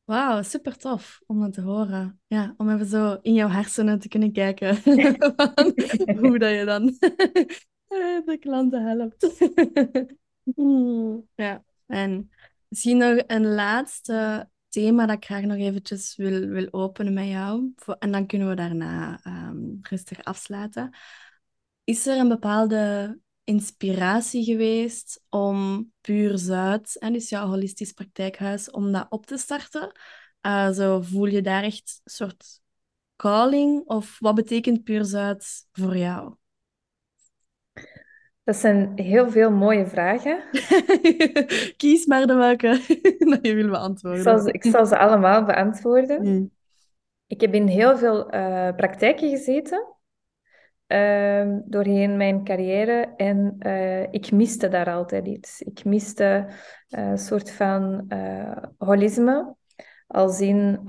Wauw, 0.10 0.42
super 0.42 0.78
tof 0.78 1.22
om 1.26 1.40
dat 1.40 1.54
te 1.54 1.62
horen. 1.62 2.22
Ja, 2.28 2.54
om 2.58 2.70
even 2.70 2.86
zo 2.86 3.18
in 3.22 3.34
jouw 3.34 3.48
hersenen 3.48 4.00
te 4.00 4.08
kunnen 4.08 4.32
kijken 4.32 4.76
hoe 6.20 6.40
dat 6.40 6.52
je 6.52 6.64
dan 6.66 6.86
de 8.26 8.38
klanten 8.40 8.84
helpt. 8.84 9.48
ja, 11.36 11.64
en 11.86 12.32
misschien 12.68 12.98
nog 12.98 13.24
een 13.28 13.46
laatste 13.46 14.50
thema 14.70 15.06
dat 15.06 15.16
ik 15.16 15.26
graag 15.26 15.44
nog 15.44 15.58
eventjes 15.58 16.16
wil, 16.16 16.48
wil 16.48 16.68
openen 16.72 17.14
met 17.14 17.28
jou. 17.28 17.74
En 18.00 18.12
dan 18.12 18.28
kunnen 18.28 18.50
we 18.50 18.56
daarna 18.56 19.20
um, 19.28 19.80
rustig 19.82 20.24
afsluiten. 20.24 20.96
Is 21.84 22.08
er 22.08 22.18
een 22.18 22.28
bepaalde 22.28 23.20
inspiratie 23.50 24.44
geweest 24.44 25.24
om 25.30 25.90
Puur 26.02 26.38
Zuid, 26.38 26.98
en 27.00 27.14
dus 27.14 27.30
jouw 27.30 27.48
holistisch 27.48 27.92
praktijkhuis, 27.92 28.72
om 28.72 28.92
dat 28.92 29.06
op 29.10 29.26
te 29.26 29.38
starten? 29.38 29.92
Uh, 30.42 30.70
zo 30.70 31.02
voel 31.02 31.26
je 31.26 31.42
daar 31.42 31.64
echt 31.64 32.02
een 32.04 32.12
soort 32.12 32.62
calling? 33.16 33.82
Of 33.86 34.18
wat 34.20 34.36
betekent 34.36 34.84
Puur 34.84 35.04
Zuid 35.04 35.68
voor 35.72 35.98
jou? 35.98 36.36
Dat 38.44 38.56
zijn 38.56 38.92
heel 38.96 39.30
veel 39.30 39.52
mooie 39.52 39.86
vragen. 39.86 40.44
Kies 41.78 42.06
maar 42.06 42.28
de 42.28 42.34
welke 42.34 42.68
dat 43.32 43.40
je 43.42 43.54
wil 43.54 43.70
beantwoorden. 43.70 44.20
Ik 44.20 44.28
zal 44.28 44.40
ze, 44.40 44.52
ik 44.52 44.64
zal 44.64 44.86
ze 44.86 44.98
allemaal 44.98 45.46
beantwoorden. 45.46 46.22
Hmm. 46.22 46.52
Ik 47.28 47.42
heb 47.42 47.54
in 47.54 47.68
heel 47.68 47.98
veel 47.98 48.34
uh, 48.34 48.76
praktijken 48.76 49.30
gezeten. 49.30 49.99
Ehm, 50.90 51.60
doorheen 51.66 52.18
mijn 52.18 52.44
carrière. 52.44 53.14
En 53.18 53.56
uh, 53.60 54.02
ik 54.02 54.32
miste 54.32 54.68
daar 54.68 54.90
altijd 54.90 55.28
iets. 55.28 55.62
Ik 55.62 55.86
miste 55.86 56.46
uh, 56.90 57.10
een 57.10 57.18
soort 57.18 57.52
van 57.52 58.06
uh, 58.08 58.58
holisme. 58.78 59.56
Als 60.08 60.42
in, 60.42 60.84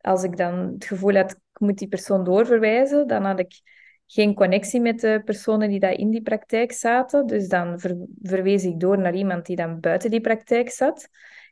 als 0.00 0.22
ik 0.22 0.36
dan 0.36 0.54
het 0.54 0.84
gevoel 0.84 1.14
had, 1.14 1.30
ik 1.30 1.60
moet 1.60 1.78
die 1.78 1.88
persoon 1.88 2.24
doorverwijzen, 2.24 3.06
dan 3.06 3.24
had 3.24 3.38
ik 3.38 3.60
geen 4.06 4.34
connectie 4.34 4.80
met 4.80 5.00
de 5.00 5.22
personen 5.24 5.68
die 5.68 5.80
daar 5.80 5.92
in 5.92 6.10
die 6.10 6.22
praktijk 6.22 6.72
zaten. 6.72 7.26
Dus 7.26 7.48
dan 7.48 7.80
ver 7.80 7.96
verwees 8.22 8.64
ik 8.64 8.80
door 8.80 8.98
naar 8.98 9.14
iemand 9.14 9.46
die 9.46 9.56
dan 9.56 9.80
buiten 9.80 10.10
die 10.10 10.20
praktijk 10.20 10.70
zat 10.70 11.08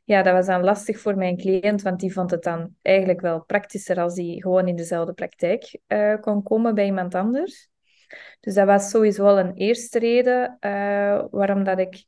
ja, 0.07 0.23
dat 0.23 0.33
was 0.33 0.47
dan 0.47 0.65
lastig 0.65 1.01
voor 1.01 1.17
mijn 1.17 1.37
cliënt, 1.37 1.83
want 1.83 2.01
die 2.01 2.13
vond 2.13 2.31
het 2.31 2.43
dan 2.43 2.75
eigenlijk 2.83 3.21
wel 3.21 3.45
praktischer 3.45 4.01
als 4.01 4.15
die 4.15 4.43
gewoon 4.43 4.69
in 4.69 4.77
dezelfde 4.77 5.13
praktijk 5.13 5.79
uh, 5.89 6.21
kon 6.21 6.43
komen 6.43 6.75
bij 6.75 6.85
iemand 6.85 7.15
anders. 7.15 7.69
Dus 8.41 8.55
dat 8.55 8.67
was 8.67 8.91
sowieso 8.91 9.25
wel 9.25 9.39
een 9.39 9.55
eerste 9.55 9.99
reden 9.99 10.57
uh, 10.61 11.25
waarom 11.31 11.65
dat 11.65 11.79
ik 11.79 12.05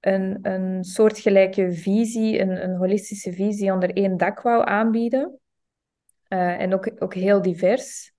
een, 0.00 0.38
een 0.42 0.84
soortgelijke 0.84 1.72
visie, 1.72 2.40
een, 2.40 2.64
een 2.64 2.76
holistische 2.76 3.32
visie 3.32 3.72
onder 3.72 3.92
één 3.92 4.16
dak 4.16 4.40
wou 4.40 4.64
aanbieden. 4.66 5.38
Uh, 6.28 6.60
en 6.60 6.74
ook, 6.74 6.90
ook 6.98 7.14
heel 7.14 7.42
divers. 7.42 8.11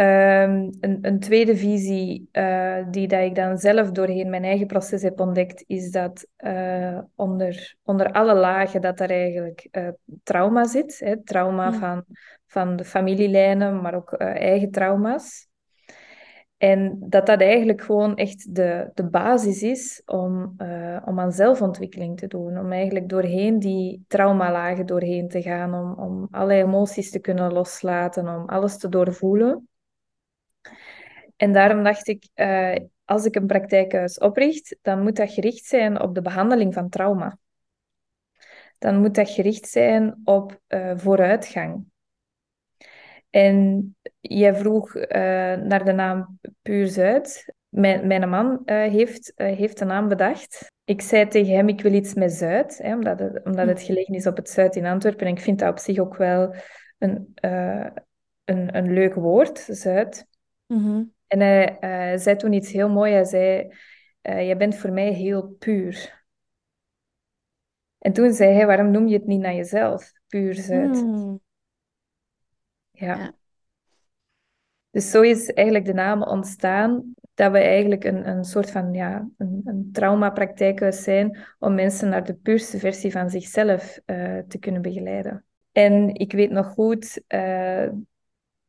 Um, 0.00 0.70
een, 0.80 0.98
een, 1.02 1.18
tweede 1.18 1.56
visie 1.56 2.28
uh, 2.32 2.84
die 2.90 3.08
dat 3.08 3.20
ik 3.20 3.34
dan 3.34 3.58
zelf 3.58 3.90
doorheen 3.90 4.30
mijn 4.30 4.44
eigen 4.44 4.66
proces 4.66 5.02
heb 5.02 5.20
ontdekt, 5.20 5.64
is 5.66 5.90
dat 5.90 6.26
uh, 6.38 6.98
onder, 7.14 7.76
onder 7.82 8.12
alle 8.12 8.34
lagen 8.34 8.80
dat 8.80 9.00
er 9.00 9.10
eigenlijk 9.10 9.68
uh, 9.72 9.88
trauma 10.22 10.64
zit. 10.64 10.98
Hè? 10.98 11.22
Trauma 11.22 11.72
van, 11.72 12.04
van 12.46 12.76
de 12.76 12.84
familielijnen, 12.84 13.80
maar 13.80 13.94
ook 13.94 14.12
eigen 14.12 14.70
trauma's. 14.70 15.48
En 16.56 16.96
dat 17.00 17.26
dat 17.26 17.40
eigenlijk 17.40 17.82
gewoon 17.82 18.16
echt 18.16 18.54
de, 18.54 18.90
de 18.94 19.08
basis 19.08 19.62
is 19.62 20.02
om, 20.06 20.56
om 21.04 21.20
aan 21.20 21.32
zelfontwikkeling 21.32 22.18
te 22.18 22.26
doen. 22.26 22.58
Om 22.58 22.72
eigenlijk 22.72 23.08
doorheen 23.08 23.58
die 23.58 24.04
traumalagen 24.08 24.86
doorheen 24.86 25.28
te 25.28 25.42
gaan. 25.42 25.74
Om, 25.74 25.92
om 25.92 26.28
alle 26.30 26.54
emoties 26.54 27.10
te 27.10 27.18
kunnen 27.18 27.52
loslaten, 27.52 28.28
om 28.28 28.48
alles 28.48 28.78
te 28.78 28.88
doorvoelen. 28.88 29.68
En 31.40 31.52
daarom 31.52 31.84
dacht 31.84 32.08
ik, 32.08 32.28
uh, 32.34 32.76
als 33.04 33.24
ik 33.24 33.34
een 33.34 33.46
praktijkhuis 33.46 34.18
opricht, 34.18 34.76
dan 34.82 35.02
moet 35.02 35.16
dat 35.16 35.32
gericht 35.32 35.64
zijn 35.64 36.00
op 36.00 36.14
de 36.14 36.22
behandeling 36.22 36.74
van 36.74 36.88
trauma. 36.88 37.38
Dan 38.78 39.00
moet 39.00 39.14
dat 39.14 39.30
gericht 39.30 39.68
zijn 39.68 40.20
op 40.24 40.60
uh, 40.68 40.92
vooruitgang. 40.96 41.84
En 43.30 43.96
jij 44.20 44.54
vroeg 44.54 44.94
uh, 44.94 45.02
naar 45.54 45.84
de 45.84 45.92
naam 45.92 46.38
Puur 46.62 46.86
Zuid. 46.86 47.54
Mijn, 47.68 48.06
mijn 48.06 48.28
man 48.28 48.62
heeft, 48.64 49.32
heeft 49.36 49.78
de 49.78 49.84
naam 49.84 50.08
bedacht. 50.08 50.72
Ik 50.84 51.00
zei 51.00 51.28
tegen 51.28 51.54
hem, 51.54 51.68
ik 51.68 51.80
wil 51.80 51.92
iets 51.92 52.14
met 52.14 52.32
Zuid, 52.32 52.78
hè, 52.78 52.94
omdat, 52.94 53.18
het, 53.18 53.44
omdat 53.44 53.66
het 53.66 53.82
gelegen 53.82 54.14
is 54.14 54.26
op 54.26 54.36
het 54.36 54.50
Zuid 54.50 54.76
in 54.76 54.86
Antwerpen. 54.86 55.26
En 55.26 55.32
ik 55.32 55.40
vind 55.40 55.58
dat 55.58 55.70
op 55.70 55.78
zich 55.78 55.98
ook 55.98 56.16
wel 56.16 56.54
een, 56.98 57.32
een, 58.44 58.76
een 58.76 58.92
leuk 58.92 59.14
woord, 59.14 59.58
Zuid. 59.68 60.26
Mm 60.66 61.18
en 61.30 61.40
hij 61.40 61.78
uh, 61.80 62.18
zei 62.18 62.36
toen 62.36 62.52
iets 62.52 62.72
heel 62.72 62.88
moois. 62.88 63.12
Hij 63.12 63.24
zei, 63.24 63.72
uh, 64.22 64.48
je 64.48 64.56
bent 64.56 64.76
voor 64.76 64.92
mij 64.92 65.12
heel 65.12 65.42
puur. 65.58 66.24
En 67.98 68.12
toen 68.12 68.32
zei 68.32 68.54
hij, 68.54 68.66
waarom 68.66 68.90
noem 68.90 69.06
je 69.06 69.16
het 69.16 69.26
niet 69.26 69.40
naar 69.40 69.54
jezelf? 69.54 70.12
Puur 70.26 70.54
Zuid. 70.54 71.00
Hmm. 71.00 71.40
Ja. 72.90 73.16
ja. 73.16 73.34
Dus 74.90 75.10
zo 75.10 75.22
is 75.22 75.52
eigenlijk 75.52 75.86
de 75.86 75.92
naam 75.92 76.22
ontstaan, 76.22 77.14
dat 77.34 77.52
we 77.52 77.58
eigenlijk 77.58 78.04
een, 78.04 78.28
een 78.28 78.44
soort 78.44 78.70
van 78.70 78.92
ja, 78.92 79.28
een, 79.36 79.60
een 79.64 79.88
traumapraktijkhuis 79.92 81.02
zijn 81.02 81.38
om 81.58 81.74
mensen 81.74 82.08
naar 82.08 82.24
de 82.24 82.34
puurste 82.34 82.78
versie 82.78 83.12
van 83.12 83.30
zichzelf 83.30 84.00
uh, 84.06 84.38
te 84.38 84.58
kunnen 84.58 84.82
begeleiden. 84.82 85.44
En 85.72 86.14
ik 86.14 86.32
weet 86.32 86.50
nog 86.50 86.66
goed, 86.66 87.22
uh, 87.28 87.88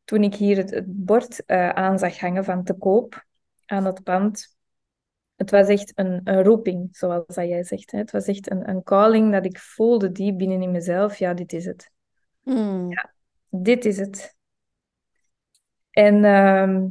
toen 0.04 0.22
ik 0.22 0.34
hier 0.34 0.56
het, 0.56 0.82
bord 0.86 1.42
uh, 1.46 1.68
aan 1.68 1.98
zag 1.98 2.18
hangen 2.18 2.44
van 2.44 2.64
te 2.64 2.74
koop 2.74 3.24
aan 3.66 3.84
het 3.84 4.02
pand, 4.02 4.56
het 5.36 5.50
was 5.50 5.68
echt 5.68 5.92
een, 5.94 6.20
een 6.24 6.42
roeping, 6.42 6.88
zoals 6.96 7.26
dat 7.26 7.48
jij 7.48 7.64
zegt. 7.64 7.90
Hè. 7.90 7.98
Het 7.98 8.10
was 8.10 8.26
echt 8.26 8.50
een, 8.50 8.68
een 8.68 8.82
calling 8.82 9.32
dat 9.32 9.44
ik 9.44 9.58
voelde 9.58 10.12
diep 10.12 10.38
binnen 10.38 10.62
in 10.62 10.70
mezelf. 10.70 11.16
Ja, 11.16 11.34
dit 11.34 11.52
is 11.52 11.64
het. 11.64 11.90
Hmm. 12.42 12.90
Ja, 12.90 13.14
dit 13.48 13.84
is 13.84 13.98
het. 13.98 14.36
En 15.90 16.24
uh, 16.24 16.84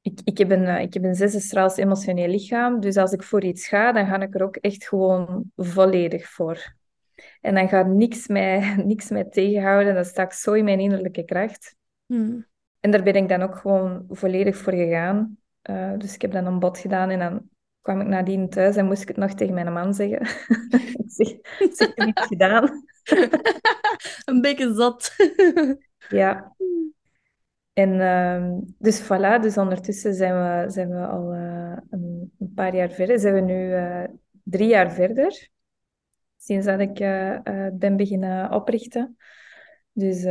ik, 0.00 0.20
ik, 0.24 0.38
heb 0.38 0.50
een, 0.50 0.66
ik 0.80 0.94
heb 0.94 1.04
een 1.04 1.72
emotioneel 1.76 2.28
lichaam. 2.28 2.80
Dus 2.80 2.96
als 2.96 3.12
ik 3.12 3.22
voor 3.22 3.44
iets 3.44 3.68
ga, 3.68 3.92
dan 3.92 4.06
ga 4.06 4.20
ik 4.20 4.34
er 4.34 4.42
ook 4.42 4.56
echt 4.56 4.88
gewoon 4.88 5.52
volledig 5.56 6.28
voor. 6.28 6.74
En 7.40 7.54
dan 7.54 7.68
gaat 7.68 7.86
niks 7.86 8.26
mij, 8.26 8.74
niks 8.84 9.08
mij 9.08 9.24
tegenhouden. 9.24 9.94
Dan 9.94 10.04
sta 10.04 10.22
ik 10.22 10.32
zo 10.32 10.52
in 10.52 10.64
mijn 10.64 10.80
innerlijke 10.80 11.24
kracht. 11.24 11.76
Hmm. 12.06 12.46
En 12.80 12.90
daar 12.90 13.02
ben 13.02 13.14
ik 13.14 13.28
dan 13.28 13.42
ook 13.42 13.56
gewoon 13.56 14.04
volledig 14.08 14.56
voor 14.56 14.72
gegaan. 14.72 15.38
Uh, 15.70 15.92
dus 15.98 16.14
ik 16.14 16.22
heb 16.22 16.32
dan 16.32 16.46
een 16.46 16.58
bod 16.58 16.78
gedaan 16.78 17.10
en 17.10 17.18
dan 17.18 17.48
kwam 17.80 18.00
ik 18.00 18.06
nadien 18.06 18.48
thuis 18.48 18.76
en 18.76 18.86
moest 18.86 19.02
ik 19.02 19.08
het 19.08 19.16
nog 19.16 19.34
tegen 19.34 19.54
mijn 19.54 19.72
man 19.72 19.94
zeggen. 19.94 20.20
ik 21.04 21.04
zeg, 21.06 21.28
ik 21.58 21.94
heb 21.96 22.06
niet 22.06 22.20
gedaan. 22.32 22.84
een 24.24 24.40
beetje 24.40 24.74
zat. 24.74 25.16
ja. 26.08 26.56
En 27.72 27.92
uh, 27.92 28.58
dus 28.78 29.02
voilà, 29.02 29.40
dus 29.40 29.58
ondertussen 29.58 30.14
zijn 30.14 30.34
we, 30.34 30.70
zijn 30.70 30.88
we 30.88 31.06
al 31.06 31.34
uh, 31.34 31.76
een, 31.90 32.32
een, 32.38 32.52
paar 32.54 32.74
jaar 32.74 32.90
verder. 32.90 33.18
Zijn 33.18 33.34
we 33.34 33.40
nu 33.40 33.68
uh, 33.68 34.04
drie 34.42 34.68
jaar 34.68 34.92
verder. 34.92 35.48
Sinds 36.36 36.66
dat 36.66 36.80
ik 36.80 36.94
ben 37.72 37.96
beginnen 37.96 38.52
oprichten. 38.52 39.16
Dus 39.92 40.24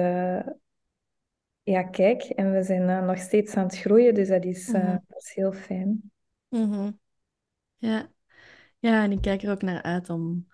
ja, 1.64 1.84
kijk, 1.84 2.24
en 2.24 2.52
we 2.52 2.64
zijn 2.64 2.82
uh, 2.82 3.06
nog 3.06 3.18
steeds 3.18 3.56
aan 3.56 3.64
het 3.64 3.78
groeien, 3.78 4.14
dus 4.14 4.28
dat 4.28 4.46
is, 4.46 4.70
uh, 4.70 4.96
dat 5.08 5.24
is 5.24 5.34
heel 5.34 5.54
fijn. 5.54 6.12
Mm 6.50 7.00
Ja. 7.78 8.12
ja, 8.80 9.04
en 9.04 9.12
ik 9.12 9.22
kijk 9.22 9.44
er 9.44 9.52
ook 9.52 9.62
naar 9.62 9.82
uit 9.82 10.10
om, 10.10 10.48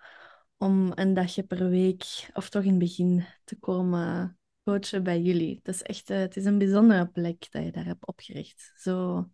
om 0.56 0.92
een 0.94 1.14
dagje 1.14 1.42
per 1.42 1.68
week, 1.68 2.30
of 2.32 2.48
toch 2.48 2.62
in 2.62 2.70
het 2.70 2.78
begin, 2.78 3.24
te 3.44 3.58
komen 3.58 4.38
coachen 4.64 5.02
bij 5.02 5.20
jullie. 5.20 5.56
Het 5.62 5.74
is 5.74 5.82
echt 5.82 6.10
uh, 6.10 6.18
het 6.18 6.36
is 6.36 6.44
een 6.44 6.58
bijzondere 6.58 7.06
plek 7.06 7.46
dat 7.50 7.64
je 7.64 7.70
daar 7.70 7.84
hebt 7.84 8.06
opgericht. 8.06 8.72
Zo, 8.76 9.24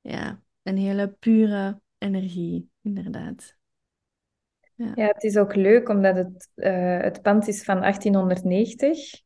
ja, 0.00 0.42
een 0.62 0.76
hele 0.76 1.08
pure 1.08 1.80
energie, 1.98 2.70
inderdaad. 2.82 3.56
Ja, 4.74 4.92
ja 4.94 5.06
het 5.06 5.22
is 5.22 5.36
ook 5.36 5.54
leuk 5.54 5.88
omdat 5.88 6.16
het, 6.16 6.48
het 7.02 7.22
pand 7.22 7.48
is 7.48 7.64
van 7.64 7.80
1890 7.80 9.23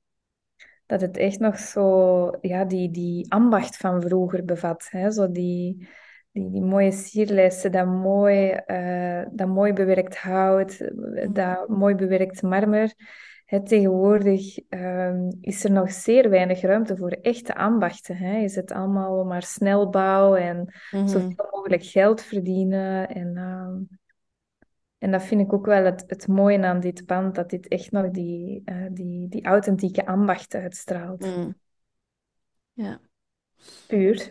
dat 0.89 1.01
het 1.01 1.17
echt 1.17 1.39
nog 1.39 1.59
zo, 1.59 2.31
ja, 2.41 2.65
die, 2.65 2.91
die 2.91 3.33
ambacht 3.33 3.77
van 3.77 4.03
vroeger 4.03 4.45
bevat. 4.45 4.87
Hè? 4.91 5.11
Zo 5.11 5.31
die, 5.31 5.89
die, 6.33 6.51
die 6.51 6.63
mooie 6.63 6.93
sierlijsten, 6.93 7.73
dat 7.73 7.87
mooi, 7.87 8.61
uh, 8.67 9.23
dat 9.31 9.49
mooi 9.49 9.73
bewerkt 9.73 10.19
hout, 10.19 10.79
mm. 10.81 11.33
dat 11.33 11.69
mooi 11.69 11.95
bewerkt 11.95 12.43
marmer. 12.43 12.95
Hè, 13.45 13.65
tegenwoordig 13.65 14.59
um, 14.69 15.29
is 15.41 15.65
er 15.65 15.71
nog 15.71 15.93
zeer 15.93 16.31
weinig 16.31 16.61
ruimte 16.61 16.97
voor 16.97 17.11
echte 17.11 17.55
ambachten. 17.55 18.17
Hè? 18.17 18.39
Is 18.39 18.55
het 18.55 18.73
allemaal 18.73 19.25
maar 19.25 19.43
snelbouw 19.43 20.35
en 20.35 20.57
mm 20.57 20.69
-hmm. 20.91 21.09
zoveel 21.09 21.49
mogelijk 21.51 21.85
geld 21.85 22.23
verdienen. 22.23 23.09
En, 23.09 23.37
um, 23.37 23.89
en 24.99 25.11
dat 25.11 25.23
vind 25.25 25.41
ik 25.41 25.53
ook 25.53 25.67
wel 25.67 25.85
het, 25.85 26.05
het 26.07 26.29
mooie 26.29 26.63
aan 26.63 26.81
dit 26.81 27.07
pand, 27.07 27.35
dat 27.35 27.51
dit 27.51 27.69
echt 27.69 27.91
nog 27.91 28.11
die, 28.11 28.63
uh, 28.65 28.87
die, 28.91 29.29
die 29.29 29.45
authentieke 29.45 30.07
ambacht 30.07 30.55
uitstraalt. 30.55 31.25
Mm. 31.25 31.57
Ja. 32.73 33.01
Puur. 33.87 34.29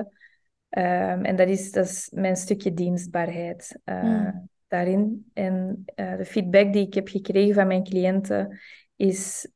Um, 0.78 1.26
en 1.26 1.36
dat 1.36 1.48
is, 1.48 1.72
dat 1.72 1.86
is 1.86 2.10
mijn 2.14 2.36
stukje 2.36 2.74
dienstbaarheid 2.74 3.80
mm. 3.86 4.50
daarin. 4.68 5.32
En 5.34 5.84
de 5.94 6.26
feedback 6.26 6.74
die 6.74 6.88
ik 6.88 6.94
heb 6.94 7.08
gekregen 7.08 7.54
van 7.54 7.68
mijn 7.68 7.84
cliënten 7.84 8.60
is, 8.96 9.52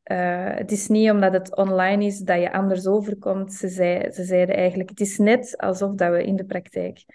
het 0.54 0.72
is 0.72 0.88
niet 0.88 1.12
omdat 1.12 1.34
het 1.34 1.56
online 1.56 2.06
is 2.06 2.20
dat 2.20 2.42
je 2.42 2.52
anders 2.52 2.88
overkomt. 2.88 3.54
Ze, 3.54 3.68
zei, 3.68 4.12
ze 4.12 4.24
zeiden 4.24 4.56
eigenlijk, 4.56 4.90
het 4.90 5.00
is 5.00 5.18
net 5.18 5.58
alsof 5.58 5.96
dat 5.96 6.12
we 6.12 6.24
in 6.24 6.36
de 6.36 6.46
praktijk 6.46 7.06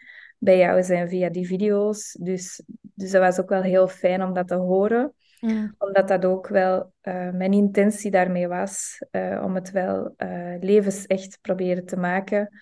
bij 0.42 0.58
jou 0.58 0.82
zijn 0.82 1.08
via 1.08 1.28
die 1.28 1.46
video's. 1.46 2.16
Dus, 2.20 2.62
dus 2.80 3.10
dat 3.10 3.20
was 3.20 3.40
ook 3.40 3.48
wel 3.48 3.62
heel 3.62 3.88
fijn 3.88 4.22
om 4.22 4.32
dat 4.32 4.48
te 4.48 4.54
horen. 4.54 5.14
Ja. 5.38 5.74
Omdat 5.78 6.08
dat 6.08 6.24
ook 6.24 6.48
wel 6.48 6.92
uh, 7.02 7.30
mijn 7.30 7.52
intentie 7.52 8.10
daarmee 8.10 8.48
was. 8.48 9.04
Uh, 9.10 9.42
om 9.44 9.54
het 9.54 9.70
wel 9.70 10.14
uh, 10.16 10.54
levensecht 10.60 11.38
proberen 11.40 11.84
te 11.86 11.96
maken. 11.96 12.60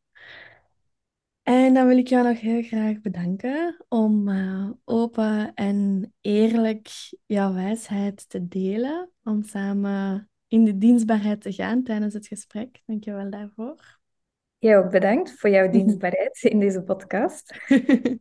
En 1.42 1.74
dan 1.74 1.86
wil 1.86 1.98
ik 1.98 2.08
jou 2.08 2.28
nog 2.28 2.40
heel 2.40 2.62
graag 2.62 3.00
bedanken 3.00 3.84
om 3.88 4.28
uh, 4.28 4.70
open 4.84 5.54
en 5.54 6.12
eerlijk 6.20 6.88
jouw 7.26 7.52
wijsheid 7.52 8.28
te 8.28 8.48
delen. 8.48 9.10
Om 9.22 9.42
samen 9.42 10.31
in 10.52 10.64
de 10.64 10.78
dienstbaarheid 10.78 11.40
te 11.40 11.52
gaan 11.52 11.82
tijdens 11.82 12.14
het 12.14 12.26
gesprek. 12.26 12.82
Dank 12.86 13.04
je 13.04 13.12
wel 13.12 13.30
daarvoor. 13.30 13.98
Jij 14.58 14.78
ook 14.78 14.90
bedankt 14.90 15.32
voor 15.32 15.50
jouw 15.50 15.70
dienstbaarheid 15.78 16.42
in 16.42 16.58
deze 16.58 16.82
podcast. 16.82 17.56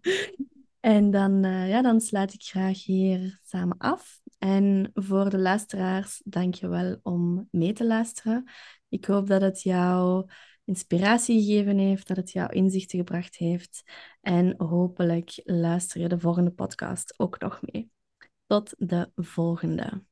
en 0.79 1.11
dan, 1.11 1.45
uh, 1.45 1.69
ja, 1.69 1.82
dan 1.82 2.01
sluit 2.01 2.34
ik 2.34 2.41
graag 2.41 2.84
hier 2.86 3.39
samen 3.43 3.77
af. 3.77 4.19
En 4.38 4.89
voor 4.93 5.29
de 5.29 5.38
luisteraars, 5.38 6.21
dank 6.25 6.53
je 6.53 6.67
wel 6.67 6.99
om 7.03 7.47
mee 7.51 7.73
te 7.73 7.86
luisteren. 7.86 8.49
Ik 8.89 9.05
hoop 9.05 9.27
dat 9.27 9.41
het 9.41 9.61
jou 9.61 10.29
inspiratie 10.65 11.41
gegeven 11.43 11.77
heeft, 11.77 12.07
dat 12.07 12.17
het 12.17 12.32
jou 12.32 12.53
inzichten 12.53 12.97
gebracht 12.97 13.36
heeft. 13.36 13.84
En 14.21 14.53
hopelijk 14.57 15.41
luister 15.43 16.01
je 16.01 16.07
de 16.07 16.19
volgende 16.19 16.51
podcast 16.51 17.13
ook 17.19 17.39
nog 17.39 17.59
mee. 17.61 17.89
Tot 18.47 18.73
de 18.77 19.11
volgende. 19.15 20.03